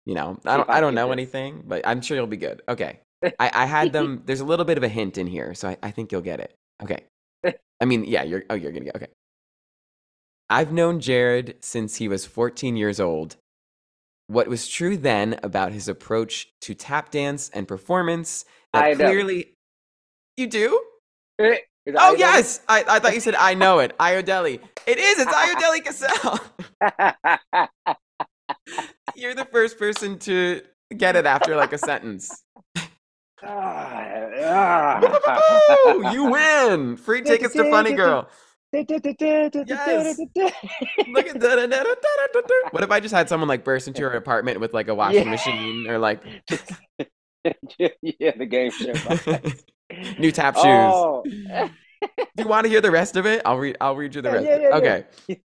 You 0.05 0.15
know, 0.15 0.37
I 0.45 0.57
don't. 0.57 0.69
I 0.69 0.81
don't 0.81 0.95
know 0.95 1.11
anything, 1.11 1.63
but 1.65 1.87
I'm 1.87 2.01
sure 2.01 2.15
you'll 2.17 2.27
be 2.27 2.37
good. 2.37 2.61
Okay. 2.69 2.99
I, 3.23 3.51
I 3.53 3.65
had 3.65 3.91
them. 3.93 4.23
There's 4.25 4.41
a 4.41 4.45
little 4.45 4.65
bit 4.65 4.77
of 4.77 4.83
a 4.83 4.87
hint 4.89 5.17
in 5.17 5.27
here, 5.27 5.53
so 5.53 5.69
I, 5.69 5.77
I 5.83 5.91
think 5.91 6.11
you'll 6.11 6.21
get 6.21 6.39
it. 6.39 6.55
Okay. 6.81 7.03
I 7.79 7.85
mean, 7.85 8.03
yeah. 8.05 8.23
You're. 8.23 8.43
Oh, 8.49 8.55
you're 8.55 8.71
gonna 8.71 8.85
get. 8.85 8.95
Okay. 8.95 9.07
I've 10.49 10.71
known 10.71 10.99
Jared 10.99 11.55
since 11.59 11.95
he 11.97 12.07
was 12.07 12.25
14 12.25 12.77
years 12.77 12.99
old. 12.99 13.35
What 14.27 14.47
was 14.47 14.67
true 14.67 14.97
then 14.97 15.39
about 15.43 15.71
his 15.71 15.87
approach 15.87 16.49
to 16.61 16.73
tap 16.73 17.11
dance 17.11 17.49
and 17.53 17.67
performance 17.67 18.45
that 18.73 18.83
I 18.83 18.93
know. 18.93 19.05
clearly 19.05 19.53
you 20.37 20.47
do? 20.47 20.81
Oh 21.95 22.15
yes, 22.17 22.59
I, 22.67 22.83
I 22.85 22.99
thought 22.99 23.13
you 23.13 23.21
said 23.21 23.35
I 23.35 23.53
know 23.53 23.79
it. 23.79 23.97
Ayodele. 23.97 24.59
It 24.85 24.97
is. 24.97 25.19
It's 25.19 25.31
Ayodele 25.31 25.85
Casel. 25.85 26.39
You're 29.15 29.33
the 29.33 29.45
first 29.45 29.79
person 29.79 30.19
to 30.19 30.63
get 30.97 31.15
it 31.15 31.25
after 31.25 31.55
like 31.55 31.71
a 31.71 31.77
sentence. 31.77 32.43
Ah, 33.43 34.99
Woo! 35.85 36.11
you 36.11 36.25
win. 36.31 36.97
Free 36.97 37.21
tickets 37.21 37.53
to 37.53 37.69
Funny 37.69 37.93
Girl. 37.93 38.27
Look 38.73 38.89
at 38.91 39.01
that. 41.39 42.67
What 42.71 42.83
if 42.83 42.91
I 42.91 42.99
just 42.99 43.13
had 43.13 43.29
someone 43.29 43.47
like 43.47 43.63
burst 43.63 43.87
into 43.87 44.01
your 44.01 44.11
apartment 44.11 44.59
with 44.59 44.73
like 44.73 44.87
a 44.87 44.95
washing 44.95 45.23
Yeah. 45.25 45.29
machine 45.29 45.87
or 45.87 45.97
like 45.99 46.21
yeah, 47.79 48.31
the 48.37 48.45
game 48.45 48.71
show. 48.71 48.93
new 50.19 50.31
tap 50.31 50.55
shoes? 50.55 50.63
Oh. 50.65 51.23
Do 51.25 52.43
you 52.43 52.47
want 52.47 52.65
to 52.65 52.69
hear 52.69 52.81
the 52.81 52.91
rest 52.91 53.15
of 53.15 53.25
it? 53.25 53.41
I'll 53.45 53.57
read. 53.57 53.77
I'll 53.81 53.95
read 53.95 54.13
you 54.13 54.21
the 54.21 54.31
rest. 54.31 54.45
yeah, 54.45 54.59
yeah, 54.59 54.75
okay. 54.75 55.05
yeah. 55.27 55.35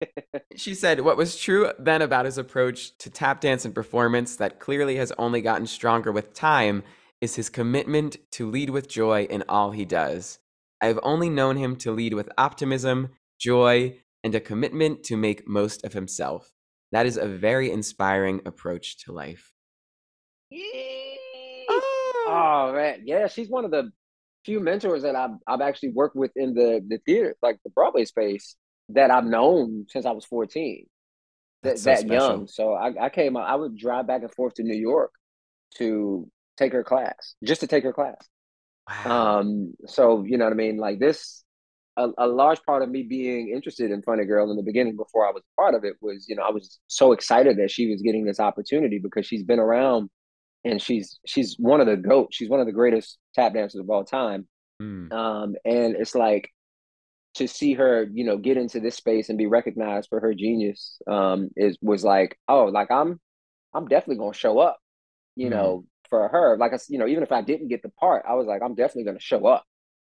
She 0.57 0.75
said, 0.75 1.01
What 1.01 1.17
was 1.17 1.37
true 1.39 1.73
then 1.79 2.03
about 2.03 2.27
his 2.27 2.37
approach 2.39 2.97
to 2.99 3.09
tap 3.09 3.41
dance 3.41 3.65
and 3.65 3.75
performance 3.75 4.37
that 4.37 4.59
clearly 4.61 4.97
has 4.97 5.13
only 5.19 5.41
gotten 5.41 5.67
stronger 5.67 6.13
with 6.13 6.35
time 6.35 6.83
is 7.23 7.37
his 7.37 7.49
commitment 7.49 8.17
to 8.33 8.51
lead 8.51 8.69
with 8.69 8.89
joy 8.89 9.23
in 9.31 9.45
all 9.49 9.71
he 9.71 9.85
does. 9.85 10.41
I 10.83 10.87
have 10.87 10.99
only 11.05 11.31
known 11.31 11.57
him 11.57 11.77
to 11.77 11.93
lead 11.93 12.13
with 12.15 12.29
optimism, 12.37 13.11
joy, 13.39 14.01
and 14.25 14.35
a 14.35 14.41
commitment 14.41 15.05
to 15.05 15.17
make 15.17 15.49
most 15.49 15.85
of 15.85 15.93
himself. 15.93 16.53
That 16.91 17.07
is 17.07 17.17
a 17.17 17.27
very 17.27 17.71
inspiring 17.71 18.41
approach 18.45 19.05
to 19.05 19.13
life. 19.13 19.53
Oh 22.27 22.73
man, 22.75 23.03
yeah, 23.05 23.29
she's 23.29 23.49
one 23.49 23.65
of 23.65 23.71
the 23.71 23.91
few 24.45 24.59
mentors 24.59 25.03
that 25.03 25.15
I've 25.15 25.39
I've 25.47 25.61
actually 25.61 25.91
worked 25.91 26.17
with 26.17 26.33
in 26.35 26.55
the 26.55 26.85
the 26.87 26.99
theater, 27.07 27.37
like 27.41 27.59
the 27.65 27.71
Broadway 27.71 28.05
space, 28.05 28.57
that 28.89 29.13
I've 29.13 29.25
known 29.25 29.87
since 29.89 30.07
I 30.07 30.11
was 30.11 30.25
fourteen. 30.25 30.87
That 31.63 31.71
That's 31.71 31.83
so 31.83 31.91
that 31.91 31.99
special. 32.01 32.15
young. 32.15 32.47
So 32.49 32.73
I, 32.75 33.07
I 33.07 33.09
came 33.11 33.37
I 33.37 33.55
would 33.55 33.77
drive 33.77 34.09
back 34.09 34.23
and 34.23 34.35
forth 34.35 34.55
to 34.55 34.65
New 34.65 34.77
York 34.77 35.13
to 35.79 36.29
take 36.57 36.73
her 36.73 36.85
class, 36.85 37.35
just 37.45 37.61
to 37.63 37.67
take 37.67 37.85
her 37.85 37.93
class. 37.93 38.29
Wow. 38.89 39.39
Um, 39.41 39.75
so 39.87 40.25
you 40.25 40.39
know 40.39 40.45
what 40.45 40.53
I 40.53 40.57
mean? 40.57 40.77
Like 40.79 40.99
this, 40.99 41.45
a, 41.97 42.09
a 42.19 42.27
large 42.27 42.63
part 42.65 42.83
of 42.83 42.89
me 42.91 43.03
being 43.03 43.51
interested 43.51 43.91
in 43.91 44.03
Funny 44.03 44.25
Girl 44.25 44.51
in 44.51 44.57
the 44.57 44.63
beginning 44.63 44.97
before 44.97 45.27
I 45.27 45.33
was 45.33 45.43
part 45.59 45.75
of 45.75 45.85
it 45.85 45.95
was, 46.01 46.27
you 46.29 46.37
know, 46.37 46.43
I 46.43 46.51
was 46.51 46.81
so 46.89 47.13
excited 47.13 47.59
that 47.59 47.71
she 47.71 47.91
was 47.91 48.03
getting 48.03 48.25
this 48.25 48.41
opportunity 48.41 48.99
because 48.99 49.27
she's 49.27 49.45
been 49.45 49.59
around 49.61 50.11
and 50.65 50.81
she's 50.81 51.19
she's 51.27 51.57
one 51.59 51.81
of 51.81 51.87
the 51.87 51.97
goats. 51.97 52.37
She's 52.37 52.49
one 52.51 52.61
of 52.61 52.67
the 52.67 52.73
greatest 52.73 53.19
tap 53.35 53.55
dancers 53.55 53.81
of 53.81 53.91
all 53.91 54.05
time. 54.05 54.49
Mm. 54.81 55.13
Um, 55.13 55.57
and 55.65 55.97
it's 55.97 56.15
like 56.15 56.51
to 57.35 57.49
see 57.49 57.75
her, 57.75 58.07
you 58.13 58.25
know, 58.25 58.37
get 58.37 58.57
into 58.57 58.81
this 58.81 58.97
space 58.97 59.29
and 59.29 59.39
be 59.39 59.47
recognized 59.47 60.09
for 60.09 60.21
her 60.21 60.35
genius, 60.35 60.99
um, 61.07 61.51
is 61.57 61.79
was 61.81 62.05
like, 62.05 62.39
oh, 62.49 62.67
like 62.67 62.91
I'm 62.91 63.21
I'm 63.75 63.89
definitely 63.89 64.19
gonna 64.19 64.35
show 64.35 64.59
up, 64.59 64.79
you 65.37 65.51
Mhm. 65.51 65.51
know, 65.51 65.85
for 66.13 66.29
her. 66.29 66.59
Like 66.59 66.75
I, 66.75 66.79
you 66.91 66.99
know, 67.01 67.09
even 67.09 67.25
if 67.25 67.33
I 67.33 67.43
didn't 67.43 67.71
get 67.71 67.83
the 67.83 67.91
part, 67.91 68.27
I 68.29 68.35
was 68.37 68.47
like, 68.49 68.63
I'm 68.63 68.77
definitely 68.77 69.07
gonna 69.07 69.21
show 69.21 69.47
up, 69.49 69.65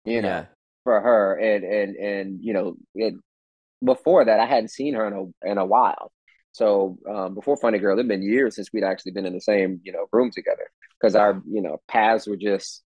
you 0.06 0.22
know, 0.22 0.30
Yeah. 0.30 0.46
for 0.86 1.02
her. 1.02 1.36
And 1.40 1.66
and 1.66 1.98
and 1.98 2.40
you 2.44 2.54
know, 2.54 2.78
it, 2.96 3.16
before 3.84 4.26
that, 4.26 4.40
I 4.40 4.46
hadn't 4.46 4.70
seen 4.72 4.96
her 4.96 5.08
in 5.08 5.14
a 5.14 5.52
in 5.52 5.58
a 5.58 5.66
while. 5.66 6.12
So 6.54 6.98
um, 7.10 7.36
before 7.36 7.58
Funny 7.58 7.80
Girl, 7.80 7.94
it'd 8.00 8.08
been 8.10 8.24
years 8.24 8.56
since 8.56 8.70
we'd 8.74 8.84
actually 8.86 9.14
been 9.14 9.28
in 9.28 9.34
the 9.34 9.42
same 9.42 9.82
you 9.84 9.94
know 9.94 10.08
room 10.14 10.32
together 10.32 10.70
because 11.00 11.16
our 11.16 11.42
you 11.50 11.62
know 11.62 11.80
paths 11.90 12.28
were 12.28 12.38
just 12.38 12.84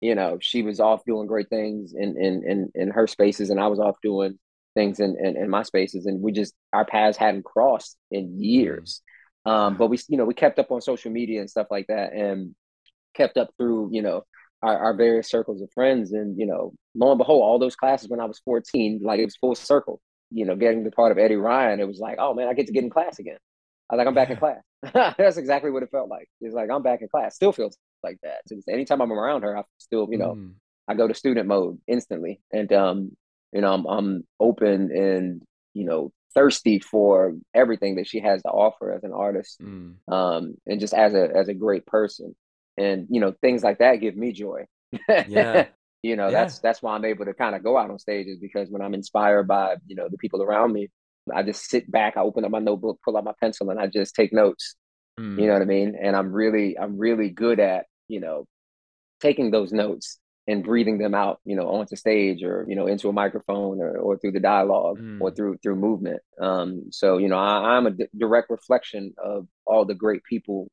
you 0.00 0.14
know 0.14 0.38
she 0.40 0.62
was 0.62 0.80
off 0.80 1.04
doing 1.06 1.26
great 1.28 1.50
things 1.50 1.94
in 1.96 2.16
in 2.22 2.44
in, 2.48 2.72
in 2.74 2.90
her 2.90 3.06
spaces 3.08 3.50
and 3.50 3.60
I 3.60 3.68
was 3.68 3.80
off 3.80 3.96
doing 4.02 4.38
things 4.74 5.00
in, 5.00 5.16
in 5.22 5.36
in 5.36 5.50
my 5.50 5.64
spaces 5.64 6.06
and 6.06 6.22
we 6.22 6.32
just 6.32 6.54
our 6.72 6.84
paths 6.84 7.18
hadn't 7.18 7.44
crossed 7.44 7.96
in 8.10 8.40
years. 8.42 9.02
Um, 9.48 9.76
but 9.78 9.88
we 9.88 9.98
you 10.08 10.18
know 10.18 10.24
we 10.26 10.34
kept 10.34 10.58
up 10.58 10.70
on 10.70 10.80
social 10.82 11.10
media 11.10 11.40
and 11.40 11.48
stuff 11.50 11.68
like 11.70 11.86
that 11.88 12.12
and 12.12 12.54
kept 13.14 13.36
up 13.38 13.48
through 13.56 13.88
you 13.92 14.02
know 14.02 14.22
our, 14.62 14.76
our 14.78 14.94
various 14.94 15.30
circles 15.30 15.62
of 15.62 15.70
friends 15.72 16.12
and 16.12 16.38
you 16.38 16.46
know 16.46 16.72
lo 16.94 17.10
and 17.12 17.18
behold 17.18 17.42
all 17.42 17.58
those 17.58 17.76
classes 17.76 18.08
when 18.08 18.20
I 18.20 18.26
was 18.26 18.40
14 18.44 19.00
like 19.02 19.20
it 19.20 19.24
was 19.24 19.36
full 19.36 19.54
circle 19.54 20.00
you 20.30 20.44
know 20.44 20.56
getting 20.56 20.84
the 20.84 20.90
part 20.90 21.12
of 21.12 21.18
Eddie 21.18 21.36
Ryan 21.36 21.80
it 21.80 21.88
was 21.88 21.98
like 21.98 22.16
oh 22.18 22.34
man 22.34 22.48
I 22.48 22.52
get 22.54 22.66
to 22.66 22.72
get 22.72 22.84
in 22.84 22.90
class 22.90 23.18
again. 23.18 23.38
I 23.88 23.94
was 23.94 23.98
like 23.98 24.08
I'm 24.08 24.14
back 24.14 24.30
in 24.30 24.36
class. 24.44 24.62
That's 25.18 25.38
exactly 25.38 25.70
what 25.70 25.82
it 25.82 25.90
felt 25.90 26.08
like. 26.10 26.28
It's 26.40 26.54
like 26.54 26.70
I'm 26.70 26.82
back 26.82 27.00
in 27.02 27.08
class. 27.08 27.34
Still 27.34 27.52
feels 27.52 27.76
like 28.02 28.18
that. 28.22 28.40
So 28.46 28.56
anytime 28.68 29.00
I'm 29.00 29.12
around 29.12 29.42
her 29.42 29.56
I 29.56 29.62
still 29.78 30.08
you 30.10 30.18
know 30.18 30.34
Mm. 30.34 30.54
I 30.90 30.94
go 30.94 31.06
to 31.08 31.14
student 31.14 31.46
mode 31.48 31.78
instantly 31.86 32.40
and 32.52 32.70
um 32.72 32.98
you 33.52 33.60
know 33.62 33.72
I'm 33.72 33.86
I'm 33.86 34.24
open 34.40 34.90
and 34.92 35.42
you 35.74 35.84
know 35.84 36.12
thirsty 36.34 36.78
for 36.78 37.34
everything 37.54 37.96
that 37.96 38.06
she 38.06 38.20
has 38.20 38.42
to 38.42 38.48
offer 38.48 38.92
as 38.92 39.02
an 39.04 39.12
artist 39.12 39.60
Mm. 39.62 39.94
um, 40.12 40.54
and 40.66 40.80
just 40.80 40.94
as 40.94 41.14
a 41.14 41.30
as 41.34 41.48
a 41.48 41.54
great 41.54 41.86
person. 41.86 42.34
And 42.76 43.06
you 43.10 43.20
know, 43.20 43.34
things 43.40 43.62
like 43.64 43.78
that 43.78 43.96
give 43.96 44.16
me 44.16 44.32
joy. 44.32 44.66
Yeah. 45.08 45.66
you 46.02 46.16
know, 46.16 46.26
Yeah. 46.26 46.30
that's 46.30 46.58
that's 46.60 46.80
why 46.82 46.94
I'm 46.94 47.04
able 47.04 47.24
to 47.24 47.34
kind 47.34 47.54
of 47.56 47.62
go 47.64 47.76
out 47.76 47.90
on 47.90 47.98
stages 47.98 48.38
because 48.38 48.68
when 48.70 48.82
I'm 48.82 48.94
inspired 48.94 49.48
by 49.48 49.76
you 49.86 49.96
know 49.96 50.08
the 50.08 50.18
people 50.18 50.42
around 50.42 50.72
me, 50.72 50.88
I 51.34 51.42
just 51.42 51.68
sit 51.68 51.90
back, 51.90 52.16
I 52.16 52.20
open 52.20 52.44
up 52.44 52.50
my 52.50 52.60
notebook, 52.60 53.00
pull 53.04 53.16
out 53.16 53.24
my 53.24 53.34
pencil, 53.40 53.70
and 53.70 53.80
I 53.80 53.86
just 53.88 54.14
take 54.14 54.32
notes. 54.32 54.76
Mm. 55.18 55.40
You 55.40 55.46
know 55.48 55.54
what 55.54 55.62
I 55.62 55.66
mean? 55.66 55.96
And 56.00 56.14
I'm 56.14 56.32
really 56.32 56.78
I'm 56.78 56.96
really 56.98 57.30
good 57.30 57.58
at 57.58 57.86
you 58.06 58.20
know 58.20 58.46
taking 59.20 59.50
those 59.50 59.72
notes 59.72 60.18
and 60.48 60.64
breathing 60.64 60.96
them 60.98 61.14
out, 61.14 61.40
you 61.44 61.54
know, 61.54 61.68
onto 61.68 61.94
stage 61.94 62.42
or 62.42 62.64
you 62.68 62.74
know 62.74 62.86
into 62.88 63.08
a 63.08 63.12
microphone 63.12 63.80
or, 63.80 63.96
or 63.98 64.18
through 64.18 64.32
the 64.32 64.40
dialogue 64.40 64.98
or 65.20 65.30
Mm. 65.30 65.36
through 65.36 65.58
through 65.62 65.76
movement. 65.76 66.20
Um, 66.40 66.86
so 66.90 67.18
you 67.18 67.28
know, 67.28 67.38
I, 67.38 67.76
I'm 67.76 67.86
a 67.86 67.90
d- 67.92 68.08
direct 68.16 68.50
reflection 68.50 69.14
of 69.22 69.46
all 69.66 69.84
the 69.84 69.94
great 69.94 70.24
people 70.24 70.68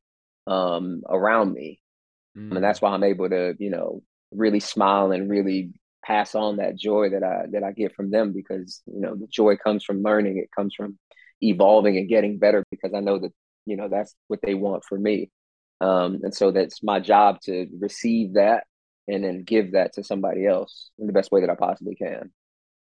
um, 0.47 1.03
around 1.07 1.53
me, 1.53 1.81
Mm. 2.37 2.55
and 2.55 2.63
that's 2.63 2.81
why 2.81 2.91
I'm 2.91 3.03
able 3.03 3.29
to 3.29 3.55
you 3.59 3.69
know 3.69 4.01
really 4.31 4.59
smile 4.61 5.11
and 5.11 5.29
really 5.29 5.73
pass 6.03 6.35
on 6.35 6.57
that 6.57 6.77
joy 6.77 7.09
that 7.09 7.23
I 7.23 7.47
that 7.51 7.63
I 7.63 7.71
get 7.73 7.95
from 7.95 8.11
them 8.11 8.31
because 8.33 8.81
you 8.85 9.01
know 9.01 9.15
the 9.15 9.27
joy 9.27 9.57
comes 9.57 9.83
from 9.83 10.01
learning, 10.03 10.37
it 10.37 10.49
comes 10.55 10.73
from 10.73 10.97
evolving 11.41 11.97
and 11.97 12.07
getting 12.09 12.39
better 12.39 12.63
because 12.71 12.93
I 12.95 13.01
know 13.01 13.19
that 13.19 13.33
you 13.65 13.75
know 13.75 13.89
that's 13.89 14.15
what 14.29 14.39
they 14.41 14.53
want 14.53 14.85
for 14.85 14.97
me. 14.97 15.31
Um, 15.81 16.21
and 16.23 16.33
so 16.33 16.51
that's 16.51 16.81
my 16.81 17.01
job 17.01 17.41
to 17.41 17.67
receive 17.79 18.35
that 18.35 18.63
and 19.07 19.23
then 19.23 19.43
give 19.43 19.73
that 19.73 19.93
to 19.93 20.03
somebody 20.03 20.45
else 20.45 20.91
in 20.99 21.07
the 21.07 21.13
best 21.13 21.31
way 21.31 21.41
that 21.41 21.49
I 21.49 21.55
possibly 21.55 21.95
can. 21.95 22.31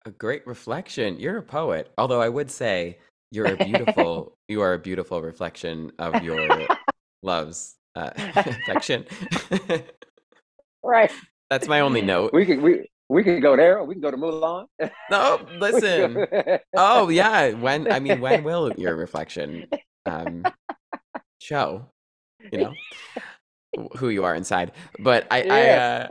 A 0.05 0.11
great 0.11 0.45
reflection. 0.47 1.19
You're 1.19 1.37
a 1.37 1.43
poet. 1.43 1.91
Although 1.97 2.21
I 2.21 2.29
would 2.29 2.49
say 2.49 2.99
you're 3.31 3.53
a 3.53 3.57
beautiful 3.57 4.33
you 4.47 4.61
are 4.61 4.73
a 4.73 4.79
beautiful 4.79 5.21
reflection 5.21 5.91
of 5.99 6.23
your 6.23 6.67
love's 7.23 7.75
uh, 7.95 8.11
affection. 8.17 9.05
Right. 10.83 11.11
That's 11.49 11.67
my 11.67 11.81
only 11.81 12.01
note. 12.01 12.33
We 12.33 12.45
could 12.45 12.61
we 12.61 12.89
we 13.09 13.23
could 13.23 13.41
go 13.41 13.55
there. 13.55 13.79
Or 13.79 13.85
we 13.85 13.95
can 13.95 14.01
go 14.01 14.11
to 14.11 14.17
Mulan. 14.17 14.67
No, 15.09 15.45
listen. 15.59 16.27
Oh 16.75 17.09
yeah, 17.09 17.51
when 17.51 17.91
I 17.91 17.99
mean 17.99 18.19
when 18.19 18.43
will 18.43 18.71
your 18.73 18.95
reflection 18.95 19.65
um 20.05 20.43
show, 21.39 21.89
you 22.51 22.59
know, 22.59 22.73
who 23.97 24.09
you 24.09 24.23
are 24.23 24.35
inside. 24.35 24.71
But 24.99 25.27
I 25.31 25.43
I 25.49 25.69
uh 25.69 26.07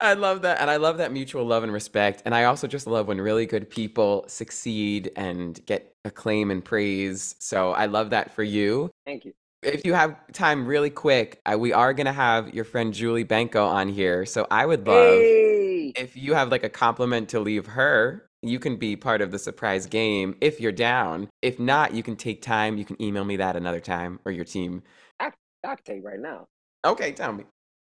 I 0.00 0.14
love 0.14 0.42
that 0.42 0.60
and 0.60 0.70
I 0.70 0.76
love 0.76 0.98
that 0.98 1.12
mutual 1.12 1.44
love 1.44 1.62
and 1.62 1.72
respect 1.72 2.22
and 2.24 2.34
I 2.34 2.44
also 2.44 2.66
just 2.66 2.86
love 2.86 3.06
when 3.06 3.20
really 3.20 3.46
good 3.46 3.68
people 3.68 4.24
succeed 4.28 5.12
and 5.16 5.64
get 5.66 5.94
acclaim 6.04 6.50
and 6.50 6.64
praise. 6.64 7.34
So 7.38 7.72
I 7.72 7.86
love 7.86 8.10
that 8.10 8.32
for 8.34 8.42
you. 8.42 8.90
Thank 9.04 9.24
you. 9.24 9.32
If 9.62 9.84
you 9.84 9.92
have 9.92 10.16
time 10.32 10.66
really 10.66 10.88
quick, 10.88 11.38
uh, 11.44 11.58
we 11.58 11.74
are 11.74 11.92
going 11.92 12.06
to 12.06 12.12
have 12.12 12.54
your 12.54 12.64
friend 12.64 12.94
Julie 12.94 13.26
Benko 13.26 13.66
on 13.68 13.90
here. 13.90 14.24
So 14.24 14.46
I 14.50 14.64
would 14.64 14.86
love 14.86 15.18
Hey. 15.18 15.92
if 15.96 16.16
you 16.16 16.32
have 16.32 16.50
like 16.50 16.64
a 16.64 16.70
compliment 16.70 17.28
to 17.30 17.40
leave 17.40 17.66
her 17.66 18.26
you 18.42 18.58
can 18.58 18.76
be 18.76 18.96
part 18.96 19.20
of 19.20 19.30
the 19.30 19.38
surprise 19.38 19.86
game 19.86 20.34
if 20.40 20.60
you're 20.60 20.72
down. 20.72 21.28
If 21.42 21.58
not, 21.58 21.94
you 21.94 22.02
can 22.02 22.16
take 22.16 22.42
time. 22.42 22.78
You 22.78 22.84
can 22.84 23.00
email 23.02 23.24
me 23.24 23.36
that 23.36 23.56
another 23.56 23.80
time 23.80 24.20
or 24.24 24.32
your 24.32 24.44
team. 24.44 24.82
I, 25.18 25.30
I 25.64 25.74
can 25.74 25.84
tell 25.84 25.96
you 25.96 26.02
right 26.02 26.18
now. 26.18 26.46
Okay, 26.84 27.12
tell 27.12 27.32
me. 27.32 27.44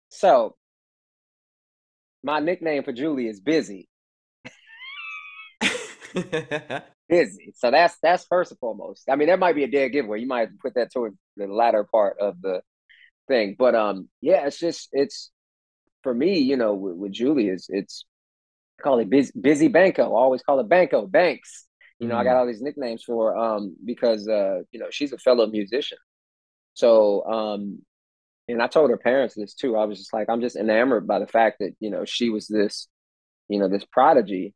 So, 0.09 0.55
my 2.23 2.39
nickname 2.39 2.83
for 2.83 2.91
Julie 2.91 3.27
is 3.27 3.39
Busy. 3.39 3.87
Busy. 7.09 7.53
So 7.55 7.71
that's 7.71 7.97
that's 8.01 8.25
first 8.25 8.51
and 8.51 8.59
foremost. 8.59 9.03
I 9.09 9.15
mean, 9.15 9.27
that 9.27 9.39
might 9.39 9.55
be 9.55 9.63
a 9.63 9.67
dead 9.67 9.89
giveaway. 9.89 10.19
You 10.19 10.27
might 10.27 10.49
put 10.59 10.75
that 10.75 10.91
towards 10.91 11.15
the 11.37 11.47
latter 11.47 11.83
part 11.83 12.17
of 12.19 12.41
the 12.41 12.61
thing. 13.27 13.55
But 13.57 13.75
um, 13.75 14.09
yeah, 14.21 14.45
it's 14.45 14.59
just 14.59 14.89
it's 14.91 15.31
for 16.03 16.13
me. 16.13 16.39
You 16.39 16.57
know, 16.57 16.73
with, 16.73 16.95
with 16.95 17.11
Julie, 17.11 17.49
is 17.49 17.67
it's 17.69 18.05
call 18.81 18.99
it 18.99 19.09
busy, 19.09 19.31
busy 19.39 19.69
Benko. 19.69 19.99
I 19.99 20.03
always 20.05 20.41
call 20.41 20.59
it 20.59 20.69
Benko 20.69 21.09
Banks. 21.09 21.65
You 21.99 22.07
know, 22.07 22.15
mm. 22.15 22.19
I 22.19 22.23
got 22.23 22.35
mm. 22.35 22.39
all 22.39 22.47
these 22.47 22.61
nicknames 22.61 23.03
for 23.03 23.37
um 23.37 23.75
because 23.85 24.27
uh 24.27 24.59
you 24.71 24.79
know 24.79 24.87
she's 24.89 25.13
a 25.13 25.17
fellow 25.17 25.47
musician. 25.47 25.97
So 26.73 27.25
um, 27.25 27.79
and 28.51 28.61
I 28.61 28.67
told 28.67 28.89
her 28.89 28.97
parents 28.97 29.35
this 29.35 29.53
too. 29.53 29.75
I 29.75 29.85
was 29.85 29.97
just 29.97 30.13
like, 30.13 30.29
I'm 30.29 30.41
just 30.41 30.55
enamored 30.55 31.07
by 31.07 31.19
the 31.19 31.27
fact 31.27 31.57
that 31.59 31.73
you 31.79 31.89
know 31.89 32.05
she 32.05 32.29
was 32.29 32.47
this, 32.47 32.87
you 33.47 33.59
know, 33.59 33.67
this 33.67 33.85
prodigy, 33.85 34.53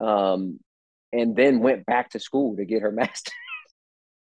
um, 0.00 0.58
and 1.12 1.36
then 1.36 1.60
went 1.60 1.86
back 1.86 2.10
to 2.10 2.20
school 2.20 2.56
to 2.56 2.64
get 2.64 2.82
her 2.82 2.92
master's. 2.92 3.34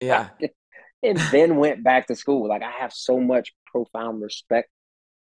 Yeah. 0.00 0.28
and 1.02 1.18
then 1.30 1.56
went 1.56 1.82
back 1.82 2.06
to 2.08 2.16
school. 2.16 2.48
Like 2.48 2.62
I 2.62 2.70
have 2.80 2.92
so 2.92 3.20
much 3.20 3.52
profound 3.66 4.22
respect 4.22 4.68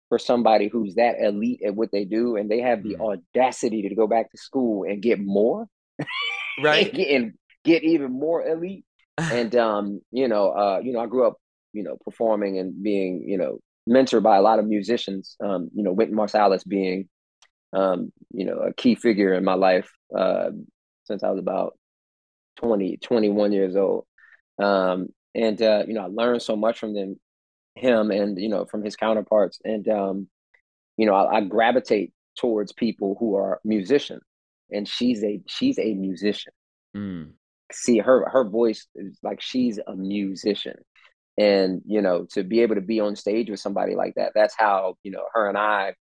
for 0.09 0.19
somebody 0.19 0.69
who's 0.69 0.95
that 0.95 1.19
elite 1.19 1.61
at 1.65 1.75
what 1.75 1.91
they 1.91 2.05
do 2.05 2.37
and 2.37 2.49
they 2.49 2.61
have 2.61 2.83
the 2.83 2.95
mm. 2.95 3.01
audacity 3.35 3.87
to 3.87 3.95
go 3.95 4.07
back 4.07 4.31
to 4.31 4.37
school 4.37 4.83
and 4.83 5.01
get 5.01 5.19
more 5.19 5.67
right 6.63 6.87
and, 6.87 6.95
get, 6.95 7.07
and 7.09 7.33
get 7.65 7.83
even 7.83 8.11
more 8.11 8.47
elite 8.47 8.85
and 9.17 9.53
um 9.55 9.99
you 10.11 10.29
know 10.29 10.51
uh 10.51 10.79
you 10.81 10.93
know 10.93 10.99
i 10.99 11.07
grew 11.07 11.27
up 11.27 11.35
you 11.73 11.83
know 11.83 11.97
performing 12.05 12.57
and 12.57 12.81
being 12.81 13.23
you 13.27 13.37
know 13.37 13.59
mentored 13.87 14.23
by 14.23 14.37
a 14.37 14.41
lot 14.41 14.59
of 14.59 14.65
musicians 14.65 15.35
um 15.43 15.69
you 15.73 15.83
know 15.83 15.93
wynton 15.93 16.15
marsalis 16.15 16.67
being 16.67 17.07
um 17.73 18.11
you 18.31 18.45
know 18.45 18.57
a 18.57 18.73
key 18.73 18.95
figure 18.95 19.33
in 19.33 19.43
my 19.43 19.53
life 19.53 19.89
uh 20.17 20.49
since 21.05 21.23
i 21.23 21.29
was 21.29 21.39
about 21.39 21.77
20 22.57 22.97
21 22.97 23.51
years 23.51 23.75
old. 23.75 24.05
Um 24.59 25.07
and 25.35 25.61
uh 25.61 25.83
you 25.87 25.93
know 25.93 26.01
i 26.01 26.07
learned 26.07 26.41
so 26.41 26.55
much 26.55 26.79
from 26.79 26.93
them 26.93 27.19
him 27.75 28.11
and 28.11 28.39
you 28.39 28.49
know 28.49 28.65
from 28.65 28.83
his 28.83 28.95
counterparts. 28.95 29.59
And 29.63 29.87
um 29.87 30.27
you 30.97 31.05
know 31.05 31.13
I, 31.13 31.37
I, 31.37 31.41
gravitate 31.41 32.11
towards 32.37 32.73
people 32.73 33.15
who 33.19 33.35
are 33.35 33.61
musicians 33.63 34.23
and 34.71 34.87
she's 34.87 35.23
a 35.23 35.39
she's 35.47 35.79
a 35.79 35.93
musician. 35.93 36.53
Mm. 36.95 37.33
see 37.71 37.99
her 37.99 38.27
her 38.29 38.43
voice 38.49 38.87
is 38.95 39.19
like 39.21 39.41
she's 39.41 39.77
a 39.85 39.95
musician 39.95 40.75
and 41.37 41.81
you 41.85 42.01
know 42.01 42.25
to 42.31 42.43
be 42.43 42.61
able 42.61 42.75
to 42.75 42.81
be 42.81 42.99
on 42.99 43.15
stage 43.15 43.49
with 43.49 43.59
somebody 43.59 43.95
like 43.95 44.13
that 44.15 44.31
that's 44.33 44.55
how 44.57 44.95
you 45.03 45.11
know 45.11 45.23
her 45.33 45.47
and 45.47 45.57
i 45.57 45.93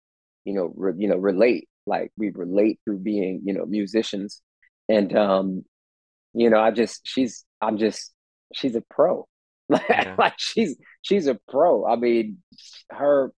you 0.45 0.55
know 0.55 0.73
re, 0.77 0.93
you 0.97 1.09
know 1.09 1.17
relate 1.17 1.69
like 1.87 2.11
we 2.17 2.31
relate 2.31 2.81
through 2.85 2.99
being 2.99 3.43
you 3.45 3.53
know 3.53 3.67
musicians 3.67 4.41
and 4.89 5.17
um 5.17 5.65
you 6.33 6.49
know 6.49 6.59
i 6.59 6.71
just 6.71 7.01
she's 7.05 7.45
i'm 7.61 7.77
just 7.77 8.13
she's 8.55 8.77
a 8.77 8.83
pro 8.91 9.27
yeah. 9.91 10.15
like 10.19 10.35
she's 10.39 10.77
she's 11.03 11.27
a 11.27 11.39
pro. 11.49 11.87
I 11.87 11.97
mean, 11.97 12.39
her 12.91 13.33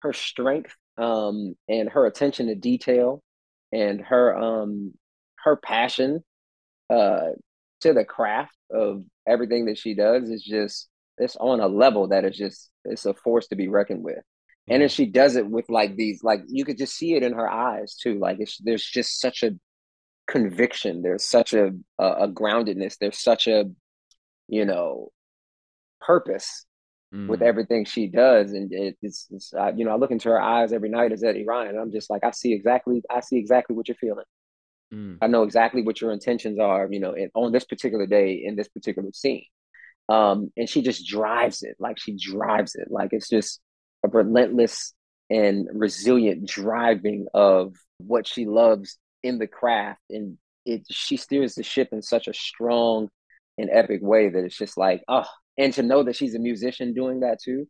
her 0.00 0.12
strength 0.12 0.74
um 0.98 1.54
and 1.68 1.90
her 1.90 2.06
attention 2.06 2.46
to 2.46 2.54
detail 2.54 3.22
and 3.72 4.00
her 4.00 4.36
um 4.36 4.94
her 5.44 5.56
passion 5.56 6.22
uh 6.88 7.30
to 7.80 7.92
the 7.92 8.04
craft 8.04 8.56
of 8.70 9.02
everything 9.26 9.66
that 9.66 9.76
she 9.76 9.94
does 9.94 10.30
is 10.30 10.42
just 10.42 10.88
it's 11.18 11.36
on 11.36 11.60
a 11.60 11.68
level 11.68 12.08
that 12.08 12.24
is 12.24 12.36
just 12.36 12.70
it's 12.84 13.06
a 13.06 13.14
force 13.14 13.48
to 13.48 13.56
be 13.56 13.68
reckoned 13.68 14.04
with. 14.04 14.22
And 14.68 14.82
then 14.82 14.88
she 14.88 15.06
does 15.06 15.36
it 15.36 15.48
with 15.48 15.68
like 15.68 15.96
these 15.96 16.24
like 16.24 16.42
you 16.48 16.64
could 16.64 16.78
just 16.78 16.96
see 16.96 17.14
it 17.14 17.22
in 17.22 17.34
her 17.34 17.48
eyes 17.48 17.94
too. 17.94 18.18
Like 18.18 18.38
it's 18.40 18.58
there's 18.58 18.84
just 18.84 19.20
such 19.20 19.42
a 19.42 19.52
conviction. 20.26 21.02
There's 21.02 21.24
such 21.24 21.52
a 21.54 21.70
a, 21.98 22.04
a 22.04 22.28
groundedness. 22.28 22.96
There's 22.98 23.22
such 23.22 23.46
a 23.46 23.64
you 24.48 24.64
know 24.64 25.10
purpose 26.00 26.66
mm. 27.14 27.28
with 27.28 27.42
everything 27.42 27.84
she 27.84 28.06
does. 28.06 28.52
And 28.52 28.72
it, 28.72 28.96
it's, 29.02 29.26
it's 29.30 29.52
uh, 29.54 29.72
you 29.74 29.84
know, 29.84 29.92
I 29.92 29.96
look 29.96 30.10
into 30.10 30.28
her 30.28 30.40
eyes 30.40 30.72
every 30.72 30.88
night 30.88 31.12
as 31.12 31.24
Eddie 31.24 31.44
Ryan, 31.46 31.70
and 31.70 31.80
I'm 31.80 31.92
just 31.92 32.10
like, 32.10 32.24
I 32.24 32.30
see 32.30 32.52
exactly, 32.52 33.02
I 33.10 33.20
see 33.20 33.38
exactly 33.38 33.76
what 33.76 33.88
you're 33.88 33.96
feeling. 33.96 34.24
Mm. 34.92 35.18
I 35.20 35.26
know 35.26 35.42
exactly 35.42 35.82
what 35.82 36.00
your 36.00 36.12
intentions 36.12 36.58
are, 36.58 36.88
you 36.90 37.00
know, 37.00 37.12
in, 37.12 37.30
on 37.34 37.52
this 37.52 37.64
particular 37.64 38.06
day 38.06 38.42
in 38.44 38.56
this 38.56 38.68
particular 38.68 39.10
scene. 39.12 39.44
Um, 40.08 40.52
and 40.56 40.68
she 40.68 40.82
just 40.82 41.06
drives 41.06 41.62
it, 41.62 41.76
like 41.78 41.98
she 41.98 42.16
drives 42.16 42.74
it, 42.74 42.88
like 42.90 43.12
it's 43.12 43.28
just 43.28 43.60
a 44.04 44.08
relentless 44.08 44.94
and 45.30 45.66
resilient 45.72 46.46
driving 46.46 47.26
of 47.34 47.74
what 47.98 48.26
she 48.26 48.46
loves 48.46 48.98
in 49.22 49.38
the 49.38 49.48
craft, 49.48 50.00
and 50.10 50.38
it 50.64 50.82
she 50.90 51.16
steers 51.16 51.54
the 51.54 51.64
ship 51.64 51.88
in 51.92 52.02
such 52.02 52.28
a 52.28 52.34
strong 52.34 53.08
and 53.58 53.70
epic 53.72 54.00
way 54.02 54.28
that 54.28 54.44
it's 54.44 54.56
just 54.56 54.76
like, 54.76 55.02
oh, 55.08 55.26
and 55.58 55.72
to 55.74 55.82
know 55.82 56.02
that 56.04 56.16
she's 56.16 56.34
a 56.34 56.38
musician 56.38 56.92
doing 56.94 57.20
that 57.20 57.40
too 57.42 57.66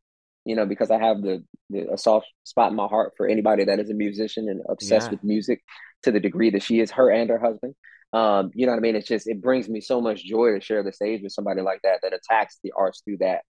you 0.46 0.54
know 0.54 0.64
because 0.64 0.90
i 0.90 0.98
have 0.98 1.20
the, 1.20 1.44
the, 1.68 1.92
a 1.92 1.98
soft 1.98 2.26
spot 2.44 2.70
in 2.70 2.76
my 2.76 2.86
heart 2.86 3.12
for 3.16 3.26
anybody 3.26 3.64
that 3.64 3.80
is 3.80 3.90
a 3.90 3.94
musician 3.94 4.48
and 4.48 4.62
obsessed 4.70 5.08
yeah. 5.08 5.10
with 5.10 5.24
music 5.24 5.62
to 6.06 6.12
the 6.12 6.20
degree 6.20 6.50
that 6.50 6.62
she 6.62 6.80
is 6.80 6.90
her 6.92 7.10
and 7.10 7.30
her 7.30 7.38
husband. 7.38 7.74
Um 8.12 8.50
you 8.54 8.66
know 8.66 8.72
what 8.72 8.78
i 8.78 8.80
mean? 8.80 8.96
It's 8.96 9.08
just 9.08 9.28
it 9.28 9.42
brings 9.42 9.68
me 9.68 9.80
so 9.80 10.00
much 10.00 10.24
joy 10.24 10.52
to 10.52 10.60
share 10.60 10.82
the 10.82 10.92
stage 10.92 11.22
with 11.22 11.32
somebody 11.32 11.60
like 11.60 11.80
that 11.82 12.00
that 12.02 12.12
attacks 12.12 12.58
the 12.62 12.72
arts 12.76 13.02
through 13.04 13.18
that 13.18 13.42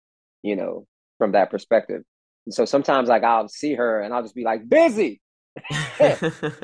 you 0.42 0.57
know 0.57 0.86
from 1.18 1.32
that 1.32 1.50
perspective. 1.50 2.02
And 2.46 2.55
so 2.55 2.64
sometimes 2.64 3.09
like 3.09 3.24
i'll 3.24 3.48
see 3.48 3.74
her 3.74 4.00
and 4.00 4.14
i'll 4.14 4.22
just 4.22 4.34
be 4.34 4.44
like 4.44 4.68
busy! 4.68 5.20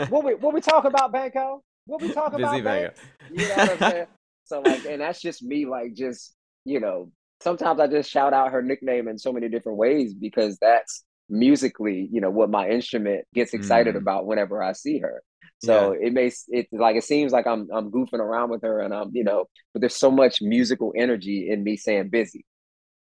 What 0.09 0.25
we 0.25 0.35
what 0.35 0.55
we 0.55 0.61
talk 0.61 0.85
about 0.85 1.13
benko? 1.13 1.61
What 1.87 2.03
we 2.03 2.13
talk 2.13 2.33
busy 2.33 2.43
about 2.43 2.65
Benko? 2.65 2.93
you 3.31 3.49
know 3.49 3.55
what 3.57 3.71
i'm 3.71 3.79
saying? 3.91 4.07
So 4.45 4.61
like 4.61 4.85
and 4.87 5.01
that's 5.01 5.21
just 5.21 5.43
me 5.43 5.67
like 5.67 5.95
just 5.95 6.35
you 6.65 6.81
know 6.81 7.11
sometimes 7.43 7.81
I 7.81 7.87
just 7.87 8.11
shout 8.11 8.33
out 8.33 8.53
her 8.53 8.63
nickname 8.63 9.09
in 9.09 9.19
so 9.19 9.33
many 9.33 9.49
different 9.49 9.79
ways 9.79 10.15
because 10.15 10.59
that's 10.61 11.05
musically, 11.29 12.09
you 12.13 12.21
know, 12.21 12.31
what 12.31 12.51
my 12.51 12.69
instrument 12.69 13.25
gets 13.35 13.55
excited 13.55 13.95
mm. 13.95 13.99
about 13.99 14.27
whenever 14.27 14.63
I 14.63 14.73
see 14.73 14.99
her. 14.99 15.23
So 15.63 15.93
yeah. 15.93 16.07
it 16.09 16.13
makes 16.13 16.45
it 16.49 16.69
like 16.73 16.97
it 16.97 17.05
seems 17.05 17.33
like 17.33 17.47
I'm 17.47 17.69
I'm 17.73 17.91
goofing 17.91 18.15
around 18.15 18.51
with 18.51 18.63
her 18.63 18.81
and 18.81 18.95
I'm, 18.95 19.11
you 19.13 19.25
know, 19.25 19.47
but 19.73 19.81
there's 19.81 19.97
so 19.97 20.11
much 20.11 20.41
musical 20.41 20.93
energy 20.97 21.49
in 21.51 21.63
me 21.63 21.77
saying 21.77 22.09
busy 22.09 22.47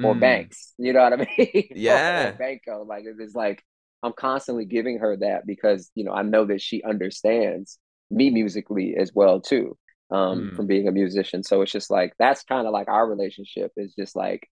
or 0.03 0.13
mm. 0.13 0.19
Banks. 0.19 0.73
You 0.77 0.93
know 0.93 1.01
what 1.01 1.13
I 1.13 1.15
mean? 1.37 1.67
Yeah. 1.71 2.31
Benko. 2.33 2.87
Like 2.87 3.03
it's 3.05 3.35
like 3.35 3.63
I'm 4.03 4.13
constantly 4.13 4.65
giving 4.65 4.99
her 4.99 5.17
that 5.17 5.45
because, 5.45 5.89
you 5.95 6.03
know, 6.03 6.13
I 6.13 6.21
know 6.21 6.45
that 6.45 6.61
she 6.61 6.83
understands 6.83 7.79
me 8.11 8.29
musically 8.29 8.95
as 8.97 9.13
well 9.13 9.39
too 9.41 9.77
um, 10.11 10.51
mm. 10.51 10.55
from 10.55 10.67
being 10.67 10.87
a 10.87 10.91
musician. 10.91 11.43
So 11.43 11.61
it's 11.61 11.71
just 11.71 11.89
like 11.89 12.13
that's 12.19 12.43
kind 12.43 12.67
of 12.67 12.73
like 12.73 12.87
our 12.87 13.07
relationship 13.07 13.71
is 13.77 13.93
just 13.95 14.15
like 14.15 14.49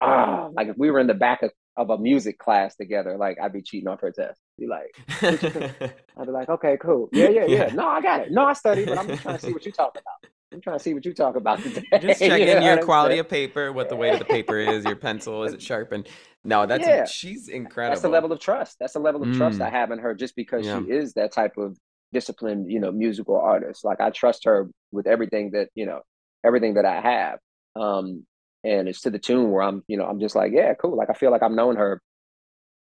ah, 0.00 0.48
like 0.52 0.68
if 0.68 0.76
we 0.76 0.90
were 0.90 0.98
in 0.98 1.06
the 1.06 1.14
back 1.14 1.42
of, 1.42 1.50
of 1.76 1.90
a 1.90 1.98
music 1.98 2.38
class 2.38 2.76
together, 2.76 3.16
like 3.16 3.38
I'd 3.40 3.52
be 3.52 3.62
cheating 3.62 3.88
off 3.88 4.00
her 4.00 4.10
test. 4.10 4.40
Be 4.58 4.66
like, 4.66 4.96
I'd 5.22 6.26
be 6.26 6.32
like, 6.32 6.48
okay, 6.48 6.78
cool, 6.80 7.08
yeah, 7.12 7.28
yeah, 7.28 7.46
yeah. 7.46 7.66
No, 7.74 7.86
I 7.86 8.00
got 8.00 8.20
it. 8.20 8.32
No, 8.32 8.46
I 8.46 8.54
studied, 8.54 8.88
but 8.88 8.98
I'm 8.98 9.08
just 9.08 9.22
trying 9.22 9.38
to 9.38 9.44
see 9.44 9.52
what 9.52 9.64
you're 9.64 9.72
talking 9.72 10.00
about. 10.00 10.32
I'm 10.52 10.60
trying 10.60 10.78
to 10.78 10.82
see 10.82 10.94
what 10.94 11.04
you 11.04 11.12
talk 11.12 11.36
about 11.36 11.62
today. 11.62 11.84
Just 12.00 12.20
checking 12.20 12.48
you 12.48 12.54
know 12.54 12.74
your 12.74 12.82
quality 12.82 13.18
of 13.18 13.28
paper, 13.28 13.72
what 13.72 13.88
the 13.88 13.96
weight 13.96 14.12
of 14.12 14.20
the 14.20 14.24
paper 14.24 14.58
is, 14.58 14.84
your 14.84 14.96
pencil, 14.96 15.44
is 15.44 15.52
it 15.52 15.60
sharpened? 15.70 16.08
No, 16.44 16.64
that's 16.66 16.86
yeah. 16.86 17.04
she's 17.04 17.48
incredible. 17.48 17.94
That's 17.94 18.04
a 18.04 18.08
level 18.08 18.32
of 18.32 18.40
trust. 18.40 18.76
That's 18.78 18.94
a 18.94 19.00
level 19.00 19.22
of 19.22 19.28
mm. 19.28 19.36
trust 19.36 19.60
I 19.60 19.68
have 19.68 19.90
in 19.90 19.98
her 19.98 20.14
just 20.14 20.36
because 20.36 20.64
yeah. 20.64 20.78
she 20.78 20.92
is 20.92 21.14
that 21.14 21.32
type 21.32 21.58
of 21.58 21.76
disciplined, 22.12 22.70
you 22.70 22.78
know, 22.78 22.92
musical 22.92 23.36
artist. 23.36 23.84
Like 23.84 24.00
I 24.00 24.10
trust 24.10 24.44
her 24.44 24.70
with 24.92 25.06
everything 25.06 25.50
that, 25.50 25.68
you 25.74 25.84
know, 25.84 26.00
everything 26.44 26.74
that 26.74 26.84
I 26.84 27.00
have. 27.00 27.38
Um, 27.74 28.24
and 28.66 28.88
it's 28.88 29.02
to 29.02 29.10
the 29.10 29.18
tune 29.18 29.50
where 29.50 29.62
I'm, 29.62 29.82
you 29.86 29.96
know, 29.96 30.04
I'm 30.04 30.20
just 30.20 30.34
like, 30.34 30.52
yeah, 30.52 30.74
cool. 30.74 30.96
Like 30.96 31.10
I 31.10 31.14
feel 31.14 31.30
like 31.30 31.42
I've 31.42 31.52
known 31.52 31.76
her 31.76 32.02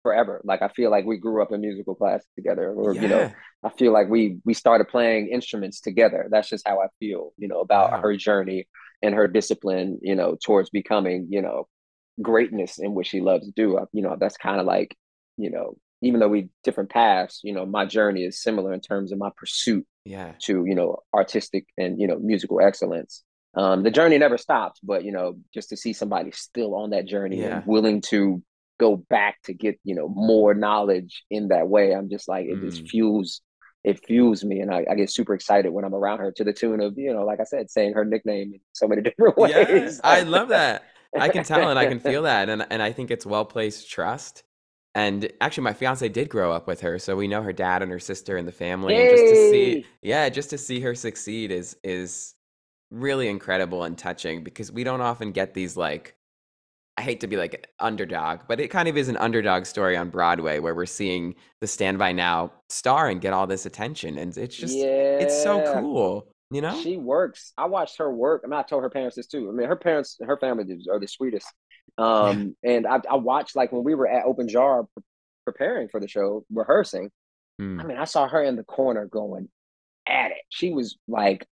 forever. 0.04 0.42
Like 0.44 0.62
I 0.62 0.68
feel 0.70 0.92
like 0.92 1.06
we 1.06 1.18
grew 1.18 1.42
up 1.42 1.52
in 1.52 1.62
musical 1.62 1.96
class 1.96 2.26
together, 2.36 2.72
or 2.72 2.94
yeah. 2.94 3.02
you 3.02 3.08
know, 3.08 3.32
I 3.64 3.70
feel 3.70 3.92
like 3.92 4.10
we 4.10 4.38
we 4.46 4.54
started 4.54 4.88
playing 4.88 5.30
instruments 5.30 5.80
together. 5.82 6.28
That's 6.30 6.50
just 6.50 6.68
how 6.68 6.82
I 6.82 6.88
feel, 7.00 7.34
you 7.38 7.48
know, 7.48 7.60
about 7.60 7.92
wow. 7.92 8.02
her 8.02 8.16
journey 8.18 8.68
and 9.02 9.16
her 9.16 9.28
discipline, 9.28 10.00
you 10.02 10.16
know, 10.16 10.38
towards 10.44 10.70
becoming, 10.70 11.28
you 11.30 11.42
know, 11.42 11.68
greatness 12.22 12.78
in 12.80 12.94
what 12.94 13.08
she 13.08 13.22
loves 13.22 13.46
to 13.46 13.52
do. 13.52 13.80
You 13.94 14.02
know, 14.02 14.16
that's 14.20 14.38
kind 14.38 14.60
of 14.60 14.66
like, 14.66 14.96
you 15.38 15.50
know, 15.50 15.76
even 16.02 16.20
though 16.20 16.28
we 16.28 16.50
different 16.64 16.90
paths, 16.92 17.42
you 17.44 17.54
know, 17.54 17.66
my 17.66 17.86
journey 17.86 18.24
is 18.24 18.42
similar 18.42 18.74
in 18.74 18.82
terms 18.82 19.12
of 19.12 19.18
my 19.18 19.32
pursuit 19.36 19.86
yeah. 20.06 20.34
to, 20.44 20.66
you 20.66 20.76
know, 20.76 21.00
artistic 21.14 21.66
and, 21.78 22.00
you 22.00 22.08
know, 22.08 22.20
musical 22.20 22.62
excellence. 22.62 23.24
Um, 23.56 23.84
the 23.84 23.92
journey 23.92 24.18
never 24.18 24.38
stops, 24.38 24.80
but 24.84 25.04
you 25.06 25.12
know, 25.12 25.38
just 25.54 25.70
to 25.70 25.78
see 25.78 25.94
somebody 25.94 26.32
still 26.32 26.76
on 26.76 26.90
that 26.90 27.06
journey 27.06 27.42
yeah. 27.42 27.58
and 27.58 27.66
willing 27.66 28.02
to 28.02 28.44
go 28.80 28.98
back 28.98 29.42
to 29.44 29.54
get, 29.54 29.80
you 29.84 29.96
know, 29.96 30.10
more 30.10 30.54
knowledge 30.54 31.24
in 31.30 31.48
that 31.48 31.68
way, 31.68 31.94
I'm 31.94 32.10
just 32.10 32.28
like, 32.28 32.48
it 32.48 32.58
mm. 32.58 32.70
just 32.70 32.90
fuels 32.90 33.42
it 33.86 34.04
fuels 34.04 34.44
me 34.44 34.62
and 34.62 34.74
I, 34.74 34.84
I, 34.90 34.96
get 34.96 35.12
super 35.12 35.36
excited 35.36 35.70
when 35.70 35.86
I'm 35.86 35.94
around 35.94 36.18
her 36.18 36.32
to 36.32 36.44
the 36.44 36.52
tune 36.52 36.82
of, 36.82 36.98
you 36.98 37.14
know, 37.14 37.24
like 37.24 37.40
I 37.40 37.44
said, 37.44 37.70
saying 37.70 37.94
her 37.94 38.04
nickname 38.04 38.54
in 38.56 38.60
so 38.74 38.88
many 38.88 39.02
different 39.04 39.38
ways. 39.38 39.52
Yeah, 39.54 39.90
I 40.04 40.22
love 40.22 40.50
that. 40.50 40.86
I 41.18 41.30
can 41.30 41.44
tell 41.44 41.70
and 41.70 41.78
I 41.78 41.86
can 41.86 42.00
feel 42.00 42.24
that. 42.24 42.50
And 42.50 42.66
and 42.70 42.82
I 42.82 42.92
think 42.92 43.12
it's 43.12 43.26
well 43.26 43.46
placed 43.46 43.90
trust. 43.90 44.44
And 44.96 45.32
actually 45.42 45.66
my 45.66 45.74
fiance 45.74 46.08
did 46.10 46.30
grow 46.30 46.52
up 46.52 46.68
with 46.68 46.82
her, 46.82 46.98
so 47.00 47.16
we 47.16 47.28
know 47.28 47.42
her 47.42 47.54
dad 47.54 47.82
and 47.82 47.92
her 47.92 48.00
sister 48.00 48.38
and 48.38 48.48
the 48.48 48.52
family. 48.52 48.96
Hey! 48.96 49.10
And 49.10 49.18
just 49.18 49.34
to 49.34 49.50
see 49.52 49.86
yeah, 50.02 50.30
just 50.30 50.50
to 50.50 50.58
see 50.58 50.80
her 50.80 50.96
succeed 50.96 51.52
is 51.52 51.78
is 51.84 52.35
really 52.92 53.28
incredible 53.28 53.84
and 53.84 53.98
touching 53.98 54.44
because 54.44 54.72
we 54.72 54.84
don't 54.84 55.02
often 55.02 55.32
get 55.32 55.54
these 55.54 55.76
like 55.76 56.16
I 56.98 57.02
hate 57.02 57.20
to 57.22 57.28
be 57.28 57.36
like 57.36 57.68
underdog, 57.80 58.42
but 58.48 58.62
it 58.62 58.70
kind 58.70 58.88
of 58.88 58.96
is 58.96 59.10
an 59.10 59.18
underdog 59.18 59.66
story 59.66 59.98
on 59.98 60.10
Broadway 60.10 60.60
where 60.60 60.74
we're 60.74 60.86
seeing 60.86 61.36
the 61.60 61.68
Stand 61.68 62.00
By 62.00 62.14
Now 62.14 62.54
star 62.70 63.10
and 63.10 63.20
get 63.20 63.34
all 63.34 63.48
this 63.48 63.66
attention. 63.66 64.18
And 64.18 64.36
it's 64.38 64.56
just, 64.56 64.78
yeah. 64.78 65.20
it's 65.20 65.44
so 65.44 65.74
cool. 65.74 66.28
You 66.52 66.62
know, 66.62 66.80
she 66.82 66.96
works. 66.96 67.52
I 67.58 67.66
watched 67.66 67.98
her 67.98 68.10
work. 68.10 68.44
I 68.46 68.48
mean, 68.48 68.58
I 68.58 68.64
told 68.64 68.84
her 68.84 68.90
parents 68.90 69.18
this 69.18 69.28
too. 69.28 69.50
I 69.50 69.52
mean, 69.52 69.68
her 69.68 69.76
parents, 69.76 70.18
her 70.26 70.38
family 70.38 70.64
are 70.90 71.00
the 71.00 71.08
sweetest. 71.08 71.48
Um, 71.98 72.56
yeah. 72.64 72.72
and 72.72 72.88
I, 72.88 73.02
I 73.10 73.16
watched 73.16 73.58
like 73.58 73.74
when 73.74 73.84
we 73.84 73.94
were 73.94 74.08
at 74.08 74.26
Open 74.26 74.48
Jar 74.48 74.86
preparing 75.44 75.90
for 75.90 76.00
the 76.00 76.08
show, 76.08 76.46
rehearsing. 76.50 77.10
Mm. 77.60 77.82
I 77.82 77.86
mean, 77.86 77.98
I 77.98 78.06
saw 78.06 78.28
her 78.28 78.42
in 78.42 78.56
the 78.56 78.64
corner 78.64 79.06
going 79.06 79.50
at 80.08 80.32
it. 80.32 80.44
She 80.50 80.72
was 80.72 80.98
like, 81.10 81.46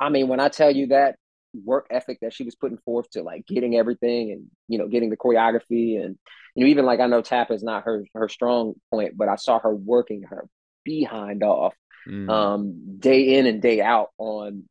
I 0.00 0.08
mean, 0.10 0.28
when 0.28 0.40
I 0.40 0.48
tell 0.48 0.70
you 0.70 0.88
that 0.88 1.16
work 1.64 1.86
ethic 1.90 2.18
that 2.20 2.32
she 2.32 2.44
was 2.44 2.54
putting 2.54 2.78
forth 2.78 3.08
to 3.10 3.22
like 3.22 3.46
getting 3.46 3.76
everything 3.76 4.32
and 4.32 4.46
you 4.68 4.78
know 4.78 4.86
getting 4.86 5.10
the 5.10 5.16
choreography 5.16 6.02
and 6.02 6.18
you 6.54 6.64
know 6.64 6.70
even 6.70 6.84
like 6.84 7.00
I 7.00 7.06
know 7.06 7.22
tap 7.22 7.50
is 7.50 7.62
not 7.62 7.84
her 7.84 8.04
her 8.14 8.28
strong 8.28 8.74
point, 8.90 9.16
but 9.16 9.28
I 9.28 9.36
saw 9.36 9.58
her 9.58 9.74
working 9.74 10.24
her 10.24 10.46
behind 10.84 11.42
off 11.42 11.74
mm. 12.08 12.28
um 12.30 12.98
day 12.98 13.38
in 13.38 13.46
and 13.46 13.60
day 13.60 13.80
out 13.80 14.08
on 14.18 14.64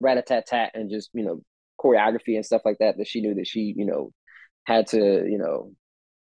rat 0.00 0.18
a 0.18 0.22
tat 0.22 0.46
tat 0.46 0.72
and 0.74 0.90
just 0.90 1.10
you 1.12 1.24
know 1.24 1.40
choreography 1.80 2.36
and 2.36 2.44
stuff 2.44 2.62
like 2.64 2.78
that 2.78 2.98
that 2.98 3.08
she 3.08 3.20
knew 3.20 3.34
that 3.34 3.46
she 3.46 3.74
you 3.76 3.84
know 3.84 4.12
had 4.64 4.86
to 4.88 4.98
you 4.98 5.38
know 5.38 5.72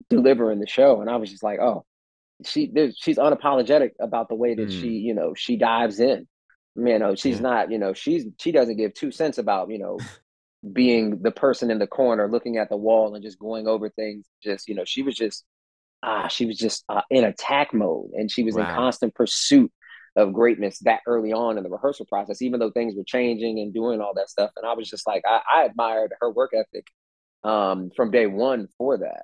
deliver 0.09 0.51
in 0.51 0.59
the 0.59 0.67
show 0.67 1.01
and 1.01 1.09
I 1.09 1.15
was 1.15 1.31
just 1.31 1.43
like 1.43 1.59
oh 1.59 1.85
she 2.43 2.71
she's 2.97 3.17
unapologetic 3.17 3.91
about 3.99 4.29
the 4.29 4.35
way 4.35 4.55
that 4.55 4.69
mm. 4.69 4.81
she 4.81 4.89
you 4.89 5.13
know 5.13 5.33
she 5.35 5.55
dives 5.57 5.99
in 5.99 6.27
you 6.75 6.99
know 6.99 7.15
she's 7.15 7.37
yeah. 7.37 7.41
not 7.41 7.71
you 7.71 7.77
know 7.77 7.93
she's 7.93 8.25
she 8.39 8.51
doesn't 8.51 8.77
give 8.77 8.93
two 8.93 9.11
cents 9.11 9.37
about 9.37 9.69
you 9.69 9.79
know 9.79 9.97
being 10.73 11.21
the 11.21 11.31
person 11.31 11.69
in 11.71 11.79
the 11.79 11.87
corner 11.87 12.29
looking 12.29 12.57
at 12.57 12.69
the 12.69 12.77
wall 12.77 13.13
and 13.13 13.23
just 13.23 13.39
going 13.39 13.67
over 13.67 13.89
things 13.89 14.25
just 14.43 14.67
you 14.67 14.75
know 14.75 14.83
she 14.85 15.01
was 15.01 15.15
just 15.15 15.45
ah 16.03 16.27
she 16.27 16.45
was 16.45 16.57
just 16.57 16.83
uh, 16.89 17.01
in 17.09 17.23
attack 17.23 17.73
mode 17.73 18.09
and 18.13 18.31
she 18.31 18.43
was 18.43 18.55
wow. 18.55 18.67
in 18.67 18.75
constant 18.75 19.13
pursuit 19.13 19.71
of 20.15 20.33
greatness 20.33 20.79
that 20.79 21.01
early 21.07 21.33
on 21.33 21.57
in 21.57 21.63
the 21.63 21.69
rehearsal 21.69 22.05
process 22.05 22.41
even 22.41 22.59
though 22.59 22.71
things 22.71 22.95
were 22.95 23.03
changing 23.05 23.59
and 23.59 23.73
doing 23.73 24.01
all 24.01 24.13
that 24.15 24.29
stuff 24.29 24.51
and 24.57 24.65
i 24.65 24.73
was 24.73 24.89
just 24.89 25.05
like 25.05 25.23
i, 25.27 25.41
I 25.53 25.63
admired 25.65 26.13
her 26.19 26.31
work 26.31 26.51
ethic 26.53 26.87
um, 27.43 27.91
from 27.95 28.09
day 28.09 28.25
one 28.25 28.67
for 28.77 28.97
that 28.97 29.23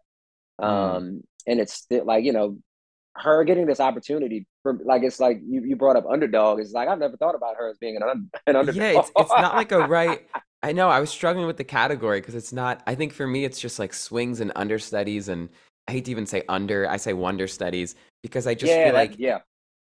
mm. 0.61 0.65
um, 0.65 1.21
and 1.47 1.59
it's 1.59 1.73
still 1.73 2.05
like 2.05 2.23
you 2.23 2.33
know 2.33 2.57
her 3.15 3.43
getting 3.43 3.65
this 3.65 3.79
opportunity 3.79 4.45
for 4.63 4.79
like 4.85 5.03
it's 5.03 5.19
like 5.19 5.41
you, 5.45 5.63
you 5.63 5.75
brought 5.75 5.95
up 5.95 6.05
underdog. 6.09 6.59
It's 6.59 6.71
like 6.71 6.87
I've 6.87 6.99
never 6.99 7.17
thought 7.17 7.35
about 7.35 7.55
her 7.57 7.69
as 7.69 7.77
being 7.77 7.97
an, 7.97 8.03
un, 8.03 8.29
an 8.47 8.55
underdog. 8.55 8.81
Yeah, 8.81 8.99
it's, 8.99 9.11
it's 9.15 9.31
not 9.31 9.55
like 9.55 9.71
a 9.71 9.79
right. 9.87 10.27
I 10.63 10.71
know 10.71 10.89
I 10.89 10.99
was 10.99 11.09
struggling 11.09 11.47
with 11.47 11.57
the 11.57 11.63
category 11.63 12.21
because 12.21 12.35
it's 12.35 12.53
not. 12.53 12.81
I 12.87 12.95
think 12.95 13.13
for 13.13 13.27
me, 13.27 13.45
it's 13.45 13.59
just 13.59 13.79
like 13.79 13.93
swings 13.93 14.39
and 14.39 14.51
understudies, 14.55 15.27
and 15.27 15.49
I 15.87 15.93
hate 15.93 16.05
to 16.05 16.11
even 16.11 16.25
say 16.25 16.43
under. 16.47 16.89
I 16.89 16.97
say 16.97 17.13
wonder 17.13 17.47
studies 17.47 17.95
because 18.23 18.47
I 18.47 18.53
just 18.53 18.71
yeah, 18.71 18.85
feel 18.85 18.93
like 18.93 19.15
yeah. 19.17 19.39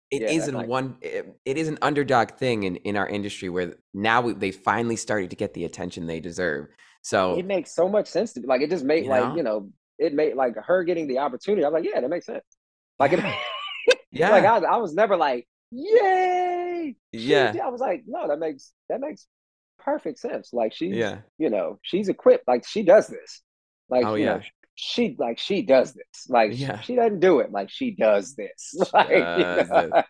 It 0.09 0.21
yeah, 0.21 0.29
isn't 0.29 0.55
like, 0.55 0.67
one. 0.67 0.95
It, 1.01 1.37
it 1.43 1.57
is 1.57 1.67
an 1.67 1.77
underdog 1.81 2.31
thing 2.31 2.63
in, 2.63 2.77
in 2.77 2.95
our 2.95 3.07
industry 3.07 3.49
where 3.49 3.75
now 3.93 4.21
we, 4.21 4.33
they 4.33 4.51
finally 4.51 4.95
started 4.95 5.31
to 5.31 5.35
get 5.35 5.53
the 5.53 5.65
attention 5.65 6.07
they 6.07 6.21
deserve. 6.21 6.69
So 7.01 7.37
it 7.37 7.45
makes 7.45 7.75
so 7.75 7.89
much 7.89 8.07
sense 8.07 8.31
to 8.33 8.39
me. 8.39 8.47
Like 8.47 8.61
it 8.61 8.69
just 8.69 8.85
made 8.85 9.05
like 9.07 9.23
know? 9.23 9.35
you 9.35 9.43
know 9.43 9.69
it 9.99 10.13
made 10.13 10.35
like 10.35 10.55
her 10.55 10.83
getting 10.83 11.07
the 11.07 11.17
opportunity. 11.17 11.65
I'm 11.65 11.73
like, 11.73 11.83
yeah, 11.83 11.99
that 11.99 12.09
makes 12.09 12.25
sense. 12.25 12.43
Like, 12.99 13.13
it, 13.13 13.23
yeah, 14.11 14.29
like 14.31 14.45
I, 14.45 14.57
I 14.57 14.77
was 14.77 14.93
never 14.93 15.17
like, 15.17 15.47
yay, 15.71 16.95
yeah. 17.11 17.53
I 17.63 17.69
was 17.69 17.81
like, 17.81 18.03
no, 18.07 18.27
that 18.27 18.39
makes 18.39 18.71
that 18.89 18.99
makes 18.99 19.27
perfect 19.79 20.19
sense. 20.19 20.53
Like 20.53 20.73
she, 20.73 20.87
yeah. 20.87 21.19
you 21.37 21.49
know, 21.49 21.79
she's 21.81 22.09
equipped. 22.09 22.47
Like 22.47 22.67
she 22.67 22.83
does 22.83 23.07
this. 23.07 23.41
Like, 23.89 24.05
oh, 24.05 24.15
yeah. 24.15 24.35
Know, 24.37 24.41
she 24.75 25.15
like 25.17 25.39
she 25.39 25.63
does 25.63 25.93
this. 25.93 26.29
Like 26.29 26.51
yeah. 26.53 26.79
she, 26.81 26.95
doesn't 26.95 27.19
do 27.19 27.39
it. 27.39 27.51
Like 27.51 27.69
she 27.69 27.91
does 27.91 28.35
this. 28.35 28.75
Like, 28.93 29.09
you 29.09 29.19
know? 29.19 30.03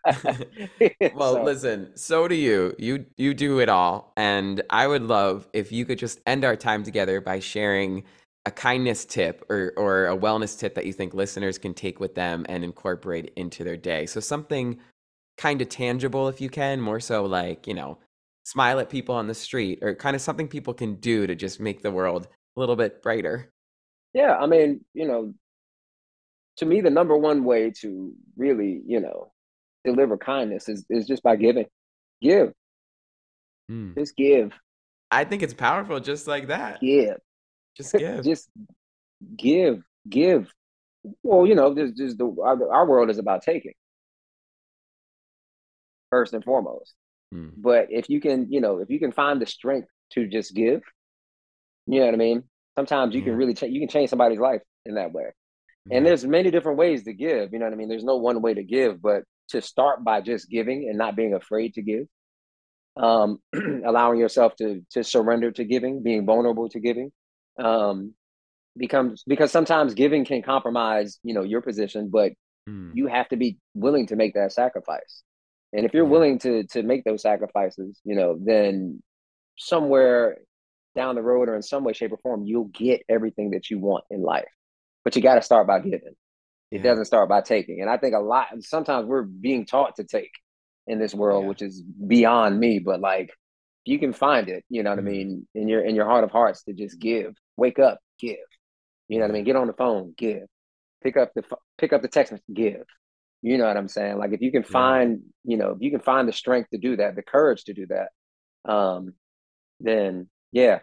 well, 1.15 1.35
so. 1.35 1.43
listen. 1.43 1.91
So 1.95 2.27
do 2.27 2.35
you. 2.35 2.75
You 2.77 3.05
you 3.15 3.33
do 3.33 3.59
it 3.59 3.69
all, 3.69 4.13
and 4.17 4.61
I 4.69 4.87
would 4.87 5.03
love 5.03 5.47
if 5.53 5.71
you 5.71 5.85
could 5.85 5.99
just 5.99 6.19
end 6.25 6.43
our 6.43 6.55
time 6.55 6.83
together 6.83 7.21
by 7.21 7.39
sharing 7.39 8.03
a 8.47 8.51
kindness 8.51 9.03
tip 9.03 9.45
or, 9.49 9.73
or 9.75 10.07
a 10.07 10.17
wellness 10.17 10.57
tip 10.57 10.73
that 10.75 10.85
you 10.85 10.93
think 10.93 11.13
listeners 11.13 11.57
can 11.57 11.73
take 11.73 11.99
with 11.99 12.15
them 12.15 12.45
and 12.47 12.63
incorporate 12.63 13.33
into 13.35 13.65
their 13.65 13.75
day. 13.75 14.05
So 14.05 14.21
something 14.21 14.79
kind 15.37 15.61
of 15.61 15.67
tangible 15.67 16.29
if 16.29 16.39
you 16.39 16.49
can, 16.49 16.79
more 16.79 17.01
so 17.01 17.25
like, 17.25 17.67
you 17.67 17.73
know, 17.73 17.99
smile 18.45 18.79
at 18.79 18.89
people 18.89 19.13
on 19.13 19.27
the 19.27 19.33
street 19.33 19.79
or 19.81 19.93
kind 19.93 20.15
of 20.15 20.21
something 20.21 20.47
people 20.47 20.73
can 20.73 20.95
do 20.95 21.27
to 21.27 21.35
just 21.35 21.59
make 21.59 21.81
the 21.81 21.91
world 21.91 22.29
a 22.55 22.59
little 22.61 22.77
bit 22.77 23.03
brighter. 23.03 23.51
Yeah, 24.13 24.37
I 24.37 24.45
mean, 24.45 24.79
you 24.93 25.05
know, 25.05 25.33
to 26.59 26.65
me 26.65 26.79
the 26.79 26.89
number 26.89 27.17
one 27.17 27.43
way 27.43 27.71
to 27.81 28.13
really, 28.37 28.81
you 28.87 29.01
know, 29.01 29.33
deliver 29.83 30.17
kindness 30.17 30.69
is 30.69 30.85
is 30.89 31.05
just 31.05 31.21
by 31.21 31.35
giving. 31.35 31.65
Give. 32.21 32.53
Mm. 33.69 33.97
Just 33.97 34.15
give. 34.15 34.53
I 35.11 35.25
think 35.25 35.43
it's 35.43 35.53
powerful 35.53 35.99
just 35.99 36.27
like 36.27 36.47
that. 36.47 36.79
Give. 36.79 37.17
Just 37.77 37.93
give. 37.97 38.23
just 38.23 38.49
give, 39.35 39.83
give. 40.09 40.51
Well, 41.23 41.45
you 41.47 41.55
know, 41.55 41.73
this 41.73 41.91
is 41.99 42.17
the 42.17 42.25
our, 42.43 42.73
our, 42.73 42.85
world 42.85 43.09
is 43.09 43.17
about 43.17 43.43
taking 43.43 43.73
first 46.09 46.33
and 46.33 46.43
foremost. 46.43 46.93
Hmm. 47.31 47.49
But 47.55 47.87
if 47.89 48.09
you 48.09 48.19
can, 48.19 48.51
you 48.51 48.59
know, 48.59 48.79
if 48.79 48.89
you 48.89 48.99
can 48.99 49.11
find 49.11 49.41
the 49.41 49.45
strength 49.45 49.87
to 50.13 50.27
just 50.27 50.53
give, 50.53 50.81
you 51.85 51.99
know 51.99 52.05
what 52.05 52.13
I 52.13 52.17
mean. 52.17 52.43
Sometimes 52.75 53.15
you 53.15 53.21
yeah. 53.21 53.27
can 53.27 53.35
really 53.37 53.53
change. 53.53 53.73
You 53.73 53.79
can 53.79 53.89
change 53.89 54.09
somebody's 54.09 54.39
life 54.39 54.61
in 54.85 54.95
that 54.95 55.13
way. 55.13 55.31
And 55.89 56.05
there's 56.05 56.25
many 56.25 56.51
different 56.51 56.77
ways 56.77 57.03
to 57.03 57.13
give. 57.13 57.53
You 57.53 57.59
know 57.59 57.65
what 57.65 57.73
I 57.73 57.77
mean. 57.77 57.87
There's 57.87 58.03
no 58.03 58.17
one 58.17 58.41
way 58.41 58.53
to 58.53 58.63
give, 58.63 59.01
but 59.01 59.23
to 59.49 59.61
start 59.61 60.03
by 60.03 60.21
just 60.21 60.49
giving 60.49 60.89
and 60.89 60.97
not 60.97 61.15
being 61.15 61.33
afraid 61.33 61.75
to 61.75 61.81
give, 61.81 62.07
um, 62.97 63.39
allowing 63.85 64.19
yourself 64.19 64.55
to 64.57 64.81
to 64.91 65.03
surrender 65.03 65.51
to 65.51 65.63
giving, 65.63 66.03
being 66.03 66.25
vulnerable 66.25 66.69
to 66.69 66.79
giving, 66.79 67.11
um, 67.59 68.13
becomes 68.77 69.23
because 69.27 69.51
sometimes 69.51 69.93
giving 69.93 70.25
can 70.25 70.41
compromise, 70.41 71.19
you 71.23 71.33
know, 71.33 71.43
your 71.43 71.61
position, 71.61 72.09
but 72.09 72.33
mm. 72.69 72.91
you 72.93 73.07
have 73.07 73.27
to 73.29 73.37
be 73.37 73.57
willing 73.73 74.07
to 74.07 74.15
make 74.15 74.33
that 74.35 74.53
sacrifice. 74.53 75.23
And 75.73 75.85
if 75.85 75.93
you're 75.93 76.05
yeah. 76.05 76.11
willing 76.11 76.39
to 76.39 76.63
to 76.67 76.83
make 76.83 77.03
those 77.03 77.21
sacrifices, 77.21 77.99
you 78.03 78.15
know, 78.15 78.37
then 78.39 79.01
somewhere 79.57 80.37
down 80.95 81.15
the 81.15 81.21
road 81.21 81.49
or 81.49 81.55
in 81.55 81.61
some 81.61 81.83
way, 81.83 81.93
shape, 81.93 82.11
or 82.11 82.17
form, 82.17 82.43
you'll 82.45 82.65
get 82.65 83.03
everything 83.09 83.51
that 83.51 83.69
you 83.69 83.79
want 83.79 84.03
in 84.09 84.21
life. 84.21 84.47
But 85.03 85.15
you 85.15 85.21
got 85.21 85.35
to 85.35 85.41
start 85.41 85.67
by 85.67 85.79
giving. 85.79 86.15
It 86.71 86.77
yeah. 86.77 86.83
doesn't 86.83 87.05
start 87.05 87.29
by 87.29 87.41
taking. 87.41 87.81
And 87.81 87.89
I 87.89 87.97
think 87.97 88.13
a 88.13 88.19
lot 88.19 88.47
sometimes 88.59 89.07
we're 89.07 89.23
being 89.23 89.65
taught 89.65 89.95
to 89.97 90.03
take 90.03 90.31
in 90.85 90.99
this 90.99 91.13
world, 91.13 91.43
yeah. 91.43 91.49
which 91.49 91.61
is 91.61 91.81
beyond 91.81 92.59
me. 92.59 92.79
But 92.79 92.99
like 92.99 93.31
you 93.87 93.99
can 93.99 94.13
find 94.13 94.49
it, 94.49 94.63
you 94.69 94.83
know 94.83 94.91
what. 94.91 94.99
I 94.99 95.01
mean, 95.01 95.47
in 95.55 95.67
your 95.67 95.81
in 95.81 95.95
your 95.95 96.05
heart 96.05 96.23
of 96.23 96.31
hearts 96.31 96.63
to 96.63 96.73
just 96.73 96.99
give 96.99 97.33
Wake 97.57 97.79
up, 97.79 97.99
give. 98.19 98.37
You 99.07 99.17
know 99.17 99.25
what 99.25 99.31
I 99.31 99.33
mean? 99.33 99.43
Get 99.43 99.55
on 99.55 99.67
the 99.67 99.73
phone, 99.73 100.13
give. 100.15 100.43
Pick 101.03 101.17
up 101.17 101.31
the 101.35 101.43
pick 101.77 101.91
up 101.91 102.01
the 102.01 102.07
text, 102.07 102.33
give. 102.53 102.83
You 103.41 103.57
know 103.57 103.65
what 103.65 103.77
I'm 103.77 103.87
saying? 103.87 104.17
Like 104.17 104.31
if 104.33 104.41
you 104.41 104.51
can 104.51 104.63
find, 104.63 105.21
yeah. 105.43 105.51
you 105.51 105.57
know, 105.57 105.71
if 105.71 105.77
you 105.81 105.91
can 105.91 105.99
find 105.99 106.27
the 106.27 106.33
strength 106.33 106.69
to 106.71 106.77
do 106.77 106.97
that, 106.97 107.15
the 107.15 107.23
courage 107.23 107.65
to 107.65 107.73
do 107.73 107.87
that, 107.87 108.71
um, 108.71 109.13
then 109.79 110.29
yeah, 110.51 110.79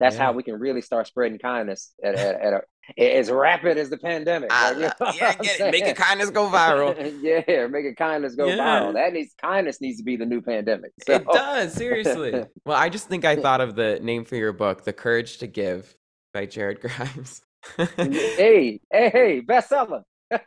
that's 0.00 0.16
yeah. 0.16 0.24
how 0.24 0.32
we 0.32 0.42
can 0.42 0.58
really 0.58 0.80
start 0.82 1.06
spreading 1.06 1.38
kindness 1.38 1.92
at, 2.02 2.14
at, 2.14 2.40
at 2.40 2.52
a, 2.52 2.60
as 2.98 3.30
rapid 3.30 3.78
as 3.78 3.90
the 3.90 3.98
pandemic. 3.98 4.50
Like, 4.50 4.76
you 4.76 4.82
know 5.00 5.12
yeah, 5.14 5.34
get 5.36 5.60
it. 5.60 5.70
Making 5.70 5.94
kindness 5.94 6.30
go 6.30 6.48
viral. 6.48 6.94
yeah, 7.48 7.66
making 7.66 7.94
kindness 7.94 8.34
go 8.34 8.46
yeah. 8.46 8.56
viral. 8.56 8.94
That 8.94 9.12
needs 9.12 9.34
kindness 9.40 9.80
needs 9.80 9.98
to 9.98 10.04
be 10.04 10.16
the 10.16 10.26
new 10.26 10.40
pandemic. 10.40 10.92
So. 11.06 11.14
It 11.14 11.26
does 11.26 11.72
seriously. 11.72 12.44
well, 12.64 12.76
I 12.76 12.88
just 12.88 13.08
think 13.08 13.24
I 13.24 13.36
thought 13.36 13.60
of 13.60 13.74
the 13.74 13.98
name 14.00 14.24
for 14.24 14.36
your 14.36 14.52
book, 14.52 14.84
"The 14.84 14.92
Courage 14.92 15.38
to 15.38 15.46
Give." 15.46 15.94
by 16.32 16.46
Jared 16.46 16.80
Grimes. 16.80 17.42
hey, 17.76 18.80
hey, 18.90 19.10
hey, 19.10 19.42
bestseller. 19.46 20.02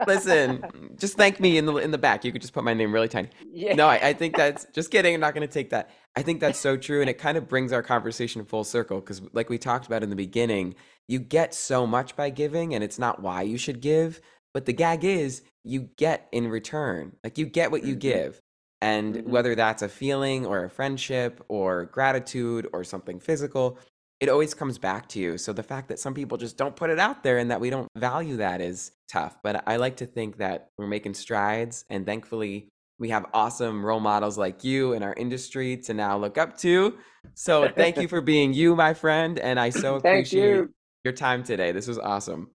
Listen, 0.07 0.65
just 0.97 1.17
thank 1.17 1.39
me 1.39 1.57
in 1.57 1.65
the 1.65 1.75
in 1.77 1.91
the 1.91 1.97
back. 1.97 2.23
You 2.25 2.31
could 2.31 2.41
just 2.41 2.53
put 2.53 2.63
my 2.63 2.73
name 2.73 2.93
really 2.93 3.07
tiny. 3.07 3.29
Yeah. 3.51 3.73
No, 3.73 3.87
I, 3.87 4.09
I 4.09 4.13
think 4.13 4.35
that's 4.35 4.65
just 4.73 4.91
kidding. 4.91 5.13
I'm 5.13 5.19
not 5.21 5.33
going 5.33 5.47
to 5.47 5.53
take 5.53 5.69
that. 5.71 5.89
I 6.15 6.21
think 6.21 6.39
that's 6.39 6.59
so 6.59 6.77
true, 6.77 7.01
and 7.01 7.09
it 7.09 7.17
kind 7.17 7.37
of 7.37 7.47
brings 7.47 7.73
our 7.73 7.83
conversation 7.83 8.45
full 8.45 8.63
circle 8.63 8.99
because, 8.99 9.21
like 9.33 9.49
we 9.49 9.57
talked 9.57 9.87
about 9.87 10.03
in 10.03 10.09
the 10.09 10.15
beginning, 10.15 10.75
you 11.07 11.19
get 11.19 11.53
so 11.53 11.85
much 11.87 12.15
by 12.15 12.29
giving, 12.29 12.73
and 12.75 12.83
it's 12.83 12.99
not 12.99 13.21
why 13.21 13.41
you 13.43 13.57
should 13.57 13.81
give, 13.81 14.21
but 14.53 14.65
the 14.65 14.73
gag 14.73 15.03
is 15.03 15.41
you 15.63 15.89
get 15.97 16.27
in 16.31 16.47
return. 16.49 17.15
Like 17.23 17.37
you 17.37 17.45
get 17.45 17.71
what 17.71 17.83
you 17.83 17.93
mm-hmm. 17.93 17.99
give, 17.99 18.41
And 18.81 19.15
Mhm. 19.15 19.27
whether 19.27 19.55
that's 19.55 19.81
a 19.81 19.89
feeling 19.89 20.45
or 20.45 20.63
a 20.65 20.69
friendship 20.69 21.43
or 21.47 21.85
gratitude 21.85 22.67
or 22.73 22.83
something 22.83 23.19
physical, 23.19 23.79
it 24.19 24.29
always 24.29 24.53
comes 24.53 24.77
back 24.77 25.07
to 25.09 25.19
you. 25.19 25.37
So 25.37 25.53
the 25.53 25.63
fact 25.63 25.89
that 25.89 25.99
some 25.99 26.13
people 26.13 26.37
just 26.37 26.57
don't 26.57 26.75
put 26.75 26.89
it 26.89 26.99
out 26.99 27.23
there 27.23 27.37
and 27.37 27.51
that 27.51 27.59
we 27.59 27.69
don't 27.69 27.87
value 27.97 28.37
that 28.37 28.61
is 28.61 28.91
tough. 29.09 29.37
But 29.43 29.63
I 29.67 29.75
like 29.75 29.97
to 29.97 30.05
think 30.05 30.37
that 30.37 30.69
we're 30.77 30.87
making 30.87 31.15
strides 31.15 31.85
and 31.89 32.05
thankfully 32.05 32.69
we 32.97 33.09
have 33.09 33.25
awesome 33.33 33.85
role 33.85 33.99
models 33.99 34.37
like 34.37 34.63
you 34.63 34.93
in 34.93 35.03
our 35.03 35.13
industry 35.13 35.77
to 35.77 35.93
now 35.93 36.17
look 36.17 36.37
up 36.37 36.57
to. 36.59 36.97
So 37.33 37.67
thank 37.75 37.97
you 37.97 38.07
for 38.07 38.21
being 38.21 38.53
you, 38.53 38.75
my 38.75 38.93
friend, 38.93 39.37
and 39.37 39.59
I 39.59 39.69
so 39.69 39.99
Thank 39.99 40.27
appreciate 40.27 40.55
you. 40.55 40.73
your 41.03 41.13
time 41.13 41.43
today. 41.43 41.73
This 41.73 41.87
was 41.87 41.99
awesome. 41.99 42.51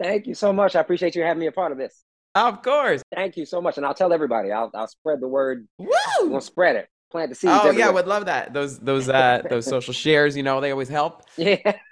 Thank 0.00 0.26
you 0.26 0.34
so 0.34 0.52
much. 0.52 0.76
I 0.76 0.80
appreciate 0.80 1.16
you 1.16 1.22
having 1.22 1.40
me 1.40 1.46
a 1.46 1.52
part 1.52 1.72
of 1.72 1.78
this. 1.78 2.04
Of 2.36 2.62
course. 2.62 3.02
Thank 3.12 3.36
you 3.36 3.44
so 3.44 3.60
much. 3.60 3.76
And 3.76 3.84
I'll 3.84 3.94
tell 3.94 4.12
everybody. 4.12 4.52
I'll 4.52 4.70
I'll 4.74 4.86
spread 4.86 5.20
the 5.20 5.28
word. 5.28 5.66
Woo! 5.78 5.88
We'll 6.22 6.40
spread 6.40 6.76
it. 6.76 6.88
Plant 7.10 7.30
the 7.30 7.34
seeds. 7.34 7.52
Oh 7.52 7.64
yeah, 7.64 7.68
everywhere. 7.70 7.92
would 7.92 8.06
love 8.06 8.26
that. 8.26 8.54
Those 8.54 8.78
those 8.78 9.08
uh 9.08 9.42
those 9.50 9.66
social 9.66 9.92
shares, 9.92 10.36
you 10.36 10.42
know, 10.42 10.60
they 10.60 10.70
always 10.70 10.88
help. 10.88 11.24
Yeah. 11.36 11.56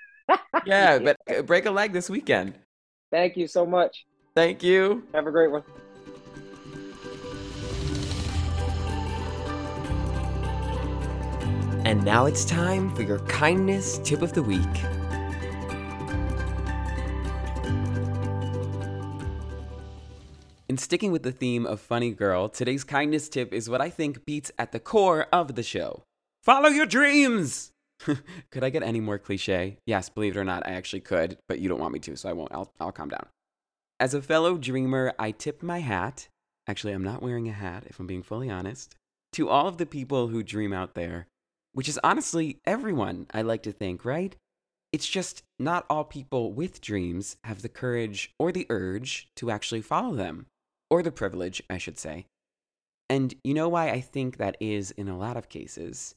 Yeah, 0.67 0.99
but 0.99 1.17
uh, 1.35 1.41
break 1.43 1.65
a 1.65 1.71
leg 1.71 1.93
this 1.93 2.11
weekend. 2.11 2.53
Thank 3.11 3.39
you 3.39 3.47
so 3.47 3.65
much. 3.65 4.05
Thank 4.35 4.63
you. 4.63 5.03
Have 5.15 5.27
a 5.27 5.31
great 5.31 5.51
one. 5.51 5.63
And 11.87 12.05
now 12.05 12.27
it's 12.27 12.45
time 12.45 12.95
for 12.95 13.03
your 13.03 13.21
kindness 13.21 13.99
tip 14.05 14.21
of 14.21 14.35
the 14.35 14.43
week. 14.43 14.61
In 20.79 20.83
sticking 20.83 21.11
with 21.11 21.25
the 21.25 21.33
theme 21.33 21.67
of 21.67 21.81
Funny 21.81 22.13
Girl, 22.13 22.49
today's 22.49 22.85
kindness 22.85 23.29
tip 23.29 23.53
is 23.53 23.69
what 23.69 23.81
I 23.81 23.91
think 23.91 24.25
beats 24.25 24.53
at 24.61 24.71
the 24.71 24.79
core 24.79 25.27
of 25.33 25.57
the 25.57 25.65
show 25.65 26.05
follow 26.45 26.69
your 26.69 26.87
dreams! 26.87 27.73
could 28.53 28.63
I 28.63 28.71
get 28.71 28.85
any 28.85 29.01
more 29.01 29.19
cliche? 29.19 29.79
Yes, 29.87 30.09
believe 30.09 30.37
it 30.37 30.39
or 30.39 30.45
not, 30.45 30.65
I 30.65 30.75
actually 30.75 31.01
could, 31.01 31.37
but 31.49 31.59
you 31.59 31.69
don't 31.69 31.81
want 31.81 31.95
me 31.95 31.99
to, 31.99 32.15
so 32.15 32.29
I 32.29 32.33
won't. 32.33 32.53
I'll, 32.53 32.73
I'll 32.79 32.93
calm 32.93 33.09
down. 33.09 33.27
As 33.99 34.15
a 34.15 34.23
fellow 34.23 34.57
dreamer, 34.57 35.13
I 35.19 35.33
tip 35.33 35.65
my 35.65 35.81
hat. 35.81 36.29
Actually, 36.69 36.93
I'm 36.93 37.03
not 37.03 37.23
wearing 37.23 37.49
a 37.49 37.53
hat, 37.53 37.83
if 37.89 37.99
I'm 37.99 38.07
being 38.07 38.23
fully 38.23 38.49
honest. 38.49 38.95
To 39.33 39.49
all 39.49 39.67
of 39.67 39.79
the 39.79 39.85
people 39.85 40.29
who 40.29 40.45
dream 40.45 40.73
out 40.73 40.95
there, 40.95 41.27
which 41.73 41.89
is 41.89 41.99
honestly 42.05 42.61
everyone, 42.65 43.27
I 43.35 43.43
like 43.43 43.65
to 43.65 43.73
think, 43.73 44.05
right? 44.05 44.37
It's 44.93 45.09
just 45.09 45.43
not 45.59 45.87
all 45.91 46.05
people 46.05 46.53
with 46.53 46.81
dreams 46.81 47.37
have 47.43 47.63
the 47.63 47.69
courage 47.69 48.33
or 48.39 48.53
the 48.53 48.67
urge 48.71 49.27
to 49.35 49.51
actually 49.51 49.83
follow 49.83 50.15
them, 50.15 50.47
or 50.91 51.03
the 51.03 51.13
privilege, 51.13 51.63
I 51.69 51.79
should 51.79 51.99
say. 51.99 52.27
And 53.11 53.35
you 53.43 53.55
know 53.55 53.69
why 53.69 53.91
I 53.91 54.01
think 54.01 54.37
that 54.37 54.57
is 54.61 54.91
in 54.93 55.09
a 55.09 55.17
lot 55.17 55.37
of 55.37 55.49
cases? 55.49 56.15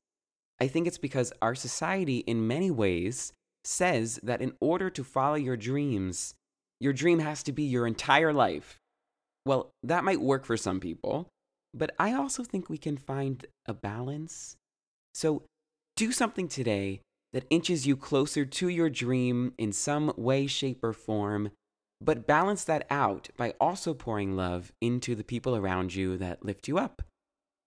I 0.59 0.67
think 0.67 0.87
it's 0.87 0.97
because 0.97 1.33
our 1.41 1.55
society, 1.55 2.19
in 2.19 2.47
many 2.47 2.69
ways, 2.69 3.33
says 3.63 4.19
that 4.23 4.41
in 4.41 4.53
order 4.59 4.89
to 4.89 5.03
follow 5.03 5.35
your 5.35 5.57
dreams, 5.57 6.35
your 6.79 6.93
dream 6.93 7.19
has 7.19 7.43
to 7.43 7.51
be 7.51 7.63
your 7.63 7.87
entire 7.87 8.33
life. 8.33 8.77
Well, 9.45 9.71
that 9.83 10.03
might 10.03 10.21
work 10.21 10.45
for 10.45 10.57
some 10.57 10.79
people, 10.79 11.27
but 11.73 11.95
I 11.97 12.13
also 12.13 12.43
think 12.43 12.69
we 12.69 12.77
can 12.77 12.97
find 12.97 13.45
a 13.65 13.73
balance. 13.73 14.55
So 15.13 15.43
do 15.95 16.11
something 16.11 16.47
today 16.47 17.01
that 17.33 17.45
inches 17.49 17.87
you 17.87 17.95
closer 17.95 18.45
to 18.45 18.67
your 18.67 18.89
dream 18.89 19.53
in 19.57 19.71
some 19.71 20.13
way, 20.17 20.47
shape, 20.47 20.83
or 20.83 20.93
form, 20.93 21.51
but 22.01 22.27
balance 22.27 22.63
that 22.63 22.85
out 22.89 23.29
by 23.37 23.53
also 23.59 23.93
pouring 23.93 24.35
love 24.35 24.71
into 24.81 25.15
the 25.15 25.23
people 25.23 25.55
around 25.55 25.93
you 25.93 26.17
that 26.17 26.43
lift 26.43 26.67
you 26.67 26.77
up. 26.77 27.03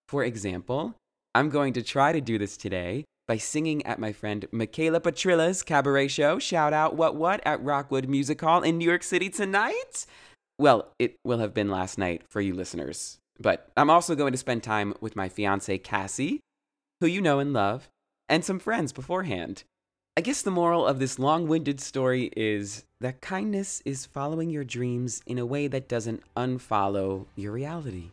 For 0.08 0.24
example, 0.24 0.94
I'm 1.34 1.48
going 1.48 1.72
to 1.74 1.82
try 1.82 2.12
to 2.12 2.20
do 2.20 2.38
this 2.38 2.56
today 2.56 3.04
by 3.26 3.38
singing 3.38 3.84
at 3.86 3.98
my 3.98 4.12
friend 4.12 4.46
Michaela 4.52 5.00
Patrilla's 5.00 5.62
cabaret 5.62 6.08
show. 6.08 6.38
Shout 6.38 6.72
out 6.72 6.96
What 6.96 7.16
What 7.16 7.40
at 7.46 7.62
Rockwood 7.62 8.08
Music 8.08 8.40
Hall 8.40 8.62
in 8.62 8.78
New 8.78 8.84
York 8.84 9.02
City 9.02 9.30
tonight. 9.30 10.06
Well, 10.58 10.88
it 10.98 11.16
will 11.24 11.38
have 11.38 11.54
been 11.54 11.70
last 11.70 11.98
night 11.98 12.22
for 12.28 12.40
you 12.40 12.54
listeners. 12.54 13.18
But 13.40 13.68
I'm 13.76 13.90
also 13.90 14.14
going 14.14 14.32
to 14.32 14.38
spend 14.38 14.62
time 14.62 14.94
with 15.00 15.16
my 15.16 15.28
fiance 15.28 15.78
Cassie, 15.78 16.40
who 17.00 17.06
you 17.06 17.20
know 17.20 17.38
and 17.38 17.52
love, 17.52 17.88
and 18.28 18.44
some 18.44 18.58
friends 18.58 18.92
beforehand. 18.92 19.64
I 20.16 20.20
guess 20.20 20.42
the 20.42 20.52
moral 20.52 20.86
of 20.86 21.00
this 21.00 21.18
long 21.18 21.48
winded 21.48 21.80
story 21.80 22.30
is 22.36 22.84
that 23.04 23.20
kindness 23.20 23.82
is 23.84 24.06
following 24.06 24.48
your 24.48 24.64
dreams 24.64 25.22
in 25.26 25.38
a 25.38 25.44
way 25.44 25.66
that 25.66 25.88
doesn't 25.88 26.22
unfollow 26.38 27.26
your 27.36 27.52
reality. 27.52 28.10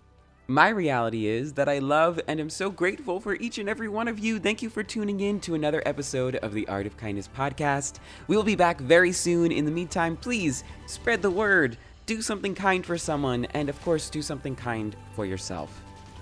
My 0.47 0.67
reality 0.67 1.27
is 1.27 1.53
that 1.53 1.69
I 1.69 1.79
love 1.79 2.19
and 2.27 2.41
am 2.41 2.49
so 2.49 2.69
grateful 2.69 3.21
for 3.21 3.35
each 3.35 3.57
and 3.57 3.69
every 3.69 3.87
one 3.87 4.09
of 4.09 4.19
you. 4.19 4.37
Thank 4.37 4.61
you 4.61 4.69
for 4.69 4.83
tuning 4.83 5.21
in 5.21 5.39
to 5.41 5.55
another 5.55 5.81
episode 5.85 6.35
of 6.35 6.53
the 6.53 6.67
Art 6.67 6.85
of 6.85 6.97
Kindness 6.97 7.29
podcast. 7.33 7.99
We 8.27 8.35
will 8.35 8.43
be 8.43 8.57
back 8.57 8.81
very 8.81 9.13
soon. 9.13 9.53
In 9.53 9.63
the 9.63 9.71
meantime, 9.71 10.17
please 10.17 10.65
spread 10.87 11.21
the 11.21 11.31
word, 11.31 11.77
do 12.05 12.21
something 12.21 12.53
kind 12.53 12.85
for 12.85 12.97
someone, 12.97 13.45
and 13.53 13.69
of 13.69 13.81
course, 13.83 14.09
do 14.09 14.21
something 14.21 14.57
kind 14.57 14.93
for 15.15 15.25
yourself. 15.25 15.81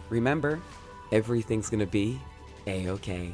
Remember, 0.10 0.62
everything's 1.12 1.72
gonna 1.72 1.88
be 1.88 2.22
a 2.68 2.88
okay. 2.90 3.34